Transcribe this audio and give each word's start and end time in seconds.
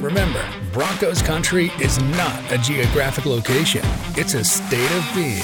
Remember, 0.00 0.44
Broncos 0.72 1.20
country 1.22 1.72
is 1.80 2.00
not 2.00 2.52
a 2.52 2.58
geographic 2.58 3.26
location, 3.26 3.82
it's 4.14 4.34
a 4.34 4.44
state 4.44 4.92
of 4.92 5.04
being. 5.12 5.42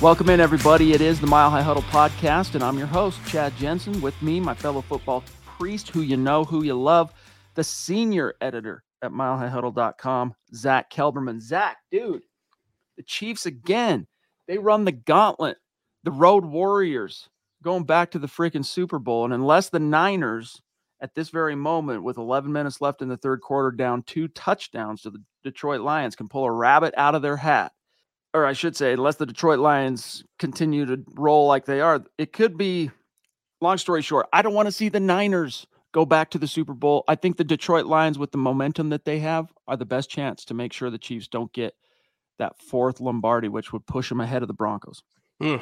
Welcome 0.00 0.30
in, 0.30 0.40
everybody. 0.40 0.92
It 0.92 1.02
is 1.02 1.20
the 1.20 1.26
Mile 1.26 1.50
High 1.50 1.60
Huddle 1.60 1.82
podcast, 1.82 2.54
and 2.54 2.64
I'm 2.64 2.78
your 2.78 2.86
host, 2.86 3.20
Chad 3.26 3.54
Jensen. 3.58 4.00
With 4.00 4.20
me, 4.22 4.40
my 4.40 4.54
fellow 4.54 4.80
football 4.80 5.22
priest, 5.44 5.90
who 5.90 6.00
you 6.00 6.16
know, 6.16 6.44
who 6.44 6.62
you 6.62 6.80
love, 6.80 7.12
the 7.56 7.64
senior 7.64 8.36
editor 8.40 8.84
at 9.02 9.10
milehighhuddle.com, 9.10 10.34
Zack 10.54 10.90
Kelberman. 10.90 11.42
Zach, 11.42 11.76
dude, 11.90 12.22
the 12.96 13.02
Chiefs 13.02 13.44
again. 13.44 14.06
They 14.48 14.56
run 14.56 14.86
the 14.86 14.92
gauntlet. 14.92 15.58
The 16.04 16.12
Road 16.12 16.46
Warriors 16.46 17.28
going 17.66 17.82
back 17.82 18.12
to 18.12 18.18
the 18.20 18.28
freaking 18.28 18.64
Super 18.64 19.00
Bowl. 19.00 19.24
And 19.24 19.34
unless 19.34 19.70
the 19.70 19.80
Niners 19.80 20.62
at 21.00 21.16
this 21.16 21.30
very 21.30 21.56
moment, 21.56 22.04
with 22.04 22.16
11 22.16 22.52
minutes 22.52 22.80
left 22.80 23.02
in 23.02 23.08
the 23.08 23.16
third 23.16 23.40
quarter, 23.40 23.72
down 23.72 24.04
two 24.04 24.28
touchdowns 24.28 25.02
to 25.02 25.10
the 25.10 25.20
Detroit 25.42 25.80
Lions, 25.80 26.14
can 26.14 26.28
pull 26.28 26.44
a 26.44 26.52
rabbit 26.52 26.94
out 26.96 27.16
of 27.16 27.22
their 27.22 27.36
hat, 27.36 27.72
or 28.32 28.46
I 28.46 28.52
should 28.52 28.76
say, 28.76 28.92
unless 28.92 29.16
the 29.16 29.26
Detroit 29.26 29.58
Lions 29.58 30.22
continue 30.38 30.86
to 30.86 31.02
roll 31.16 31.48
like 31.48 31.64
they 31.64 31.80
are, 31.80 32.04
it 32.18 32.32
could 32.32 32.56
be, 32.56 32.92
long 33.60 33.78
story 33.78 34.00
short, 34.00 34.28
I 34.32 34.42
don't 34.42 34.54
want 34.54 34.66
to 34.66 34.72
see 34.72 34.88
the 34.88 35.00
Niners 35.00 35.66
go 35.90 36.06
back 36.06 36.30
to 36.30 36.38
the 36.38 36.46
Super 36.46 36.72
Bowl. 36.72 37.02
I 37.08 37.16
think 37.16 37.36
the 37.36 37.42
Detroit 37.42 37.86
Lions, 37.86 38.16
with 38.16 38.30
the 38.30 38.38
momentum 38.38 38.90
that 38.90 39.04
they 39.04 39.18
have, 39.18 39.52
are 39.66 39.76
the 39.76 39.84
best 39.84 40.08
chance 40.08 40.44
to 40.44 40.54
make 40.54 40.72
sure 40.72 40.88
the 40.88 40.98
Chiefs 40.98 41.26
don't 41.26 41.52
get 41.52 41.74
that 42.38 42.56
fourth 42.60 43.00
Lombardi, 43.00 43.48
which 43.48 43.72
would 43.72 43.84
push 43.86 44.08
them 44.08 44.20
ahead 44.20 44.42
of 44.42 44.48
the 44.48 44.54
Broncos. 44.54 45.02
Mm. 45.42 45.60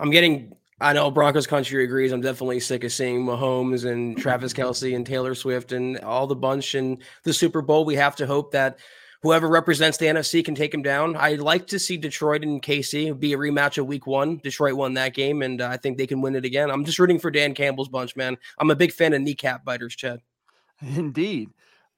I'm 0.00 0.10
getting. 0.10 0.56
I 0.80 0.92
know 0.92 1.10
Broncos 1.10 1.46
country 1.46 1.84
agrees. 1.84 2.12
I'm 2.12 2.20
definitely 2.20 2.60
sick 2.60 2.84
of 2.84 2.92
seeing 2.92 3.24
Mahomes 3.24 3.90
and 3.90 4.16
Travis 4.18 4.52
Kelce 4.54 4.94
and 4.94 5.06
Taylor 5.06 5.34
Swift 5.34 5.72
and 5.72 5.98
all 6.00 6.26
the 6.26 6.34
bunch 6.34 6.74
in 6.74 6.98
the 7.22 7.32
Super 7.32 7.62
Bowl. 7.62 7.84
We 7.84 7.94
have 7.96 8.16
to 8.16 8.26
hope 8.26 8.52
that 8.52 8.78
whoever 9.22 9.48
represents 9.48 9.96
the 9.98 10.06
NFC 10.06 10.44
can 10.44 10.54
take 10.54 10.74
him 10.74 10.82
down. 10.82 11.16
I'd 11.16 11.40
like 11.40 11.66
to 11.68 11.78
see 11.78 11.96
Detroit 11.96 12.42
and 12.42 12.60
KC 12.62 13.18
be 13.18 13.32
a 13.32 13.38
rematch 13.38 13.78
of 13.78 13.86
Week 13.86 14.06
One. 14.06 14.36
Detroit 14.38 14.74
won 14.74 14.94
that 14.94 15.14
game, 15.14 15.42
and 15.42 15.62
uh, 15.62 15.68
I 15.68 15.78
think 15.78 15.96
they 15.96 16.06
can 16.06 16.20
win 16.20 16.36
it 16.36 16.44
again. 16.44 16.70
I'm 16.70 16.84
just 16.84 16.98
rooting 16.98 17.18
for 17.18 17.30
Dan 17.30 17.54
Campbell's 17.54 17.88
bunch, 17.88 18.16
man. 18.16 18.36
I'm 18.58 18.70
a 18.70 18.76
big 18.76 18.92
fan 18.92 19.14
of 19.14 19.22
kneecap 19.22 19.64
biters, 19.64 19.96
Chad. 19.96 20.20
Indeed. 20.82 21.50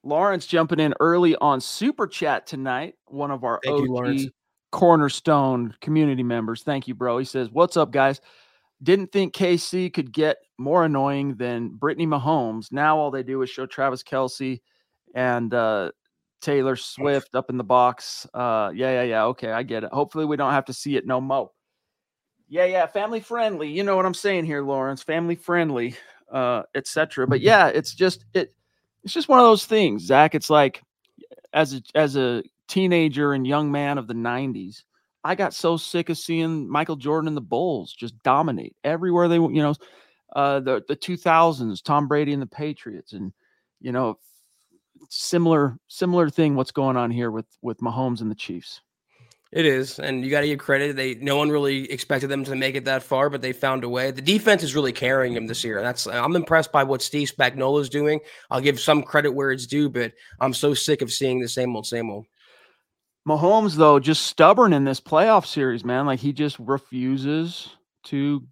Lawrence 0.03 0.45
jumping 0.45 0.79
in 0.79 0.93
early 1.01 1.35
on 1.35 1.59
Super 1.59 2.07
Chat 2.07 2.47
tonight. 2.47 2.95
One 3.07 3.31
of 3.31 3.43
our 3.43 3.59
Thank 3.63 3.89
OG 3.89 4.07
you, 4.19 4.31
cornerstone 4.71 5.75
community 5.81 6.23
members. 6.23 6.63
Thank 6.63 6.87
you, 6.87 6.95
bro. 6.95 7.17
He 7.17 7.25
says, 7.25 7.49
"What's 7.51 7.75
up, 7.75 7.91
guys? 7.91 8.21
Didn't 8.83 9.11
think 9.11 9.33
KC 9.33 9.91
could 9.93 10.11
get 10.11 10.37
more 10.57 10.85
annoying 10.85 11.35
than 11.35 11.69
Brittany 11.69 12.05
Mahomes. 12.05 12.71
Now 12.71 12.97
all 12.97 13.11
they 13.11 13.23
do 13.23 13.41
is 13.41 13.49
show 13.49 13.65
Travis 13.65 14.03
Kelce 14.03 14.61
and 15.15 15.53
uh, 15.53 15.91
Taylor 16.41 16.75
Swift 16.75 17.35
up 17.35 17.49
in 17.49 17.57
the 17.57 17.63
box. 17.63 18.27
Uh, 18.33 18.71
yeah, 18.73 18.91
yeah, 18.91 19.03
yeah. 19.03 19.23
Okay, 19.25 19.51
I 19.51 19.63
get 19.63 19.83
it. 19.83 19.91
Hopefully, 19.91 20.25
we 20.25 20.37
don't 20.37 20.51
have 20.51 20.65
to 20.65 20.73
see 20.73 20.95
it 20.95 21.07
no 21.07 21.19
mo. 21.19 21.51
Yeah, 22.47 22.65
yeah, 22.65 22.85
family 22.85 23.19
friendly. 23.19 23.69
You 23.69 23.83
know 23.83 23.95
what 23.95 24.05
I'm 24.05 24.13
saying 24.13 24.45
here, 24.45 24.61
Lawrence. 24.61 25.03
Family 25.03 25.35
friendly, 25.35 25.95
uh, 26.31 26.63
etc. 26.75 27.27
But 27.27 27.41
yeah, 27.41 27.67
it's 27.67 27.93
just 27.93 28.25
it. 28.33 28.53
It's 29.03 29.13
just 29.13 29.29
one 29.29 29.39
of 29.39 29.45
those 29.45 29.65
things, 29.65 30.03
Zach. 30.03 30.35
It's 30.35 30.49
like 30.49 30.81
as 31.53 31.73
a 31.73 31.81
as 31.95 32.15
a 32.15 32.43
teenager 32.67 33.33
and 33.33 33.45
young 33.45 33.71
man 33.71 33.97
of 33.97 34.07
the 34.07 34.13
'90s, 34.13 34.83
I 35.23 35.35
got 35.35 35.53
so 35.53 35.77
sick 35.77 36.09
of 36.09 36.17
seeing 36.17 36.69
Michael 36.69 36.95
Jordan 36.95 37.27
and 37.27 37.37
the 37.37 37.41
Bulls 37.41 37.93
just 37.93 38.21
dominate 38.23 38.75
everywhere 38.83 39.27
they, 39.27 39.39
went, 39.39 39.55
you 39.55 39.61
know, 39.61 39.75
uh, 40.35 40.59
the 40.59 40.83
the 40.87 40.95
2000s, 40.95 41.83
Tom 41.83 42.07
Brady 42.07 42.33
and 42.33 42.41
the 42.41 42.47
Patriots, 42.47 43.13
and 43.13 43.31
you 43.79 43.91
know, 43.91 44.17
similar 45.09 45.77
similar 45.87 46.29
thing. 46.29 46.55
What's 46.55 46.71
going 46.71 46.97
on 46.97 47.11
here 47.11 47.31
with 47.31 47.45
with 47.61 47.79
Mahomes 47.79 48.21
and 48.21 48.29
the 48.29 48.35
Chiefs? 48.35 48.81
It 49.49 49.65
is, 49.65 49.97
and 49.97 50.25
you 50.25 50.29
got 50.29 50.41
to 50.41 50.47
give 50.47 50.59
credit. 50.59 50.97
They 50.97 51.15
no 51.15 51.37
one 51.37 51.49
really 51.49 51.89
expected 51.89 52.27
them 52.27 52.43
to 52.43 52.55
make 52.55 52.75
it 52.75 52.83
that 52.85 53.01
far, 53.01 53.29
but 53.29 53.41
they 53.41 53.53
found 53.53 53.85
a 53.85 53.89
way. 53.89 54.11
The 54.11 54.21
defense 54.21 54.61
is 54.61 54.75
really 54.75 54.91
carrying 54.91 55.33
them 55.33 55.47
this 55.47 55.63
year. 55.63 55.81
That's 55.81 56.05
I'm 56.05 56.35
impressed 56.35 56.73
by 56.73 56.83
what 56.83 57.01
Steve 57.01 57.31
Spagnuolo 57.31 57.79
is 57.79 57.87
doing. 57.87 58.19
I'll 58.51 58.59
give 58.59 58.79
some 58.79 59.01
credit 59.03 59.31
where 59.31 59.51
it's 59.51 59.65
due, 59.65 59.89
but 59.89 60.11
I'm 60.41 60.53
so 60.53 60.73
sick 60.73 61.01
of 61.01 61.13
seeing 61.13 61.39
the 61.39 61.47
same 61.47 61.73
old, 61.75 61.87
same 61.87 62.09
old. 62.09 62.25
Mahomes, 63.27 63.75
though, 63.75 63.99
just 63.99 64.25
stubborn 64.25 64.71
in 64.71 64.85
this 64.85 65.01
playoff 65.01 65.45
series, 65.45 65.83
man. 65.83 66.05
Like 66.05 66.19
he 66.19 66.31
just 66.31 66.57
refuses 66.59 67.75
to 68.05 68.47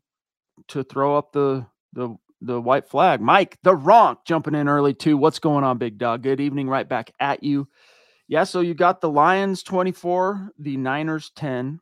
to 0.68 0.84
throw 0.84 1.18
up 1.18 1.32
the 1.32 1.66
the 1.94 2.16
the 2.42 2.60
white 2.60 2.88
flag. 2.88 3.22
Mike, 3.22 3.58
the 3.64 3.76
Ronk 3.76 4.18
jumping 4.26 4.54
in 4.54 4.68
early 4.68 4.94
too. 4.94 5.16
What's 5.16 5.40
going 5.40 5.64
on, 5.64 5.78
big 5.78 5.98
dog? 5.98 6.24
Good 6.24 6.42
evening, 6.42 6.68
right 6.68 6.88
back 6.88 7.12
at 7.20 7.42
you. 7.42 7.70
Yeah, 8.28 8.44
so 8.44 8.60
you 8.60 8.74
got 8.74 9.02
the 9.02 9.10
Lions 9.10 9.64
24, 9.64 10.52
the 10.60 10.78
Niners 10.78 11.32
10. 11.36 11.80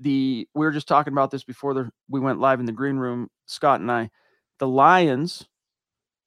The 0.00 0.48
we 0.54 0.66
were 0.66 0.72
just 0.72 0.88
talking 0.88 1.12
about 1.12 1.30
this 1.30 1.44
before 1.44 1.72
the, 1.72 1.90
we 2.08 2.20
went 2.20 2.40
live 2.40 2.58
in 2.58 2.66
the 2.66 2.72
green 2.72 2.96
room, 2.96 3.28
Scott 3.46 3.80
and 3.80 3.90
I. 3.92 4.10
The 4.58 4.68
Lions, 4.68 5.46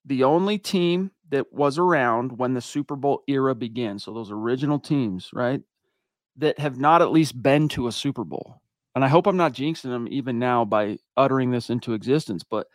the 0.05 0.23
only 0.23 0.57
team 0.57 1.11
that 1.31 1.51
was 1.51 1.77
around 1.77 2.37
when 2.37 2.53
the 2.53 2.61
Super 2.61 2.95
Bowl 2.95 3.23
era 3.27 3.55
began. 3.55 3.99
So 3.99 4.13
those 4.13 4.31
original 4.31 4.79
teams, 4.79 5.29
right? 5.33 5.61
That 6.37 6.59
have 6.59 6.79
not 6.79 7.01
at 7.01 7.11
least 7.11 7.41
been 7.41 7.67
to 7.69 7.87
a 7.87 7.91
Super 7.91 8.23
Bowl. 8.23 8.61
And 8.93 9.03
I 9.03 9.07
hope 9.07 9.25
I'm 9.25 9.37
not 9.37 9.53
jinxing 9.53 9.83
them 9.83 10.07
even 10.11 10.37
now 10.37 10.65
by 10.65 10.97
uttering 11.17 11.51
this 11.51 11.69
into 11.69 11.93
existence, 11.93 12.43
but 12.43 12.67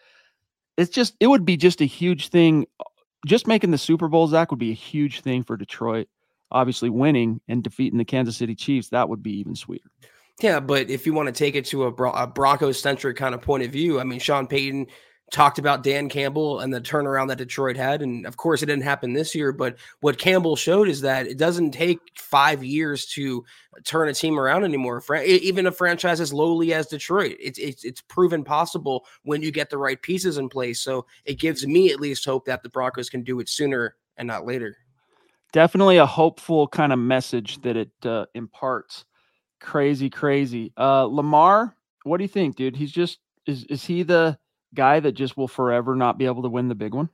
it's 0.76 0.90
just 0.90 1.14
it 1.20 1.26
would 1.26 1.44
be 1.44 1.56
just 1.56 1.80
a 1.80 1.86
huge 1.86 2.28
thing 2.28 2.66
uh, 2.80 2.84
just 3.26 3.46
making 3.46 3.70
the 3.70 3.78
Super 3.78 4.08
Bowl, 4.08 4.28
Zach, 4.28 4.50
would 4.50 4.58
be 4.58 4.70
a 4.70 4.74
huge 4.74 5.20
thing 5.20 5.42
for 5.42 5.56
Detroit. 5.56 6.08
Obviously, 6.52 6.90
winning 6.90 7.40
and 7.48 7.62
defeating 7.62 7.98
the 7.98 8.04
Kansas 8.04 8.36
City 8.36 8.54
Chiefs, 8.54 8.90
that 8.90 9.08
would 9.08 9.22
be 9.22 9.32
even 9.38 9.56
sweeter. 9.56 9.90
Yeah, 10.40 10.60
but 10.60 10.90
if 10.90 11.06
you 11.06 11.14
want 11.14 11.26
to 11.26 11.32
take 11.32 11.56
it 11.56 11.64
to 11.66 11.84
a, 11.84 11.90
Bron- 11.90 12.16
a 12.16 12.26
Broncos 12.26 12.80
centric 12.80 13.16
kind 13.16 13.34
of 13.34 13.40
point 13.40 13.64
of 13.64 13.72
view, 13.72 13.98
I 13.98 14.04
mean, 14.04 14.20
Sean 14.20 14.46
Payton 14.46 14.86
talked 15.32 15.58
about 15.58 15.82
Dan 15.82 16.08
Campbell 16.08 16.60
and 16.60 16.72
the 16.72 16.80
turnaround 16.80 17.28
that 17.28 17.38
Detroit 17.38 17.76
had. 17.76 18.00
And 18.00 18.26
of 18.26 18.36
course, 18.36 18.62
it 18.62 18.66
didn't 18.66 18.84
happen 18.84 19.12
this 19.12 19.34
year. 19.34 19.52
But 19.52 19.76
what 20.00 20.18
Campbell 20.18 20.54
showed 20.54 20.88
is 20.88 21.00
that 21.00 21.26
it 21.26 21.36
doesn't 21.36 21.72
take 21.72 21.98
five 22.16 22.62
years 22.62 23.06
to 23.06 23.44
turn 23.84 24.08
a 24.08 24.14
team 24.14 24.38
around 24.38 24.64
anymore. 24.64 25.02
Even 25.24 25.66
a 25.66 25.72
franchise 25.72 26.20
as 26.20 26.32
lowly 26.32 26.72
as 26.72 26.86
Detroit, 26.86 27.36
it's, 27.40 27.58
it's, 27.58 27.84
it's 27.84 28.00
proven 28.02 28.44
possible 28.44 29.04
when 29.24 29.42
you 29.42 29.50
get 29.50 29.68
the 29.68 29.78
right 29.78 30.00
pieces 30.00 30.38
in 30.38 30.48
place. 30.48 30.80
So 30.80 31.06
it 31.24 31.40
gives 31.40 31.66
me 31.66 31.90
at 31.90 32.00
least 32.00 32.24
hope 32.24 32.44
that 32.46 32.62
the 32.62 32.68
Broncos 32.68 33.10
can 33.10 33.22
do 33.22 33.40
it 33.40 33.48
sooner 33.48 33.96
and 34.16 34.28
not 34.28 34.46
later. 34.46 34.76
Definitely 35.52 35.96
a 35.96 36.06
hopeful 36.06 36.68
kind 36.68 36.92
of 36.92 36.98
message 36.98 37.60
that 37.62 37.76
it 37.76 37.90
uh, 38.04 38.26
imparts 38.34 39.04
Crazy, 39.60 40.10
crazy. 40.10 40.72
Uh, 40.76 41.04
Lamar, 41.04 41.74
what 42.04 42.18
do 42.18 42.24
you 42.24 42.28
think, 42.28 42.56
dude? 42.56 42.76
He's 42.76 42.92
just 42.92 43.18
is 43.46 43.64
is 43.64 43.84
he 43.84 44.02
the 44.02 44.38
guy 44.74 45.00
that 45.00 45.12
just 45.12 45.36
will 45.36 45.48
forever 45.48 45.94
not 45.94 46.18
be 46.18 46.26
able 46.26 46.42
to 46.42 46.48
win 46.48 46.68
the 46.68 46.74
big 46.74 46.94
one? 46.94 47.08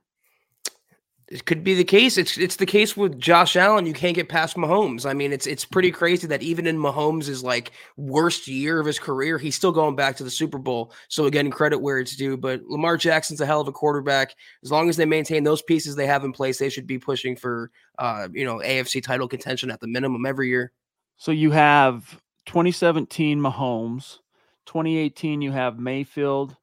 It 1.29 1.45
could 1.45 1.63
be 1.63 1.73
the 1.73 1.85
case. 1.85 2.17
It's 2.17 2.37
it's 2.37 2.57
the 2.57 2.65
case 2.65 2.97
with 2.97 3.17
Josh 3.17 3.55
Allen. 3.55 3.85
You 3.85 3.93
can't 3.93 4.13
get 4.13 4.27
past 4.27 4.57
Mahomes. 4.57 5.09
I 5.09 5.13
mean, 5.13 5.31
it's 5.31 5.47
it's 5.47 5.63
pretty 5.63 5.89
crazy 5.89 6.27
that 6.27 6.43
even 6.43 6.67
in 6.67 6.77
Mahomes' 6.77 7.41
like 7.41 7.71
worst 7.95 8.47
year 8.47 8.79
of 8.79 8.85
his 8.85 8.99
career, 8.99 9.37
he's 9.37 9.55
still 9.55 9.71
going 9.71 9.95
back 9.95 10.17
to 10.17 10.23
the 10.23 10.29
Super 10.29 10.57
Bowl. 10.57 10.91
So 11.07 11.25
again, 11.25 11.49
credit 11.49 11.79
where 11.79 11.99
it's 11.99 12.17
due. 12.17 12.35
But 12.35 12.61
Lamar 12.65 12.97
Jackson's 12.97 13.39
a 13.39 13.45
hell 13.45 13.61
of 13.61 13.69
a 13.69 13.71
quarterback. 13.71 14.35
As 14.63 14.71
long 14.71 14.89
as 14.89 14.97
they 14.97 15.05
maintain 15.05 15.43
those 15.43 15.61
pieces 15.61 15.95
they 15.95 16.07
have 16.07 16.25
in 16.25 16.33
place, 16.33 16.59
they 16.59 16.69
should 16.69 16.87
be 16.87 16.99
pushing 16.99 17.37
for 17.37 17.71
uh, 17.99 18.27
you 18.33 18.45
know, 18.45 18.57
AFC 18.57 19.01
title 19.01 19.27
contention 19.27 19.71
at 19.71 19.79
the 19.79 19.87
minimum 19.87 20.25
every 20.25 20.49
year. 20.49 20.71
So 21.17 21.31
you 21.31 21.51
have 21.51 22.19
2017 22.47 23.39
Mahomes, 23.39 24.19
2018 24.65 25.41
you 25.41 25.51
have 25.51 25.79
Mayfield. 25.79 26.55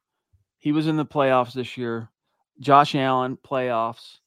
He 0.61 0.71
was 0.71 0.87
in 0.87 0.95
the 0.95 1.05
playoffs 1.05 1.51
this 1.51 1.75
year. 1.75 2.09
Josh 2.61 2.95
Allen 2.95 3.37
playoffs 3.37 4.19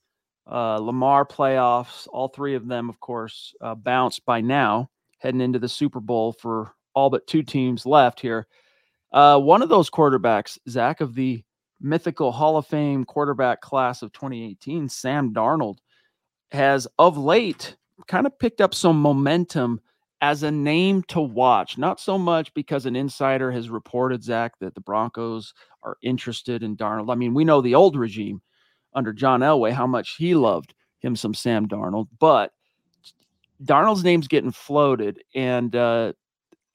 uh, 0.50 0.78
Lamar 0.78 1.24
playoffs, 1.24 2.06
all 2.12 2.28
three 2.28 2.54
of 2.54 2.66
them, 2.66 2.88
of 2.88 3.00
course, 3.00 3.54
uh, 3.60 3.74
bounced 3.74 4.24
by 4.24 4.40
now, 4.40 4.90
heading 5.18 5.40
into 5.40 5.58
the 5.58 5.68
Super 5.68 6.00
Bowl 6.00 6.32
for 6.32 6.74
all 6.94 7.10
but 7.10 7.26
two 7.26 7.42
teams 7.42 7.86
left 7.86 8.20
here. 8.20 8.46
Uh, 9.12 9.38
one 9.38 9.62
of 9.62 9.68
those 9.68 9.90
quarterbacks, 9.90 10.58
Zach, 10.68 11.00
of 11.00 11.14
the 11.14 11.42
mythical 11.80 12.30
Hall 12.30 12.56
of 12.56 12.66
Fame 12.66 13.04
quarterback 13.04 13.60
class 13.60 14.02
of 14.02 14.12
2018, 14.12 14.88
Sam 14.88 15.32
Darnold, 15.32 15.78
has 16.50 16.86
of 16.98 17.16
late 17.16 17.76
kind 18.06 18.26
of 18.26 18.38
picked 18.38 18.60
up 18.60 18.74
some 18.74 19.00
momentum 19.00 19.80
as 20.24 20.42
a 20.42 20.50
name 20.50 21.02
to 21.02 21.20
watch. 21.20 21.76
Not 21.76 22.00
so 22.00 22.16
much 22.16 22.54
because 22.54 22.86
an 22.86 22.96
insider 22.96 23.52
has 23.52 23.68
reported, 23.68 24.24
Zach, 24.24 24.58
that 24.60 24.74
the 24.74 24.80
Broncos 24.80 25.52
are 25.82 25.98
interested 26.02 26.62
in 26.62 26.78
Darnold. 26.78 27.12
I 27.12 27.14
mean, 27.14 27.34
we 27.34 27.44
know 27.44 27.60
the 27.60 27.74
old 27.74 27.94
regime 27.94 28.40
under 28.94 29.12
John 29.12 29.40
Elway 29.40 29.70
how 29.70 29.86
much 29.86 30.16
he 30.16 30.34
loved 30.34 30.72
him 31.00 31.14
some 31.14 31.34
Sam 31.34 31.68
Darnold, 31.68 32.08
but 32.18 32.52
Darnold's 33.62 34.02
name's 34.02 34.26
getting 34.26 34.50
floated, 34.50 35.22
and 35.34 35.76
uh, 35.76 36.14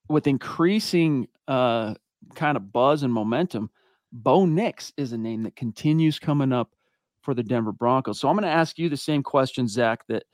with 0.10 0.28
increasing 0.28 1.28
uh, 1.48 1.96
kind 2.36 2.56
of 2.56 2.72
buzz 2.72 3.02
and 3.02 3.12
momentum, 3.12 3.72
Bo 4.12 4.46
Nix 4.46 4.94
is 4.96 5.12
a 5.12 5.18
name 5.18 5.42
that 5.42 5.56
continues 5.56 6.20
coming 6.20 6.54
up 6.54 6.76
for 7.22 7.34
the 7.34 7.42
Denver 7.42 7.72
Broncos. 7.72 8.20
So 8.20 8.30
I'm 8.30 8.36
going 8.36 8.44
to 8.44 8.56
ask 8.56 8.78
you 8.78 8.90
the 8.90 8.98
same 8.98 9.24
question, 9.24 9.68
Zach, 9.68 10.06
that 10.08 10.26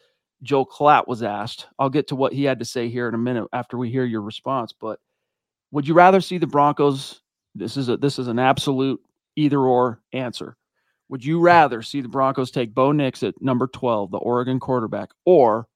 Joe 0.44 0.66
Klatt 0.66 1.08
was 1.08 1.24
asked. 1.24 1.68
I'll 1.80 1.90
get 1.90 2.08
to 2.08 2.16
what 2.16 2.34
he 2.34 2.44
had 2.44 2.60
to 2.60 2.66
say 2.66 2.90
here 2.90 3.08
in 3.08 3.16
a 3.16 3.20
minute 3.20 3.48
after 3.54 3.78
we 3.78 3.90
hear 3.90 4.06
your 4.06 4.22
response. 4.22 4.74
But 4.74 5.00
would 5.72 5.88
you 5.88 5.94
rather 5.94 6.22
see 6.22 6.38
the 6.38 6.48
Broncos? 6.48 7.22
This 7.56 7.78
is 7.78 7.90
a 7.90 7.98
this 7.98 8.20
is 8.20 8.28
an 8.28 8.40
absolute 8.40 9.02
either 9.36 9.60
or 9.60 10.02
answer. 10.14 10.58
Would 11.10 11.24
you 11.24 11.40
rather 11.40 11.82
see 11.82 12.02
the 12.02 12.10
Broncos 12.10 12.52
take 12.52 12.74
Bo 12.74 12.92
Nix 12.92 13.24
at 13.24 13.40
number 13.42 13.68
12, 13.68 14.12
the 14.12 14.18
Oregon 14.18 14.60
quarterback, 14.60 15.10
or 15.26 15.68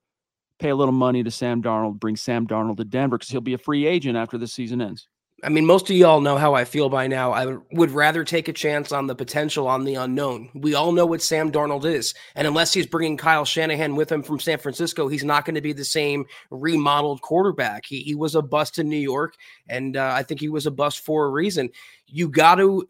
pay 0.60 0.70
a 0.70 0.76
little 0.76 0.94
money 0.94 1.24
to 1.24 1.32
Sam 1.32 1.62
Darnold, 1.62 2.00
bring 2.00 2.16
Sam 2.16 2.48
Darnold 2.48 2.78
to 2.78 2.86
Denver 2.86 3.18
because 3.18 3.30
he'll 3.30 3.42
be 3.42 3.54
a 3.54 3.60
free 3.60 3.86
agent 3.86 4.18
after 4.18 4.38
the 4.38 4.48
season 4.48 4.82
ends? 4.82 5.08
I 5.44 5.50
mean, 5.50 5.66
most 5.66 5.90
of 5.90 5.96
y'all 5.96 6.22
know 6.22 6.38
how 6.38 6.54
I 6.54 6.66
feel 6.66 6.90
by 6.90 7.08
now. 7.08 7.32
I 7.32 7.58
would 7.72 7.92
rather 7.92 8.24
take 8.24 8.48
a 8.48 8.54
chance 8.54 8.92
on 8.92 9.08
the 9.08 9.16
potential 9.16 9.68
on 9.68 9.84
the 9.84 9.96
unknown. 9.96 10.50
We 10.54 10.74
all 10.74 10.92
know 10.92 11.06
what 11.06 11.22
Sam 11.22 11.52
Darnold 11.52 11.86
is. 11.86 12.14
And 12.36 12.48
unless 12.48 12.74
he's 12.74 12.88
bringing 12.88 13.18
Kyle 13.18 13.46
Shanahan 13.46 13.96
with 13.96 14.12
him 14.12 14.24
from 14.24 14.40
San 14.40 14.58
Francisco, 14.58 15.08
he's 15.08 15.24
not 15.24 15.46
going 15.46 15.56
to 15.56 15.62
be 15.62 15.74
the 15.74 15.86
same 15.86 16.26
remodeled 16.50 17.22
quarterback. 17.22 17.86
He, 17.86 18.02
he 18.02 18.16
was 18.16 18.36
a 18.36 18.42
bust 18.42 18.80
in 18.80 18.90
New 18.90 18.98
York, 18.98 19.36
and 19.68 19.96
uh, 19.96 20.12
I 20.14 20.24
think 20.24 20.40
he 20.40 20.50
was 20.50 20.66
a 20.66 20.72
bust 20.72 21.06
for 21.06 21.26
a 21.26 21.30
reason. 21.30 21.70
You 22.08 22.30
got 22.30 22.56
to 22.56 22.88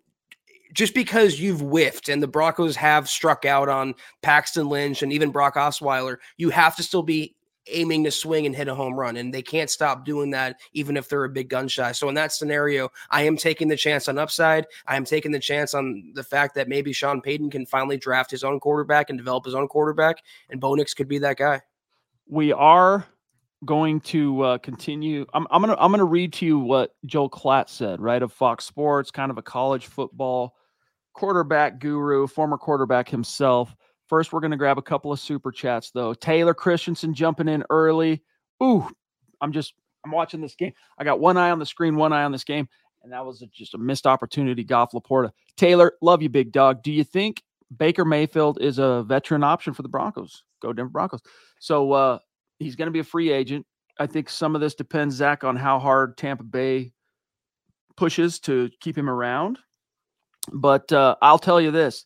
just 0.73 0.93
because 0.93 1.39
you've 1.39 1.61
whiffed 1.61 2.09
and 2.09 2.21
the 2.21 2.27
Broncos 2.27 2.75
have 2.75 3.09
struck 3.09 3.45
out 3.45 3.69
on 3.69 3.95
Paxton 4.21 4.69
Lynch 4.69 5.01
and 5.01 5.11
even 5.11 5.31
Brock 5.31 5.55
Osweiler, 5.55 6.17
you 6.37 6.51
have 6.51 6.75
to 6.75 6.83
still 6.83 7.01
be 7.01 7.35
aiming 7.69 8.03
to 8.03 8.11
swing 8.11 8.45
and 8.45 8.55
hit 8.55 8.67
a 8.67 8.75
home 8.75 8.93
run. 8.93 9.17
And 9.17 9.33
they 9.33 9.41
can't 9.41 9.69
stop 9.69 10.05
doing 10.05 10.31
that, 10.31 10.59
even 10.73 10.97
if 10.97 11.09
they're 11.09 11.23
a 11.23 11.29
big 11.29 11.49
gun 11.49 11.67
shy. 11.67 11.91
So 11.91 12.09
in 12.09 12.15
that 12.15 12.31
scenario, 12.31 12.89
I 13.09 13.23
am 13.23 13.37
taking 13.37 13.67
the 13.67 13.77
chance 13.77 14.07
on 14.07 14.17
upside. 14.17 14.67
I 14.87 14.95
am 14.95 15.05
taking 15.05 15.31
the 15.31 15.39
chance 15.39 15.73
on 15.73 16.11
the 16.15 16.23
fact 16.23 16.55
that 16.55 16.67
maybe 16.67 16.93
Sean 16.93 17.21
Payton 17.21 17.49
can 17.51 17.65
finally 17.65 17.97
draft 17.97 18.31
his 18.31 18.43
own 18.43 18.59
quarterback 18.59 19.09
and 19.09 19.17
develop 19.17 19.45
his 19.45 19.55
own 19.55 19.67
quarterback. 19.67 20.17
And 20.49 20.59
Bo 20.59 20.75
Nix 20.75 20.93
could 20.93 21.07
be 21.07 21.19
that 21.19 21.37
guy. 21.37 21.61
We 22.27 22.51
are 22.53 23.05
going 23.65 23.99
to 24.01 24.41
uh, 24.41 24.57
continue. 24.59 25.25
I'm, 25.33 25.47
I'm 25.51 25.61
gonna 25.61 25.75
I'm 25.79 25.91
gonna 25.91 26.05
read 26.05 26.33
to 26.33 26.45
you 26.45 26.59
what 26.59 26.95
Joe 27.05 27.29
Klatt 27.29 27.69
said, 27.69 27.99
right, 27.99 28.21
of 28.21 28.31
Fox 28.31 28.65
Sports, 28.65 29.11
kind 29.11 29.31
of 29.31 29.37
a 29.37 29.41
college 29.41 29.87
football 29.87 30.55
quarterback 31.13 31.79
guru, 31.79 32.27
former 32.27 32.57
quarterback 32.57 33.09
himself. 33.09 33.75
First, 34.09 34.33
we're 34.33 34.39
going 34.39 34.51
to 34.51 34.57
grab 34.57 34.79
a 34.79 34.81
couple 34.81 35.11
of 35.11 35.19
super 35.19 35.51
chats, 35.51 35.91
though. 35.91 36.15
Taylor 36.15 36.55
Christensen 36.55 37.13
jumping 37.13 37.47
in 37.47 37.63
early. 37.69 38.23
Ooh, 38.61 38.89
I'm 39.39 39.51
just, 39.51 39.75
I'm 40.03 40.11
watching 40.11 40.41
this 40.41 40.55
game. 40.55 40.73
I 40.97 41.03
got 41.03 41.19
one 41.19 41.37
eye 41.37 41.51
on 41.51 41.59
the 41.59 41.65
screen, 41.65 41.95
one 41.95 42.11
eye 42.11 42.23
on 42.23 42.31
this 42.31 42.43
game, 42.43 42.67
and 43.03 43.13
that 43.13 43.23
was 43.23 43.43
just 43.53 43.75
a 43.75 43.77
missed 43.77 44.07
opportunity. 44.07 44.63
Goff 44.63 44.93
Laporta. 44.93 45.31
Taylor, 45.57 45.93
love 46.01 46.23
you, 46.23 46.29
big 46.29 46.51
dog. 46.51 46.81
Do 46.81 46.91
you 46.91 47.03
think 47.03 47.43
Baker 47.77 48.03
Mayfield 48.03 48.59
is 48.61 48.79
a 48.79 49.03
veteran 49.03 49.43
option 49.43 49.73
for 49.73 49.83
the 49.83 49.89
Broncos? 49.89 50.43
Go 50.59 50.73
Denver 50.73 50.89
Broncos. 50.89 51.21
So 51.59 51.91
uh, 51.91 52.19
he's 52.57 52.75
going 52.75 52.87
to 52.87 52.91
be 52.91 52.99
a 52.99 53.03
free 53.03 53.31
agent. 53.31 53.65
I 53.99 54.07
think 54.07 54.29
some 54.29 54.55
of 54.55 54.61
this 54.61 54.73
depends, 54.73 55.15
Zach, 55.15 55.43
on 55.43 55.55
how 55.55 55.77
hard 55.77 56.17
Tampa 56.17 56.43
Bay 56.43 56.93
pushes 57.95 58.39
to 58.39 58.71
keep 58.79 58.97
him 58.97 59.09
around. 59.09 59.59
But 60.51 60.91
uh, 60.91 61.15
I'll 61.21 61.37
tell 61.37 61.61
you 61.61 61.69
this 61.69 62.05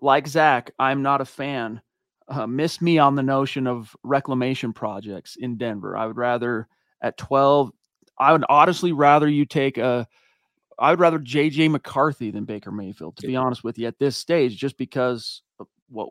like 0.00 0.26
Zach, 0.26 0.70
I'm 0.78 1.02
not 1.02 1.20
a 1.20 1.24
fan. 1.24 1.80
Uh, 2.28 2.46
miss 2.46 2.80
me 2.80 2.98
on 2.98 3.14
the 3.14 3.22
notion 3.22 3.66
of 3.66 3.94
reclamation 4.02 4.72
projects 4.72 5.36
in 5.36 5.56
Denver. 5.56 5.96
I 5.96 6.06
would 6.06 6.16
rather 6.16 6.68
at 7.00 7.16
12, 7.16 7.70
I 8.18 8.32
would 8.32 8.44
honestly 8.48 8.92
rather 8.92 9.28
you 9.28 9.44
take 9.44 9.78
a, 9.78 10.06
I 10.78 10.90
would 10.90 11.00
rather 11.00 11.18
JJ 11.18 11.70
McCarthy 11.70 12.30
than 12.30 12.44
Baker 12.44 12.70
Mayfield, 12.70 13.16
to 13.18 13.26
be 13.26 13.36
honest 13.36 13.64
with 13.64 13.78
you, 13.78 13.86
at 13.86 13.98
this 13.98 14.16
stage, 14.16 14.56
just 14.56 14.76
because 14.76 15.42
what 15.88 16.10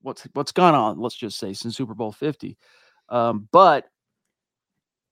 what's 0.00 0.26
what's 0.32 0.50
gone 0.50 0.74
on, 0.74 0.98
let's 0.98 1.14
just 1.14 1.38
say, 1.38 1.52
since 1.52 1.76
Super 1.76 1.94
Bowl 1.94 2.10
50. 2.10 2.56
Um, 3.10 3.48
but 3.52 3.86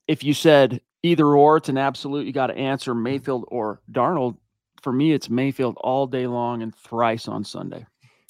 if 0.08 0.24
you 0.24 0.34
said 0.34 0.80
either 1.04 1.26
or, 1.26 1.58
it's 1.58 1.68
an 1.68 1.78
absolute, 1.78 2.26
you 2.26 2.32
got 2.32 2.48
to 2.48 2.56
answer 2.56 2.94
Mayfield 2.94 3.44
or 3.48 3.80
Darnold 3.92 4.38
for 4.82 4.92
me, 4.92 5.12
it's 5.12 5.30
Mayfield 5.30 5.76
all 5.80 6.06
day 6.06 6.26
long 6.26 6.62
and 6.62 6.74
thrice 6.74 7.28
on 7.28 7.44
Sunday. 7.44 7.86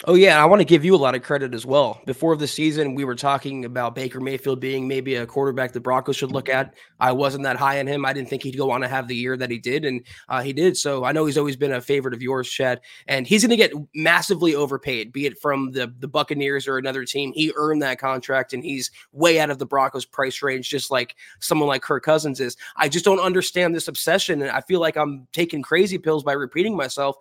Oh 0.07 0.14
yeah, 0.14 0.42
I 0.42 0.47
want 0.47 0.61
to 0.61 0.64
give 0.64 0.83
you 0.83 0.95
a 0.95 0.97
lot 0.97 1.14
of 1.14 1.23
credit 1.23 1.52
as 1.52 1.66
well. 1.66 2.00
Before 2.07 2.35
the 2.35 2.47
season, 2.47 2.95
we 2.95 3.04
were 3.04 3.14
talking 3.14 3.66
about 3.66 3.95
Baker 3.95 4.19
Mayfield 4.19 4.59
being 4.59 4.88
maybe 4.88 5.16
a 5.16 5.26
quarterback 5.26 5.73
the 5.73 5.80
Broncos 5.80 6.16
should 6.16 6.33
look 6.33 6.49
at. 6.49 6.73
I 7.00 7.12
wasn't 7.12 7.45
that 7.45 7.59
high 7.59 7.80
on 7.80 7.87
him. 7.87 8.07
I 8.07 8.14
didn't 8.14 8.30
think 8.30 8.42
he'd 8.42 8.57
go 8.57 8.71
on 8.71 8.80
to 8.80 8.88
have 8.88 9.09
the 9.09 9.14
year 9.14 9.37
that 9.37 9.50
he 9.50 9.59
did, 9.59 9.85
and 9.85 10.00
uh, 10.30 10.40
he 10.40 10.54
did. 10.54 10.78
So 10.78 11.04
I 11.04 11.12
know 11.12 11.26
he's 11.26 11.37
always 11.37 11.57
been 11.57 11.75
a 11.75 11.83
favorite 11.83 12.14
of 12.14 12.23
yours, 12.23 12.49
Chad, 12.49 12.80
and 13.09 13.26
he's 13.26 13.42
going 13.42 13.50
to 13.50 13.57
get 13.57 13.75
massively 13.95 14.54
overpaid, 14.54 15.12
be 15.12 15.26
it 15.26 15.38
from 15.38 15.71
the 15.73 15.92
the 15.99 16.09
Buccaneers 16.09 16.66
or 16.66 16.78
another 16.78 17.04
team. 17.04 17.33
He 17.35 17.52
earned 17.54 17.83
that 17.83 17.99
contract, 17.99 18.54
and 18.54 18.64
he's 18.64 18.90
way 19.12 19.38
out 19.38 19.50
of 19.50 19.59
the 19.59 19.66
Broncos 19.66 20.07
price 20.07 20.40
range, 20.40 20.71
just 20.71 20.90
like 20.90 21.14
someone 21.40 21.69
like 21.69 21.83
Kirk 21.83 22.04
Cousins 22.04 22.40
is. 22.40 22.57
I 22.75 22.88
just 22.88 23.04
don't 23.04 23.21
understand 23.21 23.75
this 23.75 23.88
obsession, 23.88 24.40
and 24.40 24.50
I 24.50 24.62
feel 24.62 24.80
like 24.80 24.97
I'm 24.97 25.26
taking 25.35 25.61
crazy 25.61 25.99
pills 25.99 26.25
by 26.25 26.33
repeating 26.33 26.75
myself 26.75 27.16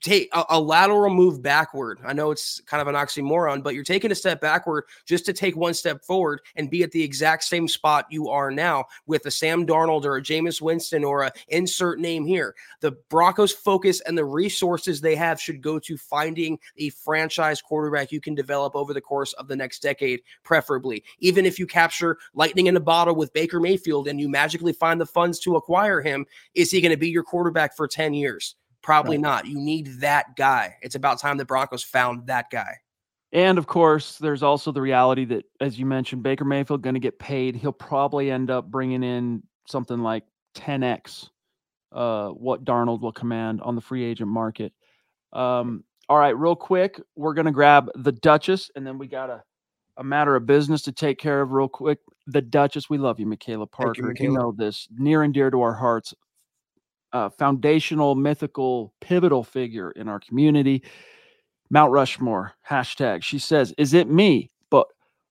take 0.00 0.28
a, 0.32 0.44
a, 0.50 0.60
lateral 0.60 1.12
move 1.12 1.42
backward. 1.42 1.98
I 2.04 2.12
know 2.12 2.30
it's 2.30 2.60
kind 2.60 2.80
of 2.80 2.86
an 2.86 2.94
oxymoron, 2.94 3.62
but 3.62 3.74
you're 3.74 3.82
taking 3.82 4.12
a 4.12 4.14
step 4.14 4.40
backward 4.40 4.84
just 5.04 5.26
to 5.26 5.32
take 5.32 5.56
one 5.56 5.74
step 5.74 6.04
forward 6.04 6.40
and 6.56 6.70
be 6.70 6.82
at 6.82 6.92
the 6.92 7.02
exact 7.02 7.44
same 7.44 7.66
spot 7.66 8.06
you 8.08 8.28
are 8.28 8.50
now 8.50 8.84
with 9.06 9.26
a 9.26 9.30
Sam 9.30 9.66
Darnold 9.66 10.04
or 10.04 10.16
a 10.16 10.22
Jameis 10.22 10.60
Winston 10.60 11.02
or 11.02 11.22
a 11.22 11.32
insert 11.48 11.98
name 11.98 12.24
here. 12.24 12.54
The 12.80 12.92
Broncos 13.08 13.52
focus 13.52 14.00
and 14.02 14.16
the 14.16 14.24
resources 14.24 15.00
they 15.00 15.16
have 15.16 15.40
should 15.40 15.60
go 15.60 15.78
to 15.80 15.96
finding 15.96 16.58
a 16.78 16.90
franchise 16.90 17.60
quarterback 17.60 18.12
you 18.12 18.20
can 18.20 18.34
develop 18.34 18.76
over 18.76 18.94
the 18.94 19.00
course 19.00 19.32
of 19.34 19.48
the 19.48 19.56
next 19.56 19.82
decade, 19.82 20.20
preferably. 20.44 21.02
Even 21.18 21.44
if 21.44 21.58
you 21.58 21.66
capture 21.66 22.18
lightning 22.34 22.66
in 22.66 22.76
a 22.76 22.80
bottle 22.80 23.16
with 23.16 23.32
Baker 23.32 23.58
Mayfield 23.58 24.06
and 24.06 24.20
you 24.20 24.28
magically 24.28 24.72
find 24.72 25.00
the 25.00 25.06
funds 25.06 25.40
to 25.40 25.56
acquire 25.56 26.00
him, 26.00 26.26
is 26.54 26.70
he 26.70 26.80
going 26.80 26.92
to 26.92 26.96
be 26.96 27.08
your 27.08 27.24
quarterback 27.24 27.76
for 27.76 27.88
10 27.88 28.14
years? 28.14 28.54
Probably 28.82 29.16
right. 29.16 29.22
not. 29.22 29.46
You 29.46 29.58
need 29.58 30.00
that 30.00 30.36
guy. 30.36 30.76
It's 30.82 30.94
about 30.94 31.20
time 31.20 31.36
the 31.36 31.44
Broncos 31.44 31.82
found 31.82 32.26
that 32.26 32.46
guy. 32.50 32.76
And 33.32 33.58
of 33.58 33.66
course, 33.66 34.18
there's 34.18 34.42
also 34.42 34.72
the 34.72 34.80
reality 34.80 35.24
that, 35.26 35.44
as 35.60 35.78
you 35.78 35.86
mentioned, 35.86 36.22
Baker 36.22 36.44
Mayfield 36.44 36.82
going 36.82 36.94
to 36.94 37.00
get 37.00 37.18
paid. 37.18 37.54
He'll 37.54 37.72
probably 37.72 38.30
end 38.30 38.50
up 38.50 38.70
bringing 38.70 39.02
in 39.02 39.42
something 39.68 40.00
like 40.00 40.24
10x 40.56 41.28
uh, 41.92 42.28
what 42.28 42.64
Darnold 42.64 43.00
will 43.00 43.12
command 43.12 43.60
on 43.62 43.74
the 43.74 43.80
free 43.80 44.04
agent 44.04 44.30
market. 44.30 44.72
Um, 45.32 45.84
all 46.08 46.18
right, 46.18 46.36
real 46.36 46.56
quick, 46.56 47.00
we're 47.14 47.34
going 47.34 47.46
to 47.46 47.52
grab 47.52 47.88
the 47.94 48.12
Duchess, 48.12 48.70
and 48.74 48.84
then 48.86 48.98
we 48.98 49.06
got 49.06 49.30
a, 49.30 49.42
a 49.96 50.04
matter 50.04 50.34
of 50.34 50.46
business 50.46 50.82
to 50.82 50.92
take 50.92 51.18
care 51.18 51.40
of 51.40 51.52
real 51.52 51.68
quick. 51.68 51.98
The 52.26 52.42
Duchess, 52.42 52.90
we 52.90 52.98
love 52.98 53.20
you, 53.20 53.26
Michaela 53.26 53.66
Parker. 53.66 54.02
You, 54.02 54.08
Michaela. 54.08 54.30
you, 54.30 54.38
know 54.38 54.52
this, 54.56 54.88
near 54.90 55.22
and 55.22 55.32
dear 55.32 55.50
to 55.50 55.62
our 55.62 55.74
hearts. 55.74 56.14
Uh, 57.12 57.28
foundational, 57.28 58.14
mythical, 58.14 58.94
pivotal 59.00 59.42
figure 59.42 59.90
in 59.92 60.08
our 60.08 60.20
community. 60.20 60.82
Mount 61.70 61.92
Rushmore 61.92 62.52
hashtag. 62.68 63.22
She 63.22 63.38
says, 63.38 63.74
"Is 63.78 63.94
it 63.94 64.08
me?" 64.08 64.50
But 64.70 64.86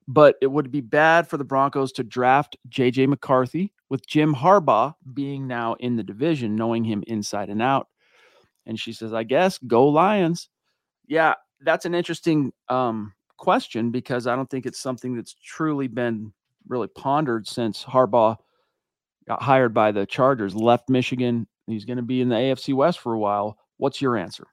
but 0.08 0.36
it 0.42 0.48
would 0.48 0.72
be 0.72 0.82
bad 0.82 1.28
for 1.28 1.38
the 1.38 1.44
Broncos 1.44 1.92
to 1.94 2.04
draft 2.04 2.58
JJ 2.70 3.08
McCarthy 3.08 3.74
with 3.90 4.06
Jim 4.08 4.34
Harbaugh 4.34 4.94
being 5.14 5.48
now 5.48 5.76
in 5.76 5.96
the 5.96 6.04
division, 6.04 6.56
knowing 6.56 6.84
him 6.84 7.04
inside 7.08 7.50
and 7.50 7.62
out. 7.62 7.88
And 8.66 8.80
she 8.80 8.94
says, 8.94 9.14
"I 9.14 9.24
guess 9.24 9.58
go 9.60 9.88
Lions." 9.88 10.50
Yeah, 11.08 11.36
that's 11.62 11.86
an 11.86 11.96
interesting 11.96 12.54
um, 12.68 13.14
question 13.38 13.90
because 13.92 14.28
I 14.28 14.36
don't 14.36 14.50
think 14.50 14.66
it's 14.66 14.80
something 14.80 15.16
that's 15.16 15.34
truly 15.34 15.88
been 15.88 16.34
really 16.68 16.88
pondered 16.88 17.48
since 17.48 17.84
Harbaugh 17.84 18.38
got 19.28 19.42
hired 19.42 19.74
by 19.74 19.92
the 19.92 20.06
Chargers, 20.06 20.56
left 20.56 20.90
Michigan. 20.90 21.48
He's 21.72 21.86
going 21.86 21.98
to 21.98 22.04
be 22.04 22.22
in 22.22 22.30
the 22.30 22.36
AFC 22.36 22.74
West 22.74 23.00
for 23.00 23.14
a 23.14 23.20
while. 23.20 23.58
What's 23.78 24.02
your 24.02 24.18
answer? 24.18 24.48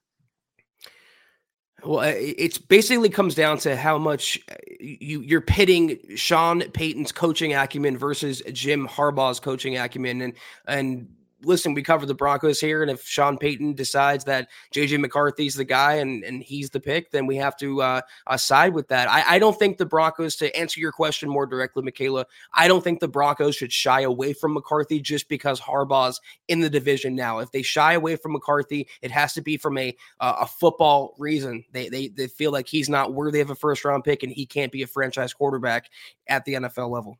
Well, 1.84 2.00
it's 2.00 2.58
basically 2.58 3.10
comes 3.10 3.34
down 3.34 3.58
to 3.58 3.76
how 3.76 3.98
much 3.98 4.40
uh, 4.50 4.54
you 4.80 5.20
you're 5.20 5.42
pitting 5.42 5.98
Sean 6.16 6.62
Payton's 6.72 7.12
coaching 7.12 7.54
acumen 7.54 7.98
versus 7.98 8.42
Jim 8.52 8.88
Harbaugh's 8.88 9.40
coaching 9.40 9.76
acumen, 9.76 10.22
and 10.22 10.32
and 10.66 11.08
listen, 11.42 11.74
we 11.74 11.82
cover 11.82 12.06
the 12.06 12.14
Broncos 12.14 12.60
here, 12.60 12.82
and 12.82 12.90
if 12.90 13.06
Sean 13.06 13.36
Payton 13.36 13.74
decides 13.74 14.24
that 14.24 14.48
JJ 14.74 15.00
McCarthy's 15.00 15.54
the 15.54 15.64
guy 15.64 15.94
and, 15.94 16.24
and 16.24 16.42
he's 16.42 16.70
the 16.70 16.80
pick, 16.80 17.10
then 17.10 17.26
we 17.26 17.36
have 17.36 17.56
to 17.58 17.82
uh, 17.82 18.00
uh, 18.26 18.36
side 18.36 18.74
with 18.74 18.88
that. 18.88 19.08
I, 19.10 19.36
I 19.36 19.38
don't 19.38 19.58
think 19.58 19.78
the 19.78 19.86
Broncos, 19.86 20.36
to 20.36 20.54
answer 20.56 20.80
your 20.80 20.92
question 20.92 21.28
more 21.28 21.46
directly, 21.46 21.82
Michaela, 21.82 22.26
I 22.54 22.68
don't 22.68 22.82
think 22.82 23.00
the 23.00 23.08
Broncos 23.08 23.56
should 23.56 23.72
shy 23.72 24.02
away 24.02 24.32
from 24.32 24.54
McCarthy 24.54 25.00
just 25.00 25.28
because 25.28 25.60
Harbaugh's 25.60 26.20
in 26.48 26.60
the 26.60 26.70
division 26.70 27.14
now. 27.14 27.38
If 27.38 27.52
they 27.52 27.62
shy 27.62 27.94
away 27.94 28.16
from 28.16 28.32
McCarthy, 28.32 28.88
it 29.02 29.10
has 29.10 29.34
to 29.34 29.42
be 29.42 29.56
from 29.56 29.78
a 29.78 29.96
uh, 30.20 30.36
a 30.40 30.46
football 30.46 31.14
reason. 31.18 31.64
They, 31.72 31.88
they 31.88 32.08
they 32.08 32.28
feel 32.28 32.52
like 32.52 32.68
he's 32.68 32.88
not 32.88 33.14
worthy 33.14 33.40
of 33.40 33.50
a 33.50 33.54
first 33.54 33.84
round 33.84 34.04
pick 34.04 34.22
and 34.22 34.32
he 34.32 34.46
can't 34.46 34.72
be 34.72 34.82
a 34.82 34.86
franchise 34.86 35.32
quarterback 35.32 35.90
at 36.28 36.44
the 36.44 36.54
NFL 36.54 36.90
level. 36.90 37.18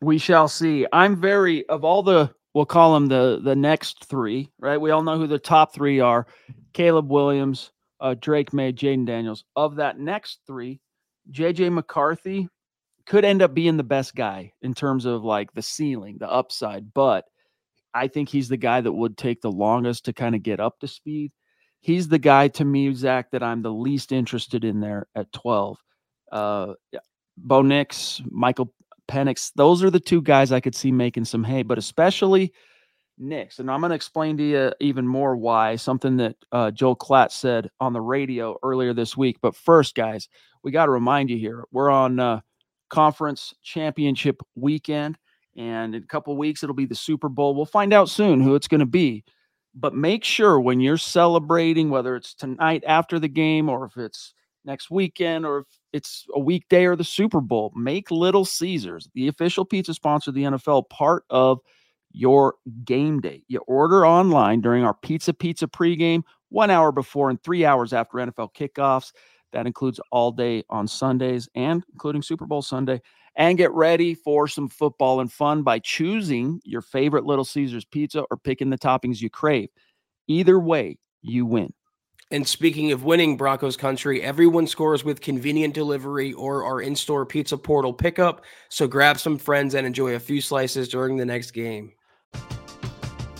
We 0.00 0.18
shall 0.18 0.48
see. 0.48 0.86
I'm 0.92 1.16
very 1.16 1.68
of 1.68 1.84
all 1.84 2.02
the 2.02 2.32
we'll 2.54 2.66
call 2.66 2.94
them 2.94 3.06
the 3.06 3.40
the 3.42 3.56
next 3.56 4.04
three, 4.04 4.50
right? 4.58 4.80
We 4.80 4.90
all 4.90 5.02
know 5.02 5.18
who 5.18 5.26
the 5.26 5.38
top 5.38 5.74
three 5.74 6.00
are: 6.00 6.26
Caleb 6.72 7.10
Williams, 7.10 7.72
uh, 8.00 8.14
Drake 8.20 8.52
Maye, 8.52 8.72
Jayden 8.72 9.06
Daniels. 9.06 9.44
Of 9.56 9.76
that 9.76 9.98
next 9.98 10.40
three, 10.46 10.80
JJ 11.32 11.72
McCarthy 11.72 12.48
could 13.06 13.24
end 13.24 13.42
up 13.42 13.54
being 13.54 13.76
the 13.76 13.82
best 13.82 14.14
guy 14.14 14.52
in 14.62 14.74
terms 14.74 15.04
of 15.06 15.24
like 15.24 15.52
the 15.54 15.62
ceiling, 15.62 16.18
the 16.18 16.30
upside, 16.30 16.92
but 16.92 17.24
I 17.94 18.06
think 18.06 18.28
he's 18.28 18.48
the 18.48 18.56
guy 18.56 18.80
that 18.80 18.92
would 18.92 19.16
take 19.16 19.40
the 19.40 19.50
longest 19.50 20.04
to 20.04 20.12
kind 20.12 20.34
of 20.34 20.42
get 20.42 20.60
up 20.60 20.78
to 20.80 20.88
speed. 20.88 21.32
He's 21.80 22.08
the 22.08 22.18
guy 22.18 22.48
to 22.48 22.64
me, 22.64 22.92
Zach, 22.94 23.30
that 23.32 23.42
I'm 23.42 23.62
the 23.62 23.72
least 23.72 24.12
interested 24.12 24.64
in 24.64 24.80
there 24.80 25.06
at 25.14 25.32
12. 25.32 25.78
Uh, 26.30 26.74
Bo 27.38 27.62
Nix, 27.62 28.20
Michael 28.30 28.74
Penix. 29.08 29.50
Those 29.56 29.82
are 29.82 29.90
the 29.90 30.00
two 30.00 30.22
guys 30.22 30.52
I 30.52 30.60
could 30.60 30.74
see 30.74 30.92
making 30.92 31.24
some 31.24 31.44
hay, 31.44 31.62
but 31.62 31.78
especially 31.78 32.52
Nix. 33.18 33.58
And 33.58 33.70
I'm 33.70 33.80
going 33.80 33.90
to 33.90 33.96
explain 33.96 34.36
to 34.36 34.42
you 34.42 34.72
even 34.80 35.06
more 35.06 35.36
why, 35.36 35.76
something 35.76 36.16
that 36.18 36.36
uh, 36.52 36.70
Joel 36.70 36.96
Klatt 36.96 37.32
said 37.32 37.70
on 37.80 37.92
the 37.92 38.00
radio 38.00 38.56
earlier 38.62 38.94
this 38.94 39.16
week. 39.16 39.38
But 39.42 39.56
first, 39.56 39.94
guys, 39.94 40.28
we 40.62 40.70
got 40.70 40.86
to 40.86 40.92
remind 40.92 41.30
you 41.30 41.38
here 41.38 41.64
we're 41.72 41.90
on 41.90 42.20
uh, 42.20 42.40
conference 42.90 43.54
championship 43.62 44.40
weekend. 44.54 45.18
And 45.56 45.94
in 45.94 46.02
a 46.02 46.06
couple 46.06 46.36
weeks, 46.36 46.62
it'll 46.62 46.74
be 46.74 46.86
the 46.86 46.94
Super 46.94 47.28
Bowl. 47.28 47.54
We'll 47.54 47.66
find 47.66 47.92
out 47.92 48.08
soon 48.08 48.40
who 48.40 48.54
it's 48.54 48.68
going 48.68 48.80
to 48.80 48.86
be. 48.86 49.24
But 49.74 49.94
make 49.94 50.24
sure 50.24 50.60
when 50.60 50.80
you're 50.80 50.96
celebrating, 50.96 51.90
whether 51.90 52.16
it's 52.16 52.34
tonight 52.34 52.84
after 52.86 53.18
the 53.18 53.28
game 53.28 53.68
or 53.68 53.86
if 53.86 53.96
it's 53.96 54.34
next 54.64 54.90
weekend 54.90 55.44
or 55.44 55.60
if 55.60 55.66
it's 55.92 56.26
a 56.34 56.40
weekday 56.40 56.84
or 56.84 56.96
the 56.96 57.04
Super 57.04 57.40
Bowl, 57.40 57.72
make 57.74 58.10
Little 58.10 58.44
Caesars, 58.44 59.08
the 59.14 59.28
official 59.28 59.64
pizza 59.64 59.94
sponsor 59.94 60.30
of 60.30 60.34
the 60.34 60.42
NFL, 60.42 60.88
part 60.90 61.24
of 61.30 61.60
your 62.12 62.54
game 62.84 63.20
day. 63.20 63.42
You 63.48 63.60
order 63.66 64.06
online 64.06 64.60
during 64.60 64.84
our 64.84 64.94
Pizza 64.94 65.32
Pizza 65.32 65.66
pregame, 65.66 66.22
one 66.48 66.70
hour 66.70 66.92
before 66.92 67.30
and 67.30 67.42
three 67.42 67.64
hours 67.64 67.92
after 67.92 68.18
NFL 68.18 68.54
kickoffs. 68.54 69.12
That 69.52 69.66
includes 69.66 70.00
all 70.12 70.30
day 70.32 70.64
on 70.68 70.86
Sundays 70.86 71.48
and 71.54 71.82
including 71.92 72.22
Super 72.22 72.46
Bowl 72.46 72.62
Sunday. 72.62 73.00
And 73.36 73.56
get 73.56 73.70
ready 73.72 74.14
for 74.14 74.48
some 74.48 74.68
football 74.68 75.20
and 75.20 75.32
fun 75.32 75.62
by 75.62 75.78
choosing 75.78 76.60
your 76.64 76.82
favorite 76.82 77.24
Little 77.24 77.44
Caesars 77.44 77.84
pizza 77.84 78.24
or 78.30 78.36
picking 78.36 78.70
the 78.70 78.78
toppings 78.78 79.20
you 79.20 79.30
crave. 79.30 79.68
Either 80.26 80.58
way, 80.58 80.98
you 81.22 81.46
win. 81.46 81.72
And 82.30 82.46
speaking 82.46 82.92
of 82.92 83.04
winning 83.04 83.38
Broncos 83.38 83.78
country, 83.78 84.20
everyone 84.22 84.66
scores 84.66 85.02
with 85.02 85.22
convenient 85.22 85.72
delivery 85.72 86.34
or 86.34 86.62
our 86.62 86.82
in 86.82 86.94
store 86.94 87.24
pizza 87.24 87.56
portal 87.56 87.94
pickup. 87.94 88.42
So 88.68 88.86
grab 88.86 89.18
some 89.18 89.38
friends 89.38 89.74
and 89.74 89.86
enjoy 89.86 90.14
a 90.14 90.20
few 90.20 90.42
slices 90.42 90.90
during 90.90 91.16
the 91.16 91.24
next 91.24 91.52
game. 91.52 91.92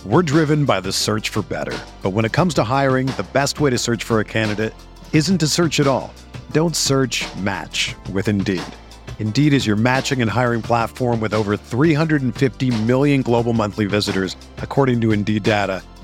We're 0.03 0.23
driven 0.23 0.65
by 0.65 0.79
the 0.79 0.91
search 0.91 1.29
for 1.29 1.43
better. 1.43 1.77
But 2.01 2.11
when 2.11 2.25
it 2.25 2.31
comes 2.31 2.55
to 2.55 2.63
hiring, 2.63 3.05
the 3.07 3.27
best 3.31 3.59
way 3.59 3.69
to 3.69 3.77
search 3.77 4.03
for 4.03 4.21
a 4.21 4.25
candidate 4.25 4.73
isn't 5.13 5.37
to 5.37 5.47
search 5.47 5.79
at 5.79 5.85
all. 5.85 6.11
Don't 6.51 6.75
search 6.75 7.27
match 7.35 7.93
with 8.11 8.27
Indeed. 8.27 8.63
Indeed 9.19 9.53
is 9.53 9.67
your 9.67 9.75
matching 9.75 10.19
and 10.19 10.31
hiring 10.31 10.63
platform 10.63 11.19
with 11.19 11.33
over 11.35 11.57
350 11.57 12.83
million 12.85 13.21
global 13.21 13.53
monthly 13.53 13.85
visitors, 13.85 14.35
according 14.57 14.99
to 15.01 15.11
Indeed 15.11 15.43
data 15.43 15.83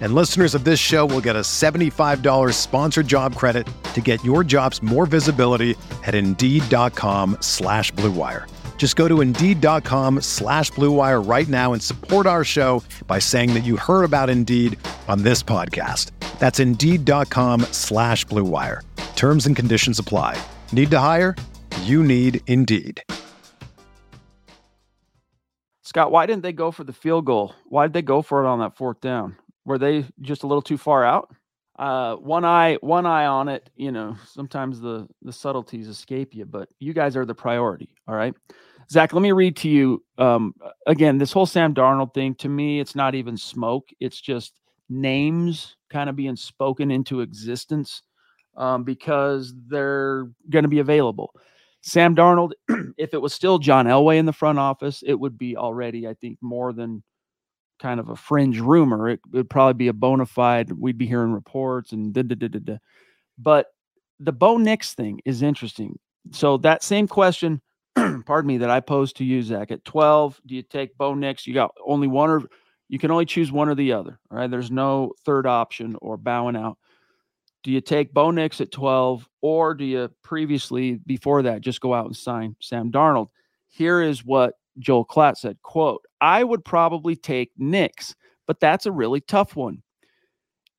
And 0.00 0.14
listeners 0.14 0.54
of 0.54 0.64
this 0.64 0.78
show 0.78 1.06
will 1.06 1.22
get 1.22 1.36
a 1.36 1.40
$75 1.40 2.52
sponsored 2.52 3.08
job 3.08 3.34
credit 3.34 3.66
to 3.94 4.00
get 4.02 4.22
your 4.22 4.44
jobs 4.44 4.82
more 4.82 5.06
visibility 5.06 5.74
at 6.04 6.14
Indeed.com 6.14 7.38
slash 7.40 7.92
BlueWire. 7.94 8.46
Just 8.76 8.94
go 8.94 9.08
to 9.08 9.20
Indeed.com 9.20 10.20
slash 10.20 10.70
BlueWire 10.72 11.26
right 11.26 11.48
now 11.48 11.72
and 11.72 11.82
support 11.82 12.26
our 12.26 12.44
show 12.44 12.82
by 13.06 13.18
saying 13.18 13.54
that 13.54 13.64
you 13.64 13.76
heard 13.76 14.04
about 14.04 14.30
Indeed 14.30 14.78
on 15.08 15.22
this 15.22 15.42
podcast. 15.42 16.10
That's 16.38 16.60
Indeed.com 16.60 17.62
slash 17.72 18.26
BlueWire. 18.26 18.82
Terms 19.16 19.46
and 19.46 19.56
conditions 19.56 19.98
apply. 19.98 20.38
Need 20.72 20.90
to 20.90 20.98
hire? 20.98 21.34
You 21.82 22.04
need 22.04 22.42
Indeed. 22.46 23.02
Scott, 25.82 26.10
why 26.10 26.26
didn't 26.26 26.42
they 26.42 26.52
go 26.52 26.70
for 26.70 26.84
the 26.84 26.92
field 26.92 27.24
goal? 27.24 27.54
Why 27.70 27.86
did 27.86 27.94
they 27.94 28.02
go 28.02 28.20
for 28.20 28.44
it 28.44 28.46
on 28.46 28.58
that 28.58 28.76
fourth 28.76 29.00
down? 29.00 29.36
Were 29.66 29.78
they 29.78 30.06
just 30.22 30.44
a 30.44 30.46
little 30.46 30.62
too 30.62 30.78
far 30.78 31.04
out? 31.04 31.34
Uh, 31.78 32.14
one 32.16 32.44
eye, 32.44 32.78
one 32.80 33.04
eye 33.04 33.26
on 33.26 33.48
it. 33.48 33.68
You 33.76 33.92
know, 33.92 34.16
sometimes 34.24 34.80
the 34.80 35.06
the 35.22 35.32
subtleties 35.32 35.88
escape 35.88 36.34
you, 36.34 36.46
but 36.46 36.70
you 36.78 36.94
guys 36.94 37.16
are 37.16 37.26
the 37.26 37.34
priority. 37.34 37.90
All 38.08 38.14
right, 38.14 38.32
Zach. 38.90 39.12
Let 39.12 39.20
me 39.20 39.32
read 39.32 39.56
to 39.56 39.68
you 39.68 40.02
um, 40.16 40.54
again. 40.86 41.18
This 41.18 41.32
whole 41.32 41.44
Sam 41.44 41.74
Darnold 41.74 42.14
thing 42.14 42.34
to 42.36 42.48
me, 42.48 42.80
it's 42.80 42.94
not 42.94 43.14
even 43.14 43.36
smoke. 43.36 43.90
It's 44.00 44.20
just 44.20 44.54
names 44.88 45.76
kind 45.90 46.08
of 46.08 46.16
being 46.16 46.36
spoken 46.36 46.90
into 46.90 47.20
existence 47.20 48.02
um, 48.56 48.84
because 48.84 49.52
they're 49.66 50.30
going 50.48 50.62
to 50.62 50.68
be 50.68 50.78
available. 50.78 51.34
Sam 51.82 52.16
Darnold, 52.16 52.52
if 52.96 53.14
it 53.14 53.20
was 53.20 53.34
still 53.34 53.58
John 53.58 53.86
Elway 53.86 54.18
in 54.18 54.26
the 54.26 54.32
front 54.32 54.58
office, 54.58 55.02
it 55.04 55.14
would 55.14 55.36
be 55.36 55.56
already, 55.56 56.06
I 56.08 56.14
think, 56.14 56.38
more 56.40 56.72
than 56.72 57.02
kind 57.78 58.00
of 58.00 58.08
a 58.08 58.16
fringe 58.16 58.60
rumor. 58.60 59.08
It 59.08 59.20
would 59.32 59.50
probably 59.50 59.74
be 59.74 59.88
a 59.88 59.92
bona 59.92 60.26
fide. 60.26 60.72
We'd 60.72 60.98
be 60.98 61.06
hearing 61.06 61.32
reports 61.32 61.92
and 61.92 62.12
da 62.12 62.22
da 62.22 62.34
da 62.34 62.48
da 62.48 62.58
da. 62.58 62.76
But 63.38 63.66
the 64.20 64.32
Bo 64.32 64.56
Nix 64.56 64.94
thing 64.94 65.20
is 65.24 65.42
interesting. 65.42 65.98
So 66.32 66.56
that 66.58 66.82
same 66.82 67.06
question, 67.06 67.60
pardon 67.94 68.46
me, 68.46 68.58
that 68.58 68.70
I 68.70 68.80
posed 68.80 69.16
to 69.18 69.24
you, 69.24 69.42
Zach, 69.42 69.70
at 69.70 69.84
12, 69.84 70.40
do 70.46 70.54
you 70.54 70.62
take 70.62 70.96
Bo 70.96 71.14
Nix? 71.14 71.46
You 71.46 71.54
got 71.54 71.72
only 71.84 72.08
one 72.08 72.30
or 72.30 72.42
you 72.88 72.98
can 72.98 73.10
only 73.10 73.26
choose 73.26 73.50
one 73.50 73.68
or 73.68 73.74
the 73.74 73.92
other. 73.92 74.18
Right? 74.30 74.50
There's 74.50 74.70
no 74.70 75.12
third 75.24 75.46
option 75.46 75.96
or 76.00 76.16
bowing 76.16 76.56
out. 76.56 76.78
Do 77.62 77.72
you 77.72 77.80
take 77.80 78.14
Bo 78.14 78.30
Nix 78.30 78.60
at 78.60 78.70
12, 78.70 79.28
or 79.40 79.74
do 79.74 79.84
you 79.84 80.08
previously, 80.22 81.00
before 81.04 81.42
that, 81.42 81.62
just 81.62 81.80
go 81.80 81.92
out 81.92 82.06
and 82.06 82.16
sign 82.16 82.54
Sam 82.60 82.92
Darnold? 82.92 83.28
Here 83.66 84.00
is 84.00 84.24
what 84.24 84.54
Joel 84.78 85.06
Klatt 85.06 85.36
said, 85.36 85.56
quote, 85.62 86.02
I 86.20 86.44
would 86.44 86.64
probably 86.64 87.16
take 87.16 87.50
Nix, 87.56 88.14
but 88.46 88.60
that's 88.60 88.86
a 88.86 88.92
really 88.92 89.20
tough 89.20 89.56
one. 89.56 89.82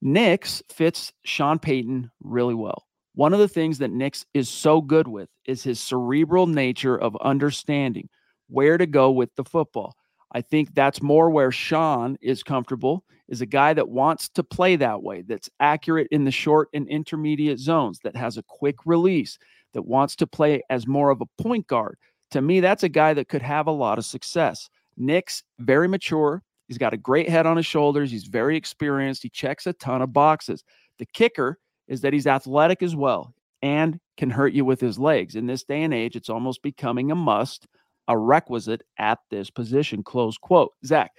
Nix 0.02 0.62
fits 0.72 1.12
Sean 1.26 1.60
Payton 1.60 2.12
really 2.22 2.54
well. 2.54 2.86
One 3.16 3.34
of 3.34 3.40
the 3.40 3.48
things 3.48 3.80
that 3.80 3.92
Nix 3.92 4.26
is 4.36 4.48
so 4.48 4.80
good 4.80 5.08
with 5.08 5.30
is 5.46 5.64
his 5.64 5.80
cerebral 5.80 6.46
nature 6.46 7.00
of 7.00 7.18
understanding 7.22 8.10
where 8.48 8.78
to 8.78 8.86
go 8.86 9.10
with 9.10 9.34
the 9.36 9.44
football. 9.44 9.96
I 10.34 10.42
think 10.42 10.76
that's 10.76 11.02
more 11.02 11.30
where 11.30 11.52
Sean 11.52 12.18
is 12.22 12.44
comfortable, 12.44 13.04
is 13.28 13.42
a 13.42 13.46
guy 13.48 13.74
that 13.74 13.90
wants 13.90 14.30
to 14.30 14.44
play 14.44 14.76
that 14.76 15.02
way, 15.02 15.24
that's 15.24 15.50
accurate 15.60 16.08
in 16.12 16.26
the 16.26 16.32
short 16.32 16.70
and 16.74 16.88
intermediate 16.88 17.60
zones, 17.60 18.00
that 18.04 18.16
has 18.16 18.38
a 18.38 18.44
quick 18.44 18.76
release, 18.86 19.40
that 19.74 19.82
wants 19.82 20.16
to 20.18 20.28
play 20.28 20.62
as 20.70 20.86
more 20.86 21.10
of 21.10 21.22
a 21.22 21.42
point 21.42 21.66
guard. 21.68 21.98
To 22.32 22.42
me, 22.42 22.60
that's 22.60 22.84
a 22.84 22.90
guy 22.90 23.14
that 23.14 23.30
could 23.30 23.42
have 23.42 23.68
a 23.68 23.72
lot 23.72 23.98
of 23.98 24.06
success. 24.06 24.70
Nix's 24.98 25.44
very 25.60 25.88
mature. 25.88 26.44
He's 26.68 26.78
got 26.78 26.94
a 26.94 26.98
great 26.98 27.30
head 27.30 27.46
on 27.46 27.58
his 27.58 27.66
shoulders. 27.66 28.12
He's 28.12 28.26
very 28.26 28.58
experienced. 28.58 29.24
He 29.24 29.30
checks 29.30 29.68
a 29.68 29.74
ton 29.74 30.02
of 30.02 30.12
boxes. 30.12 30.64
The 31.00 31.06
kicker 31.06 31.60
is 31.88 32.02
that 32.02 32.14
he's 32.14 32.28
athletic 32.28 32.84
as 32.84 32.96
well 32.96 33.34
and 33.62 34.00
can 34.18 34.30
hurt 34.30 34.54
you 34.54 34.66
with 34.66 34.82
his 34.82 35.00
legs. 35.00 35.36
In 35.36 35.48
this 35.48 35.64
day 35.64 35.84
and 35.84 35.94
age, 35.94 36.16
it's 36.16 36.30
almost 36.30 36.62
becoming 36.62 37.12
a 37.12 37.16
must 37.16 37.68
a 38.08 38.18
requisite 38.18 38.84
at 38.98 39.20
this 39.30 39.50
position. 39.50 40.04
Close 40.04 40.38
quote. 40.38 40.74
Zach, 40.86 41.12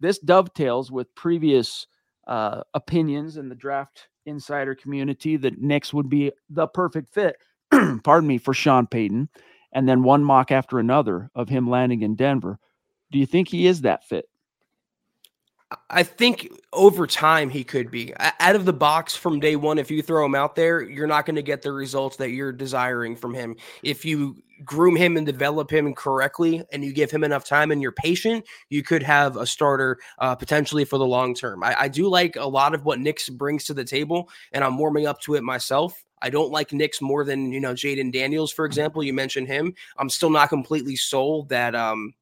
this 0.00 0.18
dovetails 0.18 0.90
with 0.90 1.14
previous 1.14 1.86
uh, 2.26 2.62
opinions 2.74 3.36
in 3.36 3.48
the 3.48 3.54
draft 3.54 4.08
insider 4.26 4.74
community 4.74 5.36
that 5.36 5.60
Nix 5.60 5.92
would 5.92 6.08
be 6.08 6.32
the 6.50 6.66
perfect 6.66 7.12
fit, 7.12 7.36
pardon 8.04 8.26
me, 8.26 8.38
for 8.38 8.54
Sean 8.54 8.86
Payton, 8.86 9.28
and 9.72 9.88
then 9.88 10.02
one 10.02 10.24
mock 10.24 10.50
after 10.50 10.78
another 10.78 11.30
of 11.34 11.48
him 11.48 11.68
landing 11.68 12.02
in 12.02 12.14
Denver. 12.14 12.58
Do 13.10 13.18
you 13.18 13.26
think 13.26 13.48
he 13.48 13.66
is 13.66 13.82
that 13.82 14.04
fit? 14.04 14.26
I 15.90 16.02
think 16.02 16.48
over 16.72 17.06
time 17.06 17.48
he 17.48 17.64
could 17.64 17.90
be 17.90 18.12
out 18.18 18.56
of 18.56 18.64
the 18.64 18.72
box 18.72 19.14
from 19.14 19.40
day 19.40 19.56
one. 19.56 19.78
If 19.78 19.90
you 19.90 20.02
throw 20.02 20.24
him 20.24 20.34
out 20.34 20.54
there, 20.54 20.82
you're 20.82 21.06
not 21.06 21.26
going 21.26 21.36
to 21.36 21.42
get 21.42 21.62
the 21.62 21.72
results 21.72 22.16
that 22.18 22.30
you're 22.30 22.52
desiring 22.52 23.16
from 23.16 23.34
him. 23.34 23.56
If 23.82 24.04
you 24.04 24.36
groom 24.64 24.96
him 24.96 25.16
and 25.16 25.26
develop 25.26 25.70
him 25.70 25.94
correctly 25.94 26.62
and 26.72 26.84
you 26.84 26.92
give 26.92 27.10
him 27.10 27.24
enough 27.24 27.44
time 27.44 27.70
and 27.70 27.82
you're 27.82 27.92
patient, 27.92 28.44
you 28.68 28.82
could 28.82 29.02
have 29.02 29.36
a 29.36 29.46
starter 29.46 29.98
uh, 30.18 30.34
potentially 30.34 30.84
for 30.84 30.98
the 30.98 31.06
long 31.06 31.34
term. 31.34 31.64
I, 31.64 31.74
I 31.80 31.88
do 31.88 32.08
like 32.08 32.36
a 32.36 32.46
lot 32.46 32.74
of 32.74 32.84
what 32.84 33.00
Nix 33.00 33.28
brings 33.28 33.64
to 33.64 33.74
the 33.74 33.84
table, 33.84 34.28
and 34.52 34.62
I'm 34.62 34.78
warming 34.78 35.06
up 35.06 35.20
to 35.22 35.34
it 35.34 35.42
myself. 35.42 36.04
I 36.22 36.30
don't 36.30 36.50
like 36.50 36.72
Nix 36.72 37.02
more 37.02 37.24
than 37.24 37.52
you 37.52 37.60
know 37.60 37.74
Jayden 37.74 38.12
Daniels, 38.12 38.52
for 38.52 38.64
example. 38.64 39.02
You 39.02 39.12
mentioned 39.12 39.48
him. 39.48 39.74
I'm 39.98 40.08
still 40.08 40.30
not 40.30 40.48
completely 40.48 40.96
sold 40.96 41.48
that 41.50 41.74
um, 41.74 42.14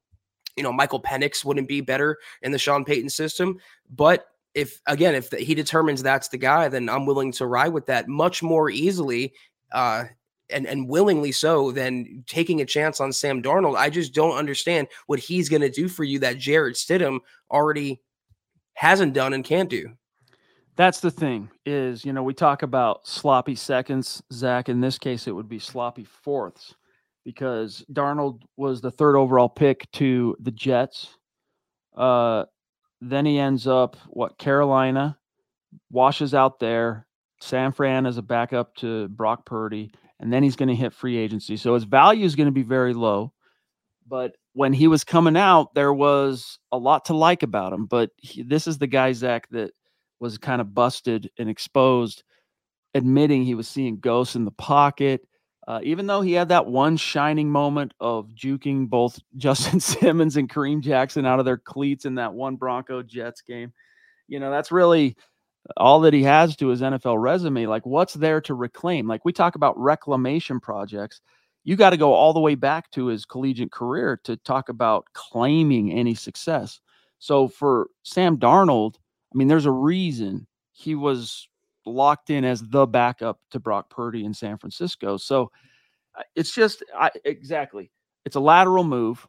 you 0.55 0.63
know, 0.63 0.73
Michael 0.73 1.01
Penix 1.01 1.45
wouldn't 1.45 1.67
be 1.67 1.81
better 1.81 2.17
in 2.41 2.51
the 2.51 2.59
Sean 2.59 2.83
Payton 2.83 3.09
system. 3.09 3.57
But 3.89 4.27
if 4.53 4.81
again, 4.87 5.15
if 5.15 5.29
the, 5.29 5.37
he 5.37 5.55
determines 5.55 6.03
that's 6.03 6.27
the 6.27 6.37
guy, 6.37 6.67
then 6.67 6.89
I'm 6.89 7.05
willing 7.05 7.31
to 7.33 7.45
ride 7.45 7.73
with 7.73 7.85
that 7.87 8.07
much 8.07 8.43
more 8.43 8.69
easily. 8.69 9.33
Uh, 9.71 10.05
and, 10.49 10.67
and 10.67 10.89
willingly 10.89 11.31
so 11.31 11.71
than 11.71 12.25
taking 12.27 12.59
a 12.59 12.65
chance 12.65 12.99
on 12.99 13.13
Sam 13.13 13.41
Darnold. 13.41 13.77
I 13.77 13.89
just 13.89 14.13
don't 14.13 14.37
understand 14.37 14.89
what 15.07 15.19
he's 15.19 15.47
going 15.47 15.61
to 15.61 15.69
do 15.69 15.87
for 15.87 16.03
you 16.03 16.19
that 16.19 16.39
Jarrett 16.39 16.75
Stidham 16.75 17.19
already 17.49 18.01
hasn't 18.73 19.13
done 19.13 19.31
and 19.31 19.45
can't 19.45 19.69
do. 19.69 19.95
That's 20.75 20.99
the 20.99 21.11
thing 21.11 21.49
is, 21.65 22.05
you 22.05 22.13
know, 22.13 22.23
we 22.23 22.33
talk 22.33 22.63
about 22.63 23.05
sloppy 23.05 23.55
seconds, 23.55 24.23
Zach. 24.31 24.69
In 24.69 24.79
this 24.79 24.97
case, 24.97 25.27
it 25.27 25.31
would 25.31 25.49
be 25.49 25.59
sloppy 25.59 26.05
fourths 26.05 26.75
because 27.25 27.85
Darnold 27.91 28.41
was 28.57 28.81
the 28.81 28.91
third 28.91 29.15
overall 29.15 29.49
pick 29.49 29.91
to 29.93 30.35
the 30.39 30.51
Jets. 30.51 31.17
Uh, 31.95 32.45
then 33.01 33.25
he 33.25 33.37
ends 33.37 33.67
up 33.67 33.97
what 34.07 34.37
Carolina, 34.37 35.17
washes 35.89 36.33
out 36.33 36.59
there. 36.59 37.07
San 37.41 37.71
Fran 37.71 38.05
as 38.05 38.17
a 38.17 38.21
backup 38.21 38.75
to 38.75 39.07
Brock 39.07 39.45
Purdy, 39.47 39.91
and 40.19 40.31
then 40.31 40.43
he's 40.43 40.55
going 40.55 40.69
to 40.69 40.75
hit 40.75 40.93
free 40.93 41.17
agency. 41.17 41.57
So 41.57 41.73
his 41.73 41.85
value 41.85 42.23
is 42.23 42.35
going 42.35 42.45
to 42.45 42.51
be 42.51 42.61
very 42.61 42.93
low. 42.93 43.33
But 44.07 44.35
when 44.53 44.73
he 44.73 44.87
was 44.87 45.03
coming 45.03 45.35
out, 45.35 45.73
there 45.73 45.93
was 45.93 46.59
a 46.71 46.77
lot 46.77 47.05
to 47.05 47.15
like 47.15 47.41
about 47.41 47.73
him. 47.73 47.87
But 47.87 48.11
he, 48.17 48.43
this 48.43 48.67
is 48.67 48.77
the 48.77 48.87
guy, 48.87 49.13
Zach, 49.13 49.47
that 49.49 49.71
was 50.21 50.37
kind 50.37 50.61
of 50.61 50.73
busted 50.73 51.29
and 51.37 51.49
exposed, 51.49 52.23
admitting 52.93 53.43
he 53.43 53.55
was 53.55 53.67
seeing 53.67 53.99
ghosts 53.99 54.37
in 54.37 54.45
the 54.45 54.51
pocket 54.51 55.27
uh, 55.67 55.79
even 55.83 56.07
though 56.07 56.21
he 56.21 56.33
had 56.33 56.49
that 56.49 56.65
one 56.65 56.97
shining 56.97 57.49
moment 57.49 57.93
of 57.99 58.29
juking 58.29 58.89
both 58.89 59.19
Justin 59.37 59.79
Simmons 59.79 60.37
and 60.37 60.49
Kareem 60.49 60.81
Jackson 60.81 61.25
out 61.25 61.39
of 61.39 61.45
their 61.45 61.57
cleats 61.57 62.05
in 62.05 62.15
that 62.15 62.33
one 62.33 62.55
Bronco 62.55 63.03
Jets 63.03 63.41
game, 63.41 63.71
you 64.27 64.39
know, 64.39 64.49
that's 64.49 64.71
really 64.71 65.15
all 65.77 65.99
that 66.01 66.13
he 66.13 66.23
has 66.23 66.55
to 66.57 66.69
his 66.69 66.81
NFL 66.81 67.21
resume. 67.21 67.67
Like, 67.67 67.85
what's 67.85 68.15
there 68.15 68.41
to 68.41 68.55
reclaim? 68.55 69.07
Like, 69.07 69.23
we 69.23 69.31
talk 69.31 69.55
about 69.55 69.79
reclamation 69.79 70.59
projects. 70.59 71.21
You 71.63 71.75
got 71.75 71.91
to 71.91 71.97
go 71.97 72.13
all 72.13 72.33
the 72.33 72.39
way 72.39 72.55
back 72.55 72.89
to 72.91 73.05
his 73.05 73.25
collegiate 73.25 73.71
career 73.71 74.19
to 74.23 74.37
talk 74.37 74.69
about 74.69 75.05
claiming 75.13 75.91
any 75.91 76.15
success. 76.15 76.81
So, 77.19 77.47
for 77.47 77.87
Sam 78.01 78.37
Darnold, 78.37 78.95
I 79.33 79.37
mean, 79.37 79.47
there's 79.47 79.65
a 79.65 79.71
reason 79.71 80.47
he 80.73 80.95
was 80.95 81.47
locked 81.85 82.29
in 82.29 82.43
as 82.45 82.61
the 82.61 82.85
backup 82.85 83.39
to 83.51 83.59
Brock 83.59 83.89
Purdy 83.89 84.25
in 84.25 84.33
San 84.33 84.57
Francisco. 84.57 85.17
So 85.17 85.51
uh, 86.17 86.23
it's 86.35 86.53
just 86.53 86.83
I, 86.97 87.11
exactly 87.25 87.91
it's 88.25 88.35
a 88.35 88.39
lateral 88.39 88.83
move. 88.83 89.27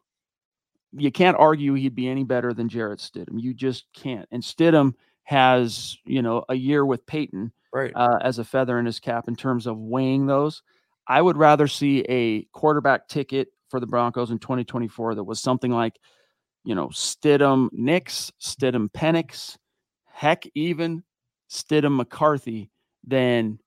You 0.91 1.11
can't 1.11 1.37
argue 1.37 1.73
he'd 1.73 1.95
be 1.95 2.07
any 2.07 2.23
better 2.23 2.53
than 2.53 2.69
Jarrett 2.69 2.99
Stidham. 2.99 3.41
You 3.41 3.53
just 3.53 3.85
can't. 3.93 4.27
And 4.31 4.43
Stidham 4.43 4.93
has 5.23 5.97
you 6.05 6.21
know 6.21 6.43
a 6.49 6.55
year 6.55 6.85
with 6.85 7.05
Peyton 7.05 7.51
right. 7.73 7.91
uh, 7.95 8.19
as 8.21 8.39
a 8.39 8.43
feather 8.43 8.79
in 8.79 8.85
his 8.85 8.99
cap 8.99 9.25
in 9.27 9.35
terms 9.35 9.67
of 9.67 9.77
weighing 9.77 10.25
those. 10.25 10.61
I 11.07 11.21
would 11.21 11.37
rather 11.37 11.67
see 11.67 12.01
a 12.07 12.43
quarterback 12.53 13.07
ticket 13.07 13.49
for 13.69 13.79
the 13.79 13.87
Broncos 13.87 14.31
in 14.31 14.39
2024 14.39 15.15
that 15.15 15.23
was 15.23 15.41
something 15.41 15.71
like, 15.71 15.99
you 16.63 16.75
know, 16.75 16.87
Stidham 16.89 17.67
Nix, 17.73 18.31
Stidham 18.39 18.89
Penix, 18.89 19.57
heck, 20.13 20.45
even 20.53 21.03
Stidham 21.49 21.95
McCarthy 21.97 22.69
than 23.05 23.59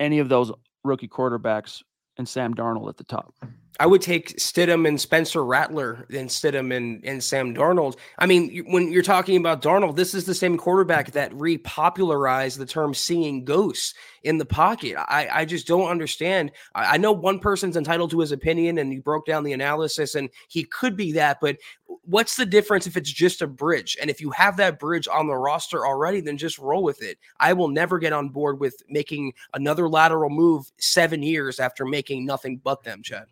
any 0.00 0.18
of 0.18 0.28
those 0.28 0.50
rookie 0.82 1.08
quarterbacks 1.08 1.82
and 2.16 2.28
Sam 2.28 2.54
Darnold 2.54 2.88
at 2.88 2.96
the 2.96 3.04
top. 3.04 3.34
I 3.78 3.86
would 3.86 4.02
take 4.02 4.36
Stidham 4.36 4.86
and 4.86 5.00
Spencer 5.00 5.42
Rattler 5.42 6.06
than 6.10 6.26
Stidham 6.26 6.76
and, 6.76 7.02
and 7.02 7.24
Sam 7.24 7.54
Darnold. 7.54 7.96
I 8.18 8.26
mean, 8.26 8.62
when 8.66 8.92
you're 8.92 9.02
talking 9.02 9.38
about 9.38 9.62
Darnold, 9.62 9.96
this 9.96 10.12
is 10.12 10.26
the 10.26 10.34
same 10.34 10.58
quarterback 10.58 11.12
that 11.12 11.32
repopularized 11.32 12.58
the 12.58 12.66
term 12.66 12.92
seeing 12.92 13.42
ghosts 13.42 13.94
in 14.22 14.36
the 14.36 14.44
pocket. 14.44 14.96
I, 14.98 15.28
I 15.32 15.44
just 15.46 15.66
don't 15.66 15.88
understand. 15.88 16.50
I, 16.74 16.94
I 16.94 16.96
know 16.98 17.12
one 17.12 17.38
person's 17.38 17.78
entitled 17.78 18.10
to 18.10 18.20
his 18.20 18.32
opinion 18.32 18.76
and 18.76 18.92
you 18.92 19.00
broke 19.00 19.24
down 19.24 19.44
the 19.44 19.54
analysis 19.54 20.14
and 20.14 20.28
he 20.48 20.64
could 20.64 20.94
be 20.94 21.12
that, 21.12 21.38
but 21.40 21.56
what's 22.02 22.36
the 22.36 22.46
difference 22.46 22.86
if 22.86 22.96
it's 22.96 23.10
just 23.10 23.42
a 23.42 23.46
bridge? 23.46 23.96
And 24.00 24.10
if 24.10 24.20
you 24.20 24.30
have 24.30 24.56
that 24.58 24.78
bridge 24.78 25.08
on 25.08 25.26
the 25.26 25.36
roster 25.36 25.86
already, 25.86 26.20
then 26.20 26.36
just 26.36 26.58
roll 26.58 26.82
with 26.82 27.02
it. 27.02 27.18
I 27.38 27.52
will 27.52 27.68
never 27.68 27.98
get 27.98 28.12
on 28.12 28.28
board 28.28 28.60
with 28.60 28.82
making 28.88 29.32
another 29.54 29.88
lateral 29.88 30.30
move 30.30 30.70
seven 30.78 31.22
years 31.22 31.60
after 31.60 31.84
making 31.84 32.26
nothing 32.26 32.60
but 32.62 32.82
them, 32.82 33.02
Chad 33.02 33.26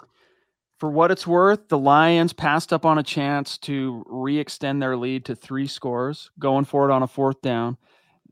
for 0.78 0.90
what 0.90 1.10
it's 1.10 1.26
worth, 1.26 1.68
the 1.68 1.78
Lions 1.78 2.32
passed 2.32 2.72
up 2.72 2.86
on 2.86 2.98
a 2.98 3.02
chance 3.02 3.58
to 3.58 4.04
re-extend 4.06 4.80
their 4.80 4.96
lead 4.96 5.24
to 5.24 5.34
three 5.34 5.66
scores, 5.66 6.30
going 6.38 6.64
for 6.64 6.88
it 6.88 6.92
on 6.92 7.02
a 7.02 7.08
fourth 7.08 7.40
down. 7.42 7.76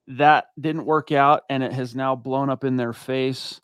That 0.06 0.46
didn't 0.60 0.86
work 0.86 1.10
out, 1.10 1.42
and 1.50 1.62
it 1.62 1.72
has 1.72 1.96
now 1.96 2.14
blown 2.14 2.48
up 2.48 2.62
in 2.62 2.76
their 2.76 2.92
face. 2.92 3.60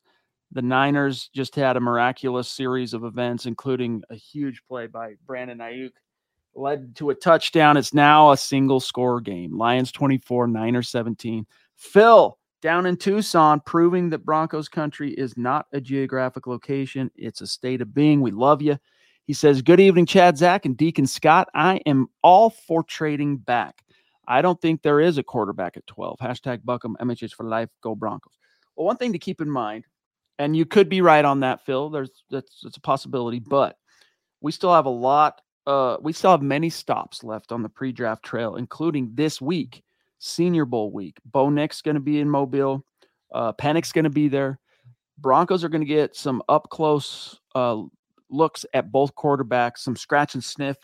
The 0.51 0.63
Niners 0.63 1.31
just 1.33 1.55
had 1.55 1.77
a 1.77 1.81
miraculous 1.81 2.49
series 2.49 2.93
of 2.93 3.05
events, 3.05 3.47
including 3.47 4.03
a 4.11 4.17
huge 4.17 4.63
play 4.69 4.89
by 4.89 5.15
Brandon 5.25 5.59
Aiyuk, 5.59 5.93
led 6.55 6.95
to 6.97 7.11
a 7.11 7.15
touchdown. 7.15 7.77
It's 7.77 7.95
now 7.95 8.33
a 8.33 8.37
single 8.37 8.81
score 8.81 9.21
game. 9.21 9.57
Lions 9.57 9.93
24, 9.93 10.49
Niners 10.49 10.89
17. 10.89 11.47
Phil, 11.77 12.39
down 12.61 12.87
in 12.87 12.97
Tucson, 12.97 13.61
proving 13.61 14.11
that 14.11 14.25
Broncos 14.25 14.69
country 14.69 15.13
is 15.13 15.37
not 15.37 15.67
a 15.73 15.81
geographic 15.81 16.47
location. 16.47 17.11
It's 17.17 17.41
a 17.41 17.47
state 17.47 17.81
of 17.81 17.95
being. 17.95 18.21
We 18.21 18.31
love 18.31 18.63
you. 18.63 18.79
He 19.25 19.33
says, 19.33 19.63
Good 19.63 19.81
evening, 19.81 20.07
Chad, 20.07 20.37
Zach, 20.37 20.65
and 20.65 20.77
Deacon 20.77 21.07
Scott. 21.07 21.49
I 21.55 21.81
am 21.87 22.09
all 22.23 22.51
for 22.51 22.83
trading 22.83 23.37
back. 23.37 23.83
I 24.27 24.43
don't 24.43 24.61
think 24.61 24.83
there 24.83 25.01
is 25.01 25.19
a 25.19 25.23
quarterback 25.23 25.77
at 25.77 25.87
12. 25.87 26.19
Hashtag 26.21 26.65
Buckham, 26.65 26.97
MHH 27.01 27.35
for 27.35 27.45
life, 27.45 27.69
go 27.83 27.95
Broncos. 27.95 28.39
Well, 28.77 28.87
one 28.87 28.97
thing 28.97 29.13
to 29.13 29.19
keep 29.19 29.41
in 29.41 29.51
mind, 29.51 29.85
and 30.39 30.57
you 30.57 30.65
could 30.65 30.89
be 30.89 31.01
right 31.01 31.25
on 31.25 31.41
that, 31.41 31.65
Phil. 31.65 31.91
There's 31.91 32.11
that's, 32.31 32.61
that's 32.63 32.77
a 32.77 32.81
possibility, 32.81 33.41
but 33.41 33.77
we 34.41 34.53
still 34.53 34.73
have 34.73 34.87
a 34.87 34.91
lot. 34.91 35.41
Uh, 35.67 35.97
we 36.01 36.13
still 36.13 36.33
have 36.33 36.43
many 36.43 36.69
stops 36.71 37.23
left 37.23 37.53
on 37.53 37.63
the 37.63 37.69
pre-draft 37.69 38.25
trail, 38.25 38.57
including 38.57 39.11
this 39.15 39.41
week 39.41 39.83
Senior 40.19 40.65
Bowl 40.65 40.91
week. 40.91 41.19
Bo 41.25 41.51
Nix 41.51 41.83
going 41.83 41.95
to 41.95 42.01
be 42.01 42.21
in 42.21 42.29
Mobile. 42.29 42.85
Uh, 43.33 43.53
Penix 43.53 43.93
going 43.93 44.05
to 44.05 44.11
be 44.11 44.29
there. 44.29 44.59
Broncos 45.19 45.63
are 45.63 45.69
going 45.69 45.83
to 45.83 45.87
get 45.87 46.17
some 46.17 46.43
up 46.49 46.69
close 46.71 47.39
uh, 47.55 47.83
looks 48.29 48.65
at 48.75 48.91
both 48.91 49.15
quarterbacks, 49.15 49.79
some 49.79 49.97
scratch 49.97 50.35
and 50.35 50.43
sniff, 50.43 50.77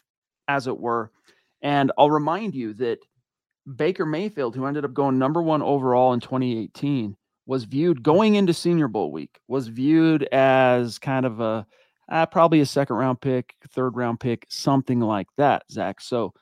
as 0.46 0.66
it 0.66 0.78
were. 0.78 1.10
And 1.62 1.90
I'll 1.98 2.10
remind 2.10 2.54
you 2.54 2.74
that 2.74 2.98
Baker 3.76 4.06
Mayfield, 4.06 4.54
who 4.54 4.66
ended 4.66 4.84
up 4.84 4.94
going 4.94 5.18
number 5.18 5.42
one 5.42 5.62
overall 5.62 6.12
in 6.12 6.20
2018, 6.20 7.16
was 7.46 7.64
viewed 7.64 8.02
going 8.02 8.34
into 8.34 8.52
Senior 8.54 8.88
Bowl 8.88 9.10
week, 9.10 9.40
was 9.48 9.68
viewed 9.68 10.22
as 10.24 10.98
kind 10.98 11.26
of 11.26 11.40
a 11.40 11.66
uh, 12.08 12.26
probably 12.26 12.60
a 12.60 12.66
second 12.66 12.96
round 12.96 13.20
pick, 13.20 13.54
third 13.70 13.96
round 13.96 14.20
pick, 14.20 14.46
something 14.48 15.00
like 15.00 15.28
that, 15.36 15.64
Zach. 15.70 16.00
So 16.00 16.32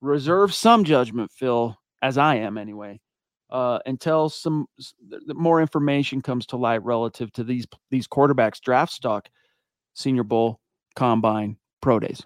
reserve 0.00 0.54
some 0.54 0.84
judgment, 0.84 1.30
Phil, 1.30 1.76
as 2.02 2.18
I 2.18 2.36
am 2.36 2.58
anyway, 2.58 3.00
uh, 3.50 3.78
until 3.86 4.28
some 4.28 4.66
more 5.28 5.60
information 5.60 6.22
comes 6.22 6.46
to 6.46 6.56
light 6.56 6.82
relative 6.82 7.32
to 7.32 7.44
these 7.44 7.66
these 7.90 8.08
quarterbacks 8.08 8.60
draft 8.60 8.92
stock, 8.92 9.28
Senior 9.94 10.24
Bowl, 10.24 10.60
Combine, 10.94 11.56
Pro 11.80 12.00
Days. 12.00 12.22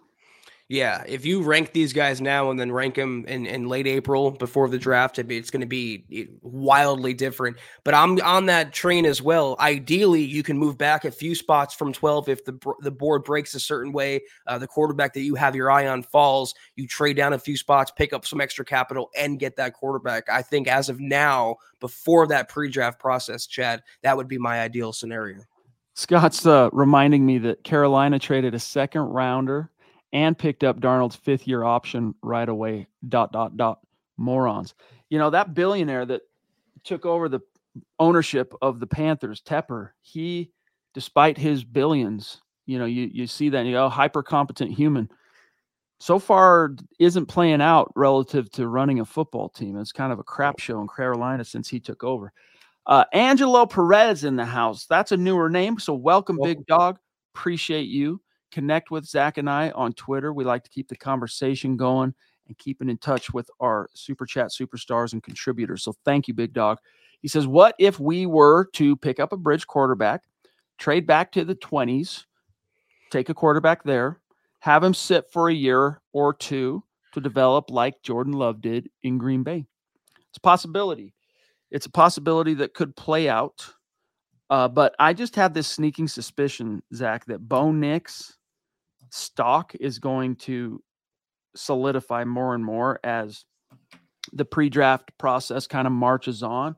Yeah, 0.71 1.03
if 1.05 1.27
you 1.27 1.43
rank 1.43 1.73
these 1.73 1.93
guys 1.93 2.21
now 2.21 2.53
and 2.53 2.61
then 2.61 2.71
rank 2.71 2.95
them 2.95 3.25
in, 3.27 3.45
in 3.45 3.67
late 3.67 3.89
April 3.89 4.31
before 4.31 4.69
the 4.69 4.79
draft, 4.79 5.19
it's 5.19 5.51
going 5.51 5.63
to 5.63 5.67
be 5.67 6.29
wildly 6.43 7.13
different. 7.13 7.57
But 7.83 7.95
I'm 7.95 8.21
on 8.21 8.47
that 8.47 8.73
train 8.73 9.05
as 9.05 9.21
well. 9.21 9.57
Ideally, 9.59 10.23
you 10.23 10.45
can 10.45 10.57
move 10.57 10.79
back 10.79 11.05
a 11.05 11.11
few 11.11 11.35
spots 11.35 11.75
from 11.75 11.93
12 11.93 12.29
if 12.29 12.45
the 12.45 12.57
the 12.83 12.91
board 12.93 13.25
breaks 13.25 13.57
a 13.57 13.61
certain 13.61 13.91
way. 13.91 14.21
Uh, 14.47 14.59
the 14.59 14.69
quarterback 14.69 15.13
that 15.15 15.23
you 15.23 15.35
have 15.35 15.57
your 15.57 15.73
eye 15.73 15.89
on 15.89 16.05
falls. 16.05 16.55
You 16.77 16.87
trade 16.87 17.17
down 17.17 17.33
a 17.33 17.39
few 17.41 17.57
spots, 17.57 17.91
pick 17.91 18.13
up 18.13 18.25
some 18.25 18.41
extra 18.41 18.65
capital, 18.65 19.11
and 19.17 19.41
get 19.41 19.57
that 19.57 19.75
quarterback. 19.75 20.29
I 20.31 20.41
think 20.41 20.69
as 20.69 20.89
of 20.89 21.01
now, 21.01 21.57
before 21.81 22.29
that 22.29 22.49
pre-draft 22.49 23.01
process, 23.01 23.49
Chad, 23.49 23.83
that 24.05 24.17
would 24.17 24.29
be 24.29 24.39
my 24.39 24.61
ideal 24.61 24.93
scenario. 24.93 25.41
Scott's 25.95 26.47
uh, 26.47 26.71
reminding 26.73 27.27
me 27.27 27.39
that 27.39 27.65
Carolina 27.65 28.21
traded 28.21 28.55
a 28.55 28.61
second 28.61 29.01
rounder 29.01 29.69
and 30.13 30.37
picked 30.37 30.65
up 30.65 30.81
Darnold's 30.81 31.17
fifth 31.17 31.47
year 31.47 31.65
option 31.65 32.15
right 32.23 32.49
away. 32.49 32.87
Dot, 33.09 33.33
dot, 33.33 33.57
dot. 33.57 33.81
Morons. 34.21 34.75
You 35.09 35.19
know, 35.19 35.31
that 35.31 35.55
billionaire 35.55 36.07
that 36.07 36.23
took 36.85 37.05
over 37.05 37.29
the 37.29 37.41
ownership 37.99 38.55
of 38.63 38.79
the 38.79 38.87
Panthers, 38.87 39.41
Tepper, 39.41 39.91
he, 40.03 40.53
despite 40.95 41.39
his 41.39 41.65
billions, 41.65 42.41
you 42.67 42.79
know, 42.79 42.85
you, 42.85 43.11
you 43.13 43.27
see 43.27 43.49
that, 43.49 43.65
you 43.65 43.73
know, 43.73 43.89
hyper 43.89 44.23
competent 44.23 44.73
human 44.73 45.09
so 45.99 46.19
far 46.19 46.77
isn't 46.99 47.27
playing 47.27 47.61
out 47.61 47.93
relative 47.97 48.51
to 48.53 48.69
running 48.69 49.01
a 49.01 49.05
football 49.05 49.49
team. 49.49 49.77
It's 49.77 49.93
kind 49.93 50.13
of 50.13 50.19
a 50.19 50.25
crap 50.25 50.59
show 50.59 50.81
in 50.81 50.89
Carolina 50.89 51.45
since 51.45 51.69
he 51.69 51.81
took 51.81 52.05
over. 52.05 52.33
Uh, 52.87 53.05
Angelo 53.13 53.67
Perez 53.67 54.25
in 54.25 54.37
the 54.37 54.45
house. 54.45 54.87
That's 54.87 55.13
a 55.13 55.17
newer 55.17 55.51
name. 55.51 55.79
So 55.79 55.95
welcome, 55.95 56.37
welcome. 56.37 56.59
big 56.59 56.67
dog. 56.67 56.99
Appreciate 57.35 57.89
you 57.89 58.21
connect 58.51 58.91
with 58.91 59.05
Zach 59.07 59.39
and 59.39 59.49
I 59.49 59.71
on 59.71 59.93
Twitter. 59.93 60.33
We 60.33 60.45
like 60.45 60.65
to 60.65 60.71
keep 60.71 60.89
the 60.89 60.97
conversation 60.97 61.77
going 61.77 62.15
and 62.47 62.59
keeping 62.59 62.89
in 62.89 62.99
touch 62.99 63.33
with 63.33 63.51
our 63.61 63.89
super 63.95 64.27
chat 64.27 64.49
superstars 64.49 65.13
and 65.13 65.23
contributors. 65.23 65.83
So 65.83 65.95
thank 66.05 66.29
you, 66.29 66.35
Big 66.35 66.53
Dog. 66.53 66.79
He 67.23 67.29
says, 67.29 67.47
What 67.47 67.75
if 67.79 68.01
we 68.01 68.27
were 68.27 68.67
to 68.75 68.97
pick 68.97 69.21
up 69.21 69.33
a 69.33 69.37
bridge 69.37 69.67
quarterback, 69.67 70.25
trade 70.79 71.07
back 71.07 71.33
to 71.33 71.45
the 71.45 71.55
20s, 71.55 72.25
take 73.11 73.29
a 73.29 73.35
quarterback 73.35 73.85
there, 73.85 74.21
have 74.61 74.83
him 74.83 74.95
sit 74.95 75.31
for 75.31 75.49
a 75.49 75.55
year 75.55 76.01
or 76.13 76.35
two 76.35 76.83
to 77.13 77.21
develop 77.21 77.71
like 77.71 78.03
Jordan 78.03 78.33
Love 78.33 78.61
did 78.61 78.91
in 79.03 79.19
Green 79.19 79.43
Bay? 79.43 79.65
It's 80.29 80.39
a 80.39 80.41
possibility. 80.41 81.15
It's 81.71 81.87
a 81.87 81.91
possibility 81.91 82.55
that 82.55 82.75
could 82.75 82.97
play 82.97 83.29
out. 83.29 83.75
Uh, 84.49 84.67
but 84.67 84.97
I 84.99 85.13
just 85.13 85.37
have 85.37 85.55
this 85.55 85.69
sneaking 85.69 86.09
suspicion, 86.09 86.83
Zach, 86.93 87.25
that 87.27 87.49
Bo 87.49 87.71
Nix 87.71 88.37
stock 89.11 89.75
is 89.79 89.99
going 89.99 90.37
to 90.37 90.83
solidify 91.57 92.25
more 92.25 92.55
and 92.55 92.65
more 92.65 93.01
as 93.05 93.45
the 94.33 94.45
pre-draft 94.45 95.11
process 95.19 95.67
kind 95.67 95.87
of 95.87 95.93
marches 95.93 96.43
on. 96.43 96.77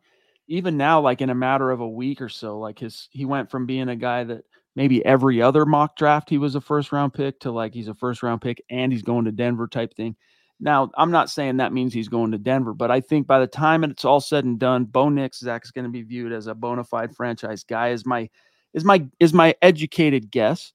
Even 0.49 0.77
now 0.77 1.01
like 1.01 1.21
in 1.21 1.31
a 1.31 1.35
matter 1.35 1.71
of 1.71 1.81
a 1.81 1.89
week 1.89 2.21
or 2.21 2.29
so 2.29 2.59
like 2.59 2.79
his 2.79 3.09
he 3.13 3.25
went 3.25 3.51
from 3.51 3.67
being 3.67 3.89
a 3.89 3.97
guy 3.97 4.25
that 4.25 4.45
maybe 4.75 5.05
every 5.05 5.41
other 5.41 5.65
mock 5.65 5.97
draft 5.97 6.29
he 6.29 6.39
was 6.39 6.55
a 6.55 6.61
first 6.61 6.93
round 6.93 7.15
pick 7.15 7.39
to 7.41 7.51
like 7.51 7.73
he's 7.73 7.89
a 7.89 7.95
first 7.95 8.23
round 8.23 8.41
pick 8.41 8.63
and 8.69 8.93
he's 8.93 9.03
going 9.03 9.25
to 9.25 9.33
denver 9.33 9.69
type 9.69 9.95
thing. 9.95 10.17
Now 10.61 10.91
i'm 10.97 11.11
not 11.11 11.31
saying 11.31 11.57
that 11.57 11.73
means 11.73 11.95
he's 11.95 12.09
going 12.09 12.33
to 12.33 12.39
denver 12.39 12.75
but 12.75 12.91
i 12.91 13.01
think 13.01 13.27
by 13.27 13.39
the 13.39 13.47
time 13.47 13.85
it's 13.85 14.05
all 14.05 14.21
said 14.21 14.45
and 14.45 14.59
done 14.59 14.85
bo 14.85 15.09
nix 15.09 15.39
zach 15.39 15.65
is 15.65 15.71
going 15.71 15.85
to 15.85 15.91
be 15.91 16.03
viewed 16.03 16.33
as 16.33 16.49
a 16.49 16.55
bona 16.55 16.85
fide 16.85 17.15
franchise 17.15 17.65
guy 17.65 17.91
is 17.91 18.05
my 18.05 18.29
is 18.75 18.85
my 18.85 19.07
is 19.21 19.33
my 19.33 19.55
educated 19.63 20.31
guess 20.31 20.73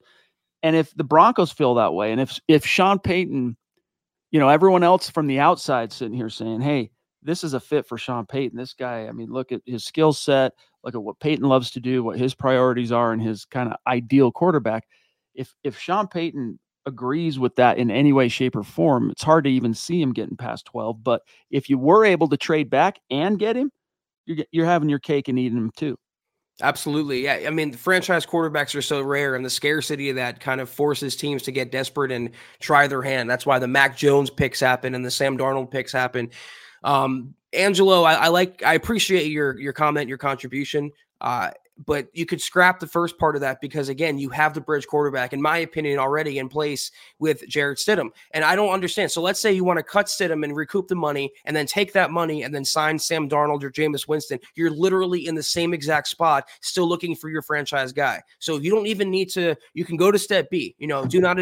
and 0.63 0.75
if 0.75 0.93
the 0.95 1.03
Broncos 1.03 1.51
feel 1.51 1.75
that 1.75 1.93
way, 1.93 2.11
and 2.11 2.21
if 2.21 2.39
if 2.47 2.65
Sean 2.65 2.99
Payton, 2.99 3.57
you 4.31 4.39
know, 4.39 4.49
everyone 4.49 4.83
else 4.83 5.09
from 5.09 5.27
the 5.27 5.39
outside 5.39 5.91
sitting 5.91 6.15
here 6.15 6.29
saying, 6.29 6.61
"Hey, 6.61 6.91
this 7.21 7.43
is 7.43 7.53
a 7.53 7.59
fit 7.59 7.87
for 7.87 7.97
Sean 7.97 8.25
Payton. 8.25 8.57
This 8.57 8.73
guy, 8.73 9.07
I 9.07 9.11
mean, 9.11 9.29
look 9.31 9.51
at 9.51 9.61
his 9.65 9.85
skill 9.85 10.13
set, 10.13 10.53
look 10.83 10.95
at 10.95 11.03
what 11.03 11.19
Payton 11.19 11.45
loves 11.47 11.71
to 11.71 11.79
do, 11.79 12.03
what 12.03 12.19
his 12.19 12.33
priorities 12.35 12.91
are, 12.91 13.13
and 13.13 13.21
his 13.21 13.45
kind 13.45 13.69
of 13.71 13.77
ideal 13.87 14.31
quarterback." 14.31 14.87
If 15.35 15.53
if 15.63 15.77
Sean 15.79 16.07
Payton 16.07 16.59
agrees 16.87 17.37
with 17.37 17.55
that 17.57 17.77
in 17.77 17.91
any 17.91 18.13
way, 18.13 18.29
shape, 18.29 18.55
or 18.55 18.63
form, 18.63 19.11
it's 19.11 19.23
hard 19.23 19.43
to 19.43 19.51
even 19.51 19.73
see 19.73 20.01
him 20.01 20.13
getting 20.13 20.37
past 20.37 20.65
12. 20.65 21.03
But 21.03 21.21
if 21.51 21.69
you 21.69 21.77
were 21.77 22.05
able 22.05 22.29
to 22.29 22.37
trade 22.37 22.69
back 22.69 22.99
and 23.11 23.37
get 23.37 23.57
him, 23.57 23.71
you're, 24.25 24.45
you're 24.51 24.65
having 24.65 24.89
your 24.89 24.99
cake 24.99 25.27
and 25.27 25.37
eating 25.37 25.57
him 25.57 25.71
too. 25.75 25.97
Absolutely. 26.61 27.23
Yeah. 27.23 27.43
I 27.45 27.51
mean, 27.51 27.71
franchise 27.71 28.25
quarterbacks 28.25 28.75
are 28.75 28.81
so 28.81 29.01
rare, 29.01 29.35
and 29.35 29.45
the 29.45 29.49
scarcity 29.49 30.09
of 30.09 30.15
that 30.15 30.39
kind 30.39 30.59
of 30.59 30.69
forces 30.69 31.15
teams 31.15 31.43
to 31.43 31.51
get 31.51 31.71
desperate 31.71 32.11
and 32.11 32.31
try 32.59 32.87
their 32.87 33.03
hand. 33.03 33.29
That's 33.29 33.45
why 33.45 33.59
the 33.59 33.67
Mac 33.67 33.95
Jones 33.95 34.29
picks 34.31 34.59
happen 34.59 34.95
and 34.95 35.05
the 35.05 35.11
Sam 35.11 35.37
Darnold 35.37 35.69
picks 35.69 35.91
happen. 35.91 36.31
Um, 36.83 37.35
Angelo, 37.53 38.03
I, 38.03 38.13
I 38.13 38.27
like, 38.29 38.63
I 38.63 38.73
appreciate 38.73 39.31
your 39.31 39.59
your 39.59 39.73
comment, 39.73 40.09
your 40.09 40.17
contribution. 40.17 40.91
Uh, 41.21 41.51
but 41.85 42.07
you 42.13 42.25
could 42.25 42.41
scrap 42.41 42.79
the 42.79 42.87
first 42.87 43.17
part 43.17 43.35
of 43.35 43.41
that 43.41 43.61
because 43.61 43.89
again, 43.89 44.17
you 44.17 44.29
have 44.29 44.53
the 44.53 44.61
bridge 44.61 44.87
quarterback, 44.87 45.33
in 45.33 45.41
my 45.41 45.59
opinion, 45.59 45.99
already 45.99 46.39
in 46.39 46.49
place 46.49 46.91
with 47.19 47.47
Jarrett 47.47 47.77
Stidham. 47.77 48.09
And 48.31 48.43
I 48.43 48.55
don't 48.55 48.73
understand. 48.73 49.11
So 49.11 49.21
let's 49.21 49.39
say 49.39 49.53
you 49.53 49.63
want 49.63 49.77
to 49.77 49.83
cut 49.83 50.07
Stidham 50.07 50.43
and 50.43 50.55
recoup 50.55 50.87
the 50.87 50.95
money 50.95 51.31
and 51.45 51.55
then 51.55 51.65
take 51.65 51.93
that 51.93 52.11
money 52.11 52.43
and 52.43 52.53
then 52.53 52.65
sign 52.65 52.97
Sam 52.97 53.29
Darnold 53.29 53.63
or 53.63 53.71
Jameis 53.71 54.07
Winston. 54.07 54.39
You're 54.55 54.71
literally 54.71 55.27
in 55.27 55.35
the 55.35 55.43
same 55.43 55.73
exact 55.73 56.07
spot, 56.07 56.47
still 56.61 56.87
looking 56.87 57.15
for 57.15 57.29
your 57.29 57.41
franchise 57.41 57.93
guy. 57.93 58.21
So 58.39 58.57
you 58.57 58.71
don't 58.71 58.87
even 58.87 59.09
need 59.09 59.29
to, 59.31 59.55
you 59.73 59.85
can 59.85 59.97
go 59.97 60.11
to 60.11 60.19
step 60.19 60.49
B, 60.49 60.75
you 60.77 60.87
know, 60.87 61.05
do 61.05 61.19
not 61.19 61.37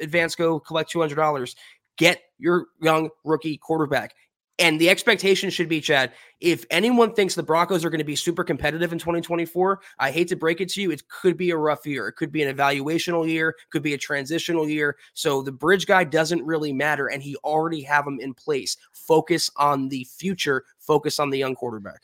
advance 0.00 0.34
go 0.34 0.60
collect 0.60 0.92
$200 0.92 1.54
get 1.98 2.22
your 2.38 2.66
young 2.80 3.10
rookie 3.24 3.58
quarterback. 3.58 4.14
And 4.60 4.80
the 4.80 4.90
expectation 4.90 5.50
should 5.50 5.68
be, 5.68 5.80
Chad, 5.80 6.12
if 6.40 6.64
anyone 6.70 7.14
thinks 7.14 7.36
the 7.36 7.44
Broncos 7.44 7.84
are 7.84 7.90
going 7.90 8.00
to 8.00 8.04
be 8.04 8.16
super 8.16 8.42
competitive 8.42 8.92
in 8.92 8.98
2024, 8.98 9.80
I 10.00 10.10
hate 10.10 10.26
to 10.28 10.36
break 10.36 10.60
it 10.60 10.68
to 10.70 10.82
you, 10.82 10.90
it 10.90 11.06
could 11.08 11.36
be 11.36 11.50
a 11.50 11.56
rough 11.56 11.86
year. 11.86 12.08
It 12.08 12.16
could 12.16 12.32
be 12.32 12.42
an 12.42 12.54
evaluational 12.54 13.28
year, 13.28 13.54
could 13.70 13.84
be 13.84 13.94
a 13.94 13.98
transitional 13.98 14.68
year. 14.68 14.96
So 15.14 15.42
the 15.42 15.52
bridge 15.52 15.86
guy 15.86 16.02
doesn't 16.02 16.44
really 16.44 16.72
matter, 16.72 17.06
and 17.06 17.22
he 17.22 17.36
already 17.36 17.82
have 17.82 18.04
him 18.04 18.18
in 18.20 18.34
place. 18.34 18.76
Focus 18.92 19.48
on 19.56 19.88
the 19.88 20.04
future, 20.04 20.64
focus 20.80 21.20
on 21.20 21.30
the 21.30 21.38
young 21.38 21.54
quarterback. 21.54 22.02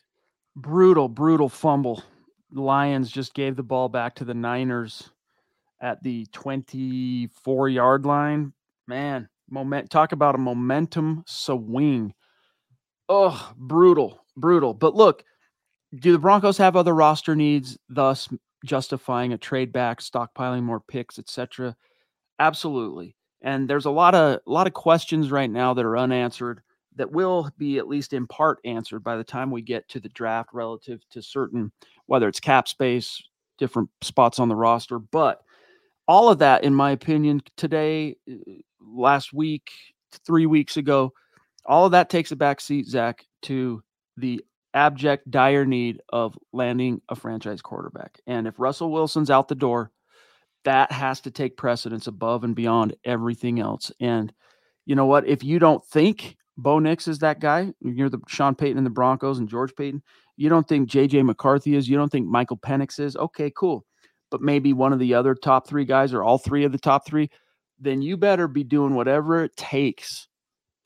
Brutal, 0.55 1.09
brutal 1.09 1.49
fumble. 1.49 2.05
Lions 2.53 3.11
just 3.11 3.35
gave 3.35 3.57
the 3.57 3.65
ball 3.65 3.89
back 3.89 4.15
to 4.17 4.25
the 4.25 4.35
Niners 4.35 5.11
at 5.81 6.01
the 6.05 6.27
24 6.27 7.69
yard 7.69 8.07
line. 8.07 8.53
Man, 8.87 9.29
moment 9.51 9.91
talk 9.91 10.13
about 10.13 10.37
a 10.37 10.39
momentum 10.39 11.25
swing 11.27 12.15
Oh, 13.09 13.53
brutal, 13.57 14.25
brutal. 14.37 14.75
But 14.75 14.95
look, 14.95 15.25
do 16.01 16.13
the 16.13 16.19
Broncos 16.19 16.59
have 16.59 16.77
other 16.77 16.95
roster 16.95 17.37
needs, 17.37 17.79
thus 17.89 18.29
justifying 18.65 19.33
a 19.33 19.39
trade 19.39 19.73
back, 19.73 20.01
stockpiling 20.01 20.63
more 20.63 20.81
picks, 20.81 21.19
etc.? 21.19 21.77
Absolutely. 22.41 23.17
And 23.43 23.69
there's 23.69 23.87
a 23.87 23.91
lot 23.91 24.15
of 24.15 24.41
a 24.47 24.51
lot 24.51 24.67
of 24.67 24.75
questions 24.75 25.31
right 25.31 25.51
now 25.51 25.75
that 25.75 25.85
are 25.85 25.99
unanswered 25.99 26.63
that 26.97 27.13
will 27.13 27.51
be 27.59 27.79
at 27.79 27.89
least 27.89 28.13
in 28.13 28.27
part 28.27 28.59
answered 28.65 29.01
by 29.05 29.17
the 29.17 29.25
time 29.25 29.51
we 29.51 29.63
get 29.63 29.89
to 29.91 30.01
the 30.01 30.09
draft 30.11 30.51
relative 30.53 31.01
to 31.11 31.23
certain 31.23 31.73
whether 32.07 32.29
it's 32.29 32.41
cap 32.41 32.69
space, 32.69 33.23
different 33.59 33.91
spots 34.03 34.39
on 34.41 34.49
the 34.49 34.57
roster, 34.57 34.99
but 34.99 35.41
all 36.09 36.29
of 36.31 36.39
that 36.41 36.65
in 36.65 36.75
my 36.75 36.93
opinion 36.93 37.43
today 37.57 38.17
uh, 38.31 38.35
last 38.81 39.33
week, 39.33 39.71
3 40.27 40.47
weeks 40.47 40.77
ago 40.77 41.13
all 41.67 41.87
of 41.87 41.93
that 41.93 42.11
takes 42.11 42.33
a 42.33 42.37
back 42.37 42.61
seat, 42.61 42.87
Zach, 42.87 43.25
to 43.43 43.83
the 44.17 44.45
abject, 44.75 45.31
dire 45.31 45.65
need 45.65 46.01
of 46.09 46.37
landing 46.53 47.01
a 47.09 47.15
franchise 47.15 47.63
quarterback. 47.63 48.21
And 48.27 48.47
if 48.47 48.59
Russell 48.59 48.93
Wilson's 48.93 49.31
out 49.31 49.49
the 49.49 49.55
door, 49.55 49.91
that 50.65 50.91
has 50.91 51.21
to 51.21 51.31
take 51.31 51.57
precedence 51.57 52.07
above 52.07 52.43
and 52.43 52.55
beyond 52.55 52.97
everything 53.05 53.61
else. 53.61 53.93
And 54.01 54.33
you 54.87 54.97
know 54.97 55.07
what? 55.07 55.27
If 55.27 55.45
you 55.45 55.59
don't 55.59 55.85
think 55.87 56.37
Bo 56.57 56.79
Nix 56.79 57.07
is 57.07 57.19
that 57.21 57.41
guy, 57.41 57.73
you're 57.81 58.09
the 58.09 58.21
Sean 58.29 58.55
Payton 58.55 58.79
and 58.79 58.87
the 58.87 58.91
Broncos 58.91 59.39
and 59.39 59.49
George 59.49 59.75
Paton. 59.77 60.03
you 60.37 60.49
don't 60.49 60.67
think 60.67 60.89
JJ 60.89 61.25
McCarthy 61.25 61.75
is, 61.77 61.89
you 61.89 61.97
don't 61.97 62.11
think 62.11 62.27
Michael 62.27 62.59
Penix 62.59 62.99
is, 62.99 63.17
okay, 63.17 63.53
cool. 63.57 63.85
but 64.31 64.41
maybe 64.41 64.73
one 64.73 64.93
of 64.93 64.99
the 64.99 65.15
other 65.15 65.35
top 65.35 65.69
three 65.69 65.85
guys 65.85 66.13
or 66.13 66.25
all 66.25 66.39
three 66.39 66.65
of 66.65 66.73
the 66.73 66.79
top 66.79 67.07
three, 67.07 67.31
then 67.79 68.03
you 68.03 68.17
better 68.17 68.49
be 68.49 68.65
doing 68.65 68.95
whatever 68.95 69.45
it 69.45 69.57
takes 69.57 70.27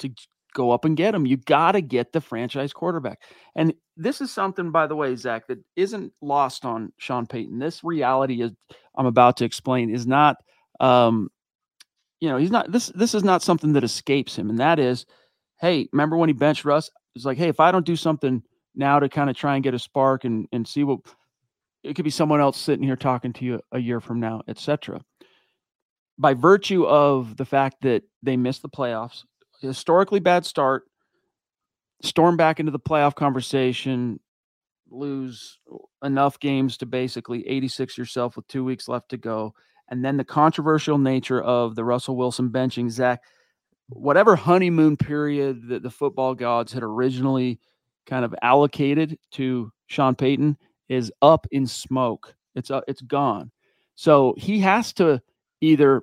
to 0.01 0.11
go 0.55 0.71
up 0.71 0.85
and 0.85 0.97
get 0.97 1.15
him. 1.15 1.27
You 1.27 1.37
got 1.37 1.73
to 1.73 1.81
get 1.81 2.13
the 2.13 2.21
franchise 2.21 2.73
quarterback. 2.73 3.21
And 3.55 3.75
this 3.97 4.21
is 4.21 4.31
something, 4.31 4.71
by 4.71 4.87
the 4.87 4.97
way, 4.97 5.15
Zach, 5.17 5.47
that 5.49 5.59
isn't 5.77 6.13
lost 6.21 6.65
on 6.65 6.93
Sean 6.99 7.27
Payton. 7.27 7.59
This 7.59 7.85
reality 7.85 8.43
is 8.43 8.53
I'm 8.97 9.07
about 9.07 9.37
to 9.39 9.45
explain 9.45 9.91
is 9.91 10.07
not, 10.07 10.37
um, 10.81 11.29
you 12.21 12.29
know, 12.29 12.37
he's 12.37 12.51
not 12.51 12.71
this. 12.71 12.89
This 12.89 13.15
is 13.15 13.25
not 13.25 13.43
something 13.43 13.73
that 13.75 13.85
escapes 13.85 14.37
him, 14.37 14.51
and 14.51 14.59
that 14.59 14.79
is, 14.79 15.07
hey, 15.61 15.89
remember 15.93 16.17
when 16.17 16.29
he 16.29 16.33
benched 16.33 16.65
Russ? 16.65 16.91
It's 17.15 17.25
like, 17.25 17.39
hey, 17.39 17.49
if 17.49 17.61
I 17.61 17.71
don't 17.71 17.87
do 17.87 17.97
something 17.97 18.43
now 18.75 18.99
to 18.99 19.09
kind 19.09 19.31
of 19.31 19.37
try 19.37 19.55
and 19.55 19.63
get 19.63 19.75
a 19.75 19.79
spark 19.79 20.25
and 20.25 20.49
and 20.51 20.67
see 20.67 20.83
what 20.83 21.01
it 21.85 21.95
could 21.95 22.05
be 22.05 22.11
someone 22.11 22.41
else 22.41 22.59
sitting 22.59 22.85
here 22.85 22.97
talking 22.97 23.33
to 23.35 23.45
you 23.45 23.61
a 23.73 23.79
year 23.79 24.01
from 24.01 24.19
now, 24.19 24.43
etc. 24.49 25.01
By 26.19 26.35
virtue 26.35 26.85
of 26.85 27.37
the 27.37 27.45
fact 27.45 27.83
that 27.83 28.03
they 28.23 28.37
missed 28.37 28.63
the 28.63 28.69
playoffs, 28.69 29.23
historically 29.61 30.21
bad 30.21 30.47
start, 30.47 30.85
storm 32.03 32.37
back 32.37 32.61
into 32.61 32.73
the 32.73 32.79
playoff 32.79 33.15
conversation, 33.15 34.21
lose 34.91 35.59
enough 36.03 36.39
games 36.41 36.77
to 36.79 36.87
basically 36.87 37.47
86 37.47 37.99
yourself 37.99 38.37
with 38.37 38.47
two 38.49 38.65
weeks 38.65 38.89
left 38.89 39.11
to 39.11 39.17
go. 39.17 39.55
And 39.91 40.05
then 40.05 40.17
the 40.17 40.25
controversial 40.25 40.99
nature 40.99 41.41
of 41.41 41.75
the 41.75 41.85
Russell 41.85 42.17
Wilson 42.17 42.51
benching, 42.51 42.91
Zach, 42.91 43.23
whatever 43.89 44.37
honeymoon 44.37 44.97
period 44.97 45.69
that 45.69 45.83
the 45.83 45.91
football 45.91 46.35
gods 46.35 46.73
had 46.73 46.83
originally 46.83 47.59
kind 48.07 48.25
of 48.25 48.35
allocated 48.43 49.19
to 49.33 49.73
Sean 49.87 50.15
Payton 50.15 50.57
is 50.89 51.13
up 51.23 51.47
in 51.51 51.67
smoke. 51.67 52.35
It's 52.55 52.71
uh, 52.71 52.81
it's 52.89 53.03
gone. 53.03 53.51
So 53.95 54.35
he 54.37 54.61
has 54.61 54.93
to 54.95 55.23
either 55.61 56.03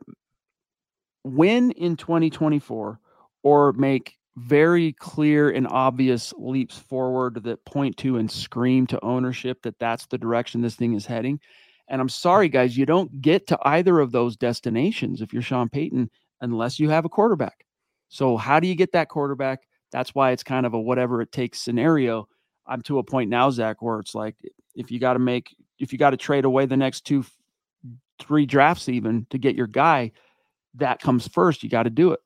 win 1.23 1.71
in 1.71 1.95
2024 1.95 2.99
or 3.45 3.73
make 3.73 4.17
very 4.37 4.91
clear 4.93 5.51
and 5.51 5.67
obvious 5.67 6.33
leaps 6.35 6.79
forward 6.79 7.43
that 7.43 7.63
point 7.63 7.95
to 7.95 8.17
and 8.17 8.29
scream 8.29 8.87
to 8.87 9.05
ownership 9.05 9.61
that 9.61 9.77
that's 9.77 10.07
the 10.07 10.17
direction 10.17 10.61
this 10.61 10.75
thing 10.75 10.95
is 10.95 11.05
heading. 11.05 11.39
And 11.87 12.01
I'm 12.01 12.09
sorry, 12.09 12.49
guys, 12.49 12.75
you 12.75 12.87
don't 12.87 13.21
get 13.21 13.45
to 13.47 13.59
either 13.61 13.99
of 13.99 14.11
those 14.11 14.35
destinations 14.35 15.21
if 15.21 15.31
you're 15.31 15.43
Sean 15.43 15.69
Payton 15.69 16.09
unless 16.41 16.79
you 16.79 16.89
have 16.89 17.05
a 17.05 17.09
quarterback. 17.09 17.67
So, 18.09 18.35
how 18.35 18.59
do 18.59 18.67
you 18.67 18.73
get 18.73 18.91
that 18.93 19.09
quarterback? 19.09 19.67
That's 19.91 20.15
why 20.15 20.31
it's 20.31 20.43
kind 20.43 20.65
of 20.65 20.73
a 20.73 20.79
whatever 20.81 21.21
it 21.21 21.31
takes 21.31 21.61
scenario. 21.61 22.27
I'm 22.65 22.81
to 22.83 22.97
a 22.97 23.03
point 23.03 23.29
now, 23.29 23.51
Zach, 23.51 23.79
where 23.83 23.99
it's 23.99 24.15
like 24.15 24.37
if 24.73 24.89
you 24.89 24.99
got 24.99 25.13
to 25.13 25.19
make, 25.19 25.55
if 25.77 25.93
you 25.93 25.99
got 25.99 26.09
to 26.09 26.17
trade 26.17 26.45
away 26.45 26.65
the 26.65 26.77
next 26.77 27.05
two, 27.05 27.23
three 28.19 28.47
drafts 28.47 28.89
even 28.89 29.27
to 29.29 29.37
get 29.37 29.55
your 29.55 29.67
guy, 29.67 30.13
that 30.73 30.99
comes 30.99 31.27
first. 31.27 31.61
You 31.61 31.69
got 31.69 31.83
to 31.83 31.91
do 31.91 32.11
it. 32.11 32.19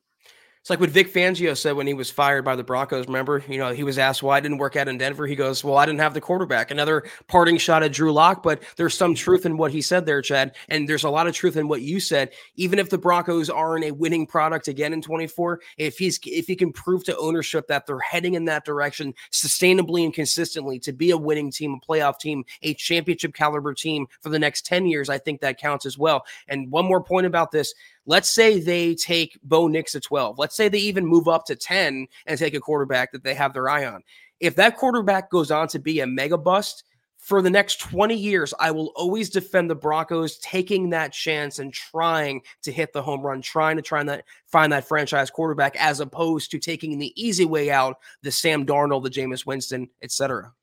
It's 0.70 0.72
like 0.72 0.82
what 0.82 0.92
Vic 0.92 1.12
Fangio 1.12 1.58
said 1.58 1.76
when 1.76 1.88
he 1.88 1.96
was 1.96 2.12
fired 2.12 2.46
by 2.46 2.56
the 2.56 2.64
Broncos. 2.64 3.08
Remember, 3.08 3.44
you 3.50 3.58
know, 3.58 3.74
he 3.74 3.84
was 3.84 3.98
asked 3.98 4.22
why 4.22 4.38
it 4.38 4.42
didn't 4.42 4.60
work 4.60 4.76
out 4.76 4.88
in 4.88 5.00
Denver. 5.00 5.26
He 5.26 5.36
goes, 5.36 5.64
"Well, 5.64 5.78
I 5.78 5.88
didn't 5.88 6.02
have 6.02 6.14
the 6.14 6.22
quarterback." 6.22 6.70
Another 6.70 7.06
parting 7.26 7.58
shot 7.58 7.82
at 7.82 7.92
Drew 7.92 8.14
Lock, 8.14 8.44
but 8.44 8.62
there's 8.76 8.94
some 8.94 9.16
truth 9.16 9.48
in 9.48 9.58
what 9.58 9.72
he 9.72 9.82
said 9.82 10.06
there, 10.06 10.22
Chad, 10.22 10.56
and 10.68 10.88
there's 10.88 11.06
a 11.06 11.10
lot 11.10 11.26
of 11.26 11.34
truth 11.34 11.58
in 11.58 11.68
what 11.68 11.82
you 11.82 12.00
said. 12.00 12.34
Even 12.54 12.78
if 12.78 12.92
the 12.92 13.00
Broncos 13.00 13.50
aren't 13.50 13.84
a 13.84 13.90
winning 13.90 14.28
product 14.28 14.68
again 14.68 14.94
in 14.94 15.02
24, 15.02 15.60
if 15.80 15.98
he's 15.98 16.20
if 16.24 16.46
he 16.46 16.56
can 16.56 16.72
prove 16.72 17.04
to 17.06 17.18
ownership 17.18 17.66
that 17.66 17.88
they're 17.88 17.98
heading 17.98 18.36
in 18.36 18.46
that 18.46 18.64
direction 18.64 19.16
sustainably 19.32 20.04
and 20.04 20.14
consistently 20.14 20.78
to 20.82 20.94
be 20.94 21.10
a 21.10 21.18
winning 21.18 21.52
team, 21.52 21.80
a 21.82 21.84
playoff 21.84 22.20
team, 22.20 22.44
a 22.62 22.76
championship 22.76 23.34
caliber 23.34 23.74
team 23.74 24.06
for 24.22 24.30
the 24.30 24.38
next 24.38 24.68
10 24.68 24.86
years, 24.86 25.10
I 25.10 25.18
think 25.18 25.42
that 25.42 25.58
counts 25.58 25.88
as 25.88 25.98
well. 25.98 26.28
And 26.48 26.72
one 26.72 26.86
more 26.86 27.02
point 27.02 27.26
about 27.26 27.50
this. 27.50 27.74
Let's 28.06 28.30
say 28.30 28.60
they 28.60 28.96
take 28.96 29.40
Bo 29.44 29.68
Nix 29.68 29.96
at 29.96 30.04
12. 30.04 30.40
Let's 30.40 30.56
say 30.56 30.68
they 30.68 30.80
even 30.80 31.06
move 31.06 31.28
up 31.28 31.46
to 31.46 31.56
10 31.56 32.08
and 32.26 32.40
take 32.40 32.54
a 32.54 32.60
quarterback 32.60 33.12
that 33.12 33.24
they 33.24 33.34
have 33.34 33.54
their 33.54 33.70
eye 33.70 33.86
on. 33.86 34.02
If 34.40 34.56
that 34.56 34.78
quarterback 34.78 35.30
goes 35.30 35.52
on 35.52 35.68
to 35.70 35.80
be 35.80 36.00
a 36.00 36.08
mega 36.08 36.38
bust, 36.38 36.84
for 37.20 37.42
the 37.42 37.50
next 37.50 37.82
20 37.82 38.16
years, 38.16 38.54
I 38.60 38.72
will 38.72 38.94
always 38.96 39.30
defend 39.30 39.70
the 39.70 39.76
Broncos 39.76 40.38
taking 40.40 40.90
that 40.90 41.12
chance 41.12 41.60
and 41.60 41.72
trying 41.74 42.42
to 42.64 42.72
hit 42.72 42.94
the 42.94 43.02
home 43.02 43.22
run, 43.22 43.42
trying 43.42 43.76
to 43.76 43.82
try 43.82 44.02
that, 44.04 44.24
find 44.48 44.72
that 44.72 44.88
franchise 44.88 45.30
quarterback, 45.30 45.76
as 45.76 46.00
opposed 46.00 46.50
to 46.52 46.60
taking 46.60 46.98
the 46.98 47.14
easy 47.22 47.46
way 47.46 47.70
out, 47.70 47.98
the 48.24 48.32
Sam 48.32 48.66
Darnold, 48.66 49.04
the 49.04 49.10
Jameis 49.10 49.46
Winston, 49.46 49.90
etc. 50.02 50.54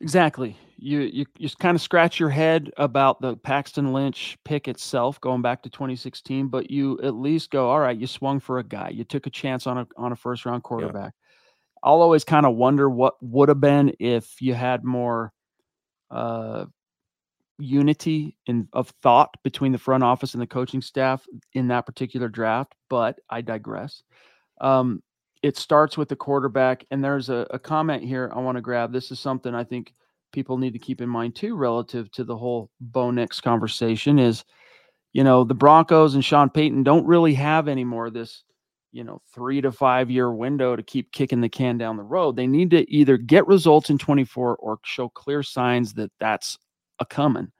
Exactly. 0.00 0.56
You 0.76 1.00
you 1.00 1.26
you 1.38 1.48
kind 1.58 1.74
of 1.74 1.80
scratch 1.80 2.18
your 2.18 2.30
head 2.30 2.70
about 2.76 3.20
the 3.20 3.36
Paxton 3.36 3.92
Lynch 3.92 4.36
pick 4.44 4.68
itself, 4.68 5.20
going 5.20 5.42
back 5.42 5.62
to 5.62 5.70
2016, 5.70 6.48
but 6.48 6.70
you 6.70 7.00
at 7.02 7.14
least 7.14 7.50
go, 7.50 7.70
all 7.70 7.80
right, 7.80 7.96
you 7.96 8.06
swung 8.06 8.40
for 8.40 8.58
a 8.58 8.64
guy, 8.64 8.90
you 8.90 9.04
took 9.04 9.26
a 9.26 9.30
chance 9.30 9.66
on 9.66 9.78
a 9.78 9.86
on 9.96 10.12
a 10.12 10.16
first 10.16 10.44
round 10.44 10.62
quarterback. 10.62 11.14
Yeah. 11.14 11.80
I'll 11.82 12.00
always 12.00 12.24
kind 12.24 12.46
of 12.46 12.56
wonder 12.56 12.88
what 12.88 13.14
would 13.22 13.48
have 13.48 13.60
been 13.60 13.92
if 14.00 14.40
you 14.40 14.54
had 14.54 14.84
more 14.84 15.32
uh, 16.10 16.64
unity 17.58 18.36
in 18.46 18.68
of 18.72 18.88
thought 19.02 19.34
between 19.42 19.72
the 19.72 19.78
front 19.78 20.02
office 20.02 20.34
and 20.34 20.42
the 20.42 20.46
coaching 20.46 20.80
staff 20.80 21.26
in 21.52 21.68
that 21.68 21.86
particular 21.86 22.28
draft. 22.28 22.74
But 22.88 23.18
I 23.28 23.42
digress. 23.42 24.02
Um, 24.60 25.02
it 25.44 25.58
starts 25.58 25.98
with 25.98 26.08
the 26.08 26.16
quarterback. 26.16 26.86
And 26.90 27.04
there's 27.04 27.28
a, 27.28 27.46
a 27.50 27.58
comment 27.58 28.02
here 28.02 28.32
I 28.34 28.38
want 28.38 28.56
to 28.56 28.62
grab. 28.62 28.92
This 28.92 29.10
is 29.10 29.20
something 29.20 29.54
I 29.54 29.62
think 29.62 29.92
people 30.34 30.58
need 30.58 30.72
to 30.72 30.78
keep 30.78 31.00
in 31.00 31.08
mind 31.08 31.34
too, 31.34 31.56
relative 31.56 32.10
to 32.12 32.24
the 32.24 32.36
whole 32.36 32.70
Bo 32.80 33.10
Nix 33.10 33.40
conversation. 33.40 34.18
Is 34.18 34.44
you 35.12 35.24
know 35.24 35.44
the 35.44 35.54
Broncos 35.54 36.14
and 36.14 36.24
Sean 36.24 36.50
Payton 36.50 36.82
don't 36.82 37.06
really 37.06 37.32
have 37.34 37.68
any 37.68 37.84
more 37.84 38.10
this 38.10 38.44
you 38.92 39.04
know 39.04 39.22
three 39.32 39.60
to 39.60 39.72
five 39.72 40.10
year 40.10 40.32
window 40.32 40.76
to 40.76 40.82
keep 40.82 41.12
kicking 41.12 41.40
the 41.40 41.48
can 41.48 41.78
down 41.78 41.96
the 41.96 42.02
road. 42.02 42.36
They 42.36 42.46
need 42.46 42.70
to 42.70 42.90
either 42.90 43.16
get 43.16 43.46
results 43.46 43.88
in 43.88 43.96
24 43.96 44.56
or 44.56 44.78
show 44.84 45.08
clear 45.08 45.42
signs 45.42 45.94
that 45.94 46.10
that's 46.18 46.58
a 46.98 47.06
coming. 47.06 47.50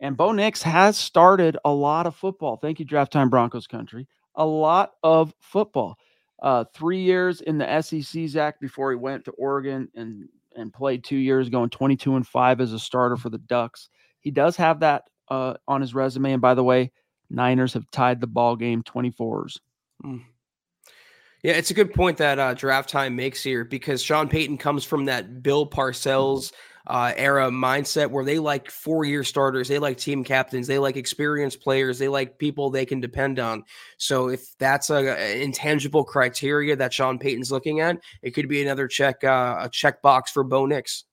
And 0.00 0.16
Bo 0.16 0.32
Nix 0.32 0.62
has 0.62 0.98
started 0.98 1.56
a 1.64 1.70
lot 1.70 2.06
of 2.06 2.16
football. 2.16 2.56
Thank 2.56 2.80
you, 2.80 2.84
Draft 2.84 3.12
Time 3.12 3.30
Broncos 3.30 3.66
country. 3.66 4.08
A 4.34 4.44
lot 4.44 4.92
of 5.02 5.32
football 5.40 5.96
uh, 6.42 6.64
three 6.74 7.02
years 7.02 7.40
in 7.40 7.58
the 7.58 7.80
SEC, 7.80 8.28
Zach, 8.28 8.60
before 8.60 8.90
he 8.90 8.96
went 8.96 9.24
to 9.24 9.30
Oregon 9.32 9.88
and 9.94 10.28
and 10.56 10.72
played 10.72 11.04
two 11.04 11.16
years, 11.16 11.48
going 11.48 11.70
22 11.70 12.16
and 12.16 12.26
five 12.26 12.60
as 12.60 12.72
a 12.72 12.78
starter 12.78 13.16
for 13.16 13.30
the 13.30 13.38
Ducks. 13.38 13.88
He 14.20 14.30
does 14.30 14.56
have 14.56 14.80
that 14.80 15.04
uh, 15.28 15.54
on 15.68 15.80
his 15.80 15.94
resume. 15.94 16.32
And 16.32 16.42
by 16.42 16.54
the 16.54 16.64
way, 16.64 16.92
Niners 17.30 17.74
have 17.74 17.90
tied 17.90 18.20
the 18.20 18.26
ball 18.26 18.56
game 18.56 18.82
24s. 18.82 19.58
Mm. 20.04 20.22
Yeah, 21.42 21.52
it's 21.52 21.70
a 21.70 21.74
good 21.74 21.94
point 21.94 22.18
that 22.18 22.38
uh, 22.38 22.54
draft 22.54 22.88
time 22.88 23.14
makes 23.14 23.42
here 23.42 23.64
because 23.64 24.02
Sean 24.02 24.28
Payton 24.28 24.58
comes 24.58 24.84
from 24.84 25.04
that 25.04 25.42
Bill 25.42 25.68
Parcells 25.68 26.52
uh, 26.86 27.12
era 27.16 27.50
mindset 27.50 28.10
where 28.10 28.24
they 28.24 28.38
like 28.38 28.70
four 28.70 29.04
year 29.04 29.24
starters, 29.24 29.68
they 29.68 29.78
like 29.78 29.96
team 29.96 30.22
captains, 30.22 30.66
they 30.66 30.78
like 30.78 30.96
experienced 30.96 31.60
players, 31.60 31.98
they 31.98 32.08
like 32.08 32.38
people 32.38 32.70
they 32.70 32.86
can 32.86 33.00
depend 33.00 33.38
on. 33.38 33.64
So 33.98 34.28
if 34.28 34.56
that's 34.58 34.90
a, 34.90 35.16
a 35.18 35.42
intangible 35.42 36.04
criteria 36.04 36.76
that 36.76 36.92
Sean 36.92 37.18
Payton's 37.18 37.50
looking 37.50 37.80
at, 37.80 37.98
it 38.22 38.32
could 38.32 38.48
be 38.48 38.62
another 38.62 38.86
check 38.86 39.24
uh, 39.24 39.56
a 39.60 39.68
check 39.68 40.00
box 40.02 40.30
for 40.30 40.44
Bo 40.44 40.66
Nix. 40.66 41.04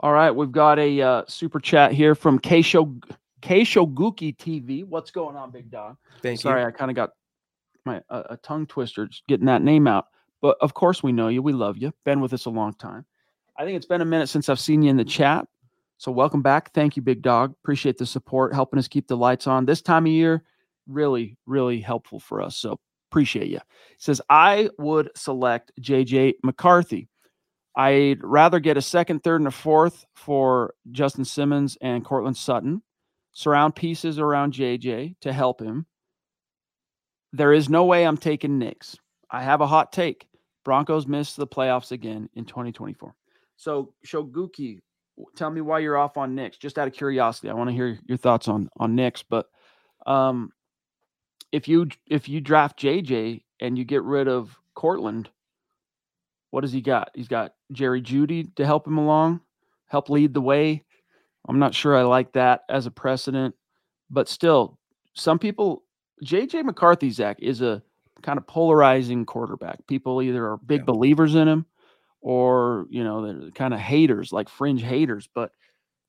All 0.00 0.12
right, 0.12 0.30
we've 0.30 0.52
got 0.52 0.78
a 0.78 1.00
uh, 1.00 1.22
super 1.26 1.58
chat 1.58 1.92
here 1.92 2.14
from 2.14 2.38
Keisho 2.38 3.02
Keishoguki 3.40 4.36
TV. 4.36 4.84
What's 4.84 5.10
going 5.10 5.36
on, 5.36 5.50
big 5.50 5.70
dog? 5.70 5.96
Thank 6.20 6.40
Sorry, 6.40 6.60
you. 6.60 6.68
I 6.68 6.70
kind 6.70 6.90
of 6.90 6.96
got 6.96 7.10
my 7.86 8.02
a 8.10 8.36
tongue 8.42 8.66
twister 8.66 9.06
just 9.06 9.26
getting 9.26 9.46
that 9.46 9.62
name 9.62 9.86
out. 9.86 10.06
But 10.42 10.58
of 10.60 10.74
course, 10.74 11.02
we 11.02 11.12
know 11.12 11.28
you. 11.28 11.40
We 11.40 11.54
love 11.54 11.78
you. 11.78 11.94
Been 12.04 12.20
with 12.20 12.34
us 12.34 12.44
a 12.44 12.50
long 12.50 12.74
time. 12.74 13.06
I 13.58 13.64
think 13.64 13.76
it's 13.76 13.86
been 13.86 14.00
a 14.00 14.06
minute 14.06 14.28
since 14.28 14.48
I've 14.48 14.60
seen 14.60 14.82
you 14.82 14.90
in 14.90 14.96
the 14.96 15.04
chat. 15.04 15.46
So 15.98 16.12
welcome 16.12 16.42
back. 16.42 16.72
Thank 16.74 16.96
you, 16.96 17.02
big 17.02 17.22
dog. 17.22 17.54
Appreciate 17.62 17.96
the 17.96 18.04
support, 18.04 18.52
helping 18.52 18.78
us 18.78 18.86
keep 18.86 19.08
the 19.08 19.16
lights 19.16 19.46
on. 19.46 19.64
This 19.64 19.80
time 19.80 20.04
of 20.04 20.12
year, 20.12 20.42
really, 20.86 21.38
really 21.46 21.80
helpful 21.80 22.20
for 22.20 22.42
us. 22.42 22.56
So 22.56 22.78
appreciate 23.10 23.48
you. 23.48 23.60
Says, 23.98 24.20
I 24.28 24.68
would 24.78 25.10
select 25.16 25.72
JJ 25.80 26.34
McCarthy. 26.42 27.08
I'd 27.74 28.22
rather 28.22 28.60
get 28.60 28.76
a 28.76 28.82
second, 28.82 29.22
third, 29.22 29.40
and 29.40 29.48
a 29.48 29.50
fourth 29.50 30.04
for 30.14 30.74
Justin 30.92 31.24
Simmons 31.24 31.78
and 31.80 32.04
Courtland 32.04 32.36
Sutton. 32.36 32.82
Surround 33.32 33.74
pieces 33.74 34.18
around 34.18 34.52
JJ 34.52 35.16
to 35.20 35.32
help 35.32 35.60
him. 35.60 35.86
There 37.32 37.52
is 37.52 37.68
no 37.68 37.84
way 37.84 38.06
I'm 38.06 38.16
taking 38.16 38.58
Nix. 38.58 38.96
I 39.30 39.42
have 39.42 39.60
a 39.60 39.66
hot 39.66 39.92
take. 39.92 40.26
Broncos 40.64 41.06
miss 41.06 41.34
the 41.34 41.46
playoffs 41.46 41.92
again 41.92 42.28
in 42.34 42.44
2024. 42.44 43.14
So 43.56 43.92
Shoguki, 44.06 44.80
tell 45.34 45.50
me 45.50 45.60
why 45.60 45.80
you're 45.80 45.96
off 45.96 46.16
on 46.16 46.34
Nix. 46.34 46.56
Just 46.56 46.78
out 46.78 46.88
of 46.88 46.94
curiosity, 46.94 47.48
I 47.48 47.54
want 47.54 47.70
to 47.70 47.74
hear 47.74 47.98
your 48.06 48.18
thoughts 48.18 48.48
on 48.48 48.68
on 48.78 48.94
Nix. 48.94 49.22
But 49.22 49.46
um, 50.06 50.50
if 51.52 51.68
you 51.68 51.88
if 52.06 52.28
you 52.28 52.40
draft 52.40 52.78
JJ 52.78 53.42
and 53.60 53.78
you 53.78 53.84
get 53.84 54.02
rid 54.02 54.28
of 54.28 54.56
Courtland, 54.74 55.30
what 56.50 56.60
does 56.60 56.72
he 56.72 56.80
got? 56.80 57.10
He's 57.14 57.28
got 57.28 57.54
Jerry 57.72 58.02
Jeudy 58.02 58.54
to 58.56 58.66
help 58.66 58.86
him 58.86 58.98
along, 58.98 59.40
help 59.86 60.10
lead 60.10 60.34
the 60.34 60.40
way. 60.40 60.84
I'm 61.48 61.58
not 61.58 61.74
sure 61.74 61.96
I 61.96 62.02
like 62.02 62.32
that 62.32 62.62
as 62.68 62.86
a 62.86 62.90
precedent, 62.90 63.54
but 64.10 64.28
still, 64.28 64.78
some 65.14 65.38
people, 65.38 65.84
JJ 66.24 66.64
McCarthy, 66.64 67.10
Zach, 67.10 67.38
is 67.40 67.62
a 67.62 67.82
kind 68.22 68.36
of 68.36 68.46
polarizing 68.48 69.24
quarterback. 69.24 69.86
People 69.86 70.22
either 70.22 70.44
are 70.50 70.56
big 70.56 70.80
yeah. 70.80 70.86
believers 70.86 71.36
in 71.36 71.46
him 71.46 71.66
or, 72.26 72.86
you 72.90 73.04
know, 73.04 73.24
they're 73.24 73.50
kind 73.52 73.72
of 73.72 73.78
haters, 73.78 74.32
like 74.32 74.48
fringe 74.48 74.82
haters. 74.82 75.28
But 75.32 75.52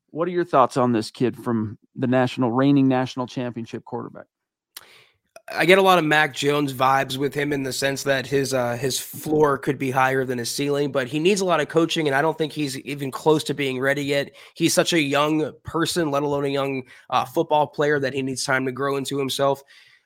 what 0.10 0.28
are 0.28 0.32
your 0.32 0.46
thoughts 0.46 0.76
on 0.76 0.92
this 0.92 1.12
kid 1.12 1.38
from 1.38 1.78
the 1.96 2.08
national 2.08 2.52
reigning 2.52 2.88
national 2.88 3.28
championship 3.28 3.86
quarterback? 3.86 4.26
I 5.54 5.66
get 5.66 5.78
a 5.78 5.82
lot 5.84 6.00
of 6.00 6.06
Mac 6.06 6.34
Jones 6.34 6.74
vibes 6.74 7.18
with 7.18 7.36
him 7.36 7.54
in 7.54 7.62
the 7.62 7.72
sense 7.72 8.02
that 8.02 8.26
his 8.26 8.52
uh, 8.52 8.78
his 8.78 9.00
floor 9.00 9.60
could 9.60 9.78
be 9.78 9.92
higher 9.92 10.26
than 10.26 10.40
his 10.40 10.50
ceiling, 10.50 10.92
but 10.92 11.08
he 11.08 11.20
needs 11.20 11.42
a 11.42 11.46
lot 11.46 11.60
of 11.60 11.68
coaching, 11.68 12.08
and 12.08 12.16
I 12.16 12.24
don't 12.24 12.36
think 12.36 12.52
he's 12.52 12.80
even 12.80 13.12
close 13.12 13.44
to 13.44 13.54
being 13.54 13.80
ready 13.80 14.04
yet. 14.04 14.32
He's 14.56 14.74
such 14.74 14.94
a 14.94 15.00
young 15.00 15.54
person, 15.64 16.10
let 16.10 16.24
alone 16.24 16.46
a 16.46 16.50
young 16.50 16.82
uh, 17.12 17.26
football 17.26 17.68
player, 17.68 18.00
that 18.00 18.16
he 18.16 18.24
needs 18.24 18.44
time 18.44 18.66
to 18.66 18.72
grow 18.72 18.98
into 18.98 19.20
himself. 19.20 19.62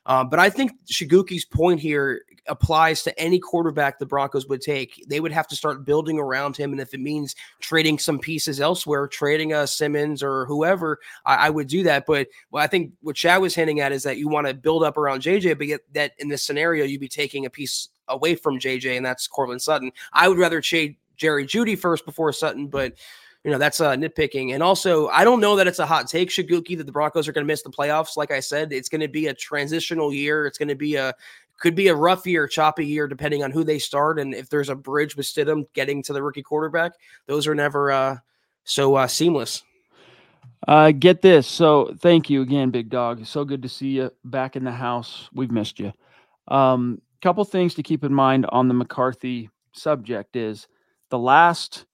Uh, 0.05 0.25
but 0.25 0.39
I 0.39 0.49
think 0.49 0.73
Shiguki's 0.91 1.45
point 1.45 1.79
here 1.79 2.23
applies 2.47 3.03
to 3.03 3.19
any 3.19 3.39
quarterback 3.39 3.99
the 3.99 4.05
Broncos 4.05 4.47
would 4.47 4.61
take. 4.61 5.03
They 5.07 5.19
would 5.19 5.31
have 5.31 5.47
to 5.49 5.55
start 5.55 5.85
building 5.85 6.19
around 6.19 6.57
him, 6.57 6.71
and 6.71 6.81
if 6.81 6.93
it 6.93 6.99
means 6.99 7.35
trading 7.59 7.99
some 7.99 8.19
pieces 8.19 8.59
elsewhere, 8.59 9.07
trading 9.07 9.53
a 9.53 9.67
Simmons 9.67 10.23
or 10.23 10.45
whoever, 10.45 10.99
I, 11.25 11.47
I 11.47 11.49
would 11.49 11.67
do 11.67 11.83
that. 11.83 12.05
But 12.05 12.27
well, 12.51 12.63
I 12.63 12.67
think 12.67 12.93
what 13.01 13.15
Chad 13.15 13.41
was 13.41 13.55
hinting 13.55 13.79
at 13.79 13.91
is 13.91 14.03
that 14.03 14.17
you 14.17 14.27
want 14.27 14.47
to 14.47 14.53
build 14.53 14.83
up 14.83 14.97
around 14.97 15.21
JJ, 15.21 15.57
but 15.57 15.67
yet 15.67 15.81
that 15.93 16.13
in 16.19 16.29
this 16.29 16.43
scenario 16.43 16.85
you'd 16.85 17.01
be 17.01 17.07
taking 17.07 17.45
a 17.45 17.49
piece 17.49 17.89
away 18.07 18.35
from 18.35 18.59
JJ, 18.59 18.97
and 18.97 19.05
that's 19.05 19.27
Courtland 19.27 19.61
Sutton. 19.61 19.91
I 20.13 20.27
would 20.27 20.37
rather 20.37 20.61
trade 20.61 20.97
Jerry 21.15 21.45
Jeudy 21.45 21.77
first 21.77 22.05
before 22.05 22.33
Sutton, 22.33 22.67
but 22.67 22.93
you 23.43 23.49
know, 23.49 23.57
that's 23.57 23.81
uh, 23.81 23.93
nitpicking. 23.93 24.53
And 24.53 24.61
also, 24.61 25.07
I 25.07 25.23
don't 25.23 25.39
know 25.39 25.55
that 25.55 25.65
it's 25.65 25.79
a 25.79 25.85
hot 25.85 26.07
take, 26.07 26.29
Shiguki, 26.29 26.77
that 26.77 26.85
the 26.85 26.91
Broncos 26.91 27.27
are 27.27 27.31
going 27.31 27.43
to 27.43 27.51
miss 27.51 27.63
the 27.63 27.71
playoffs. 27.71 28.15
Like 28.15 28.29
I 28.29 28.39
said, 28.39 28.71
it's 28.71 28.87
going 28.87 29.01
to 29.01 29.07
be 29.07 29.27
a 29.27 29.33
transitional 29.33 30.13
year. 30.13 30.45
It's 30.45 30.59
going 30.59 30.69
to 30.69 30.75
be 30.75 30.95
a 30.95 31.13
could 31.61 31.75
be 31.75 31.87
a 31.87 31.95
rough 31.95 32.25
year, 32.25 32.47
choppy 32.47 32.85
year, 32.85 33.07
depending 33.07 33.43
on 33.43 33.51
who 33.51 33.63
they 33.63 33.79
start 33.79 34.19
and 34.19 34.33
if 34.33 34.49
there's 34.49 34.69
a 34.69 34.75
bridge 34.75 35.15
with 35.15 35.25
Stidham 35.25 35.65
getting 35.73 36.03
to 36.03 36.13
the 36.13 36.21
rookie 36.21 36.43
quarterback. 36.43 36.93
Those 37.27 37.47
are 37.47 37.55
never 37.55 37.91
uh, 37.91 38.17
so 38.63 38.95
uh, 38.95 39.07
seamless. 39.07 39.63
Uh, 40.67 40.91
get 40.91 41.21
this. 41.21 41.47
So 41.47 41.95
thank 41.99 42.29
you 42.29 42.41
again, 42.41 42.71
big 42.71 42.89
dog. 42.89 43.25
So 43.25 43.45
good 43.45 43.61
to 43.61 43.69
see 43.69 43.89
you 43.89 44.11
back 44.25 44.55
in 44.55 44.63
the 44.63 44.71
house. 44.71 45.29
We've 45.33 45.51
missed 45.51 45.79
you. 45.79 45.93
Um, 46.47 47.01
couple 47.21 47.45
things 47.45 47.75
to 47.75 47.83
keep 47.83 48.03
in 48.03 48.13
mind 48.13 48.47
on 48.49 48.67
the 48.67 48.73
McCarthy 48.73 49.49
subject 49.73 50.35
is 50.35 50.67
the 51.09 51.19
last 51.19 51.85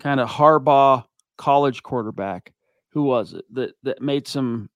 kind 0.00 0.20
of 0.20 0.28
Harbaugh 0.28 1.04
college 1.38 1.82
quarterback. 1.82 2.52
Who 2.90 3.04
was 3.04 3.32
it 3.32 3.44
that 3.54 3.72
that 3.82 4.02
made 4.02 4.28
some? 4.28 4.68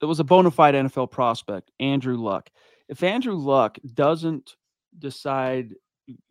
That 0.00 0.08
was 0.08 0.20
a 0.20 0.24
bona 0.24 0.50
fide 0.50 0.74
NFL 0.74 1.10
prospect, 1.10 1.70
Andrew 1.80 2.16
Luck. 2.16 2.50
If 2.88 3.02
Andrew 3.02 3.34
Luck 3.34 3.78
doesn't 3.94 4.56
decide, 4.98 5.74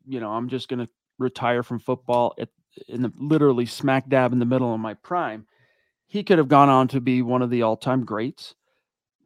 you 0.06 0.20
know, 0.20 0.32
I'm 0.32 0.50
just 0.50 0.68
going 0.68 0.80
to 0.80 0.89
retire 1.18 1.63
from 1.63 1.80
football 1.80 2.34
at 2.39 2.50
in 2.89 3.02
the 3.02 3.13
literally 3.18 3.65
smack 3.65 4.10
dab 4.10 4.34
in 4.34 4.39
the 4.39 4.46
middle 4.46 4.74
of 4.74 4.80
my 4.80 4.94
prime, 4.96 5.46
he 6.08 6.24
could 6.24 6.38
have 6.38 6.48
gone 6.48 6.70
on 6.70 6.88
to 6.89 7.02
be 7.02 7.22
one 7.22 7.41
of 7.41 7.50
the 7.50 7.62
all-time 7.62 8.04
greats. 8.04 8.54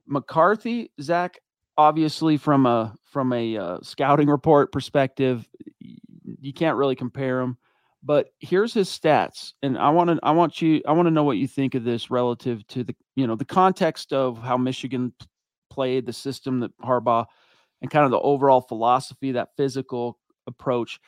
McCarthy, 0.08 0.92
Zach, 1.02 1.39
obviously 1.78 2.38
from 2.38 2.65
a 2.65 2.96
from 3.06 3.34
a 3.34 3.58
uh, 3.58 3.78
scouting 3.82 4.28
report 4.28 4.72
perspective, 4.72 5.48
you 5.80 6.54
can't 6.54 6.78
really 6.78 6.96
compare 6.96 7.42
him. 7.42 7.58
But 8.04 8.30
here's 8.39 8.74
his 8.74 8.88
stats, 8.89 9.54
and 9.62 9.78
I 9.78 9.89
want 9.89 10.10
to 10.10 10.20
I 10.24 10.32
want 10.32 10.62
you 10.62 10.82
I 10.88 10.94
want 10.94 11.08
to 11.08 11.12
know 11.12 11.24
what 11.24 11.38
you 11.38 11.48
think 11.48 11.76
of 11.76 11.84
this 11.84 12.10
relative 12.10 12.65
to 12.68 12.84
the 12.84 12.96
you 13.15 13.28
know 13.28 13.36
the 13.36 13.46
context 13.46 14.13
of 14.13 14.38
how 14.38 14.58
Michigan 14.58 15.13
played, 15.80 16.06
the 16.06 16.12
system 16.12 16.60
that 16.60 16.78
Harbaugh, 16.80 17.26
and 17.82 17.89
kind 17.89 18.04
of 18.04 18.12
the 18.12 18.20
overall 18.20 18.60
philosophy, 18.60 19.32
that 19.32 19.56
physical 19.56 20.20
approach. 20.46 21.00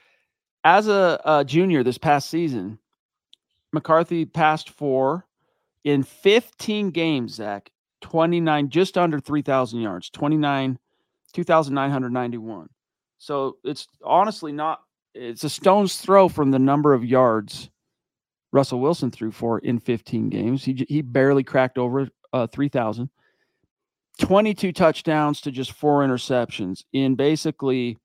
As 0.64 0.88
a, 0.88 1.20
a 1.26 1.44
junior 1.44 1.84
this 1.84 1.98
past 1.98 2.30
season, 2.30 2.80
McCarthy 3.74 4.24
passed 4.24 4.70
for 4.70 5.28
in 5.84 6.04
15 6.04 6.92
games, 6.92 7.34
Zach, 7.34 7.70
29, 8.00 8.70
just 8.70 8.98
under 8.98 9.20
3,000 9.20 9.82
yards, 9.82 10.10
29, 10.12 10.80
2,991. 11.34 12.70
So 13.18 13.58
it's 13.66 13.88
honestly 14.06 14.54
not 14.54 14.80
it's 15.14 15.44
a 15.44 15.50
stone's 15.50 15.98
throw 15.98 16.30
from 16.30 16.52
the 16.52 16.60
number 16.60 16.94
of 16.94 17.04
yards 17.04 17.70
Russell 18.54 18.80
Wilson 18.80 19.12
threw 19.12 19.32
for 19.32 19.60
in 19.60 19.80
15 19.80 20.30
games. 20.30 20.64
He 20.64 20.86
he 20.88 21.02
barely 21.02 21.44
cracked 21.44 21.78
over 21.78 22.08
uh, 22.32 22.48
3,000. 22.48 23.10
22 24.22 24.72
touchdowns 24.72 25.42
to 25.42 25.52
just 25.52 25.72
four 25.72 26.06
interceptions 26.06 26.84
in 26.94 27.16
basically 27.16 27.98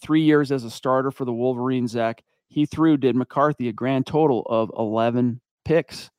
three 0.00 0.22
years 0.22 0.52
as 0.52 0.64
a 0.64 0.70
starter 0.70 1.10
for 1.10 1.24
the 1.24 1.32
Wolverines. 1.32 1.92
Zach 1.92 2.22
he 2.48 2.64
threw 2.66 2.96
did 2.96 3.16
McCarthy 3.16 3.68
a 3.68 3.72
grand 3.72 4.06
total 4.06 4.42
of 4.48 4.70
11 4.78 5.40
picks 5.64 6.10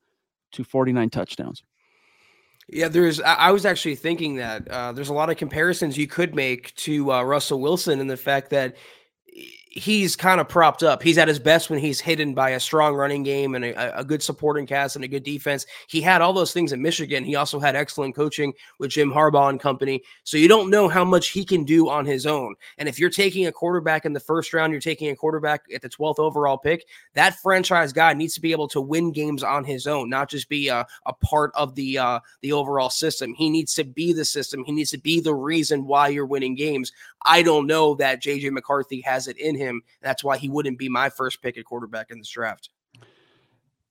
to 0.52 0.62
49 0.62 1.10
touchdowns. 1.10 1.62
Yeah, 2.70 2.88
there's. 2.88 3.18
I 3.22 3.50
was 3.50 3.64
actually 3.64 3.94
thinking 3.94 4.36
that 4.36 4.68
uh, 4.68 4.92
there's 4.92 5.08
a 5.08 5.14
lot 5.14 5.30
of 5.30 5.38
comparisons 5.38 5.96
you 5.96 6.06
could 6.06 6.34
make 6.34 6.74
to 6.76 7.10
uh, 7.10 7.22
Russell 7.22 7.60
Wilson 7.60 7.98
and 7.98 8.10
the 8.10 8.16
fact 8.16 8.50
that 8.50 8.76
he's 9.78 10.16
kind 10.16 10.40
of 10.40 10.48
propped 10.48 10.82
up. 10.82 11.02
He's 11.02 11.18
at 11.18 11.28
his 11.28 11.38
best 11.38 11.70
when 11.70 11.78
he's 11.78 12.00
hidden 12.00 12.34
by 12.34 12.50
a 12.50 12.60
strong 12.60 12.94
running 12.94 13.22
game 13.22 13.54
and 13.54 13.64
a, 13.64 14.00
a, 14.00 14.04
good 14.04 14.22
supporting 14.22 14.66
cast 14.66 14.96
and 14.96 15.04
a 15.04 15.08
good 15.08 15.22
defense. 15.22 15.66
He 15.86 16.00
had 16.00 16.20
all 16.20 16.32
those 16.32 16.52
things 16.52 16.72
in 16.72 16.82
Michigan. 16.82 17.24
He 17.24 17.36
also 17.36 17.58
had 17.58 17.76
excellent 17.76 18.14
coaching 18.14 18.52
with 18.78 18.90
Jim 18.90 19.12
Harbaugh 19.12 19.50
and 19.50 19.60
company. 19.60 20.02
So 20.24 20.36
you 20.36 20.48
don't 20.48 20.70
know 20.70 20.88
how 20.88 21.04
much 21.04 21.28
he 21.28 21.44
can 21.44 21.64
do 21.64 21.88
on 21.88 22.04
his 22.04 22.26
own. 22.26 22.54
And 22.78 22.88
if 22.88 22.98
you're 22.98 23.10
taking 23.10 23.46
a 23.46 23.52
quarterback 23.52 24.04
in 24.04 24.12
the 24.12 24.20
first 24.20 24.52
round, 24.52 24.72
you're 24.72 24.80
taking 24.80 25.10
a 25.10 25.16
quarterback 25.16 25.64
at 25.74 25.82
the 25.82 25.88
12th 25.88 26.18
overall 26.18 26.58
pick, 26.58 26.86
that 27.14 27.36
franchise 27.36 27.92
guy 27.92 28.12
needs 28.14 28.34
to 28.34 28.40
be 28.40 28.52
able 28.52 28.68
to 28.68 28.80
win 28.80 29.12
games 29.12 29.42
on 29.42 29.64
his 29.64 29.86
own, 29.86 30.10
not 30.10 30.28
just 30.28 30.48
be 30.48 30.68
a, 30.68 30.86
a 31.06 31.12
part 31.12 31.52
of 31.54 31.74
the 31.74 31.98
uh, 31.98 32.20
the 32.42 32.52
overall 32.52 32.90
system. 32.90 33.34
He 33.34 33.50
needs 33.50 33.74
to 33.74 33.84
be 33.84 34.12
the 34.12 34.24
system. 34.24 34.64
He 34.64 34.72
needs 34.72 34.90
to 34.90 34.98
be 34.98 35.20
the 35.20 35.34
reason 35.34 35.86
why 35.86 36.08
you're 36.08 36.26
winning 36.26 36.54
games. 36.54 36.92
I 37.22 37.42
don't 37.42 37.66
know 37.66 37.94
that 37.96 38.22
JJ 38.22 38.52
McCarthy 38.52 39.00
has 39.02 39.28
it 39.28 39.38
in 39.38 39.56
him. 39.56 39.82
That's 40.00 40.22
why 40.22 40.38
he 40.38 40.48
wouldn't 40.48 40.78
be 40.78 40.88
my 40.88 41.08
first 41.08 41.42
pick 41.42 41.58
at 41.58 41.64
quarterback 41.64 42.10
in 42.10 42.18
this 42.18 42.28
draft. 42.28 42.70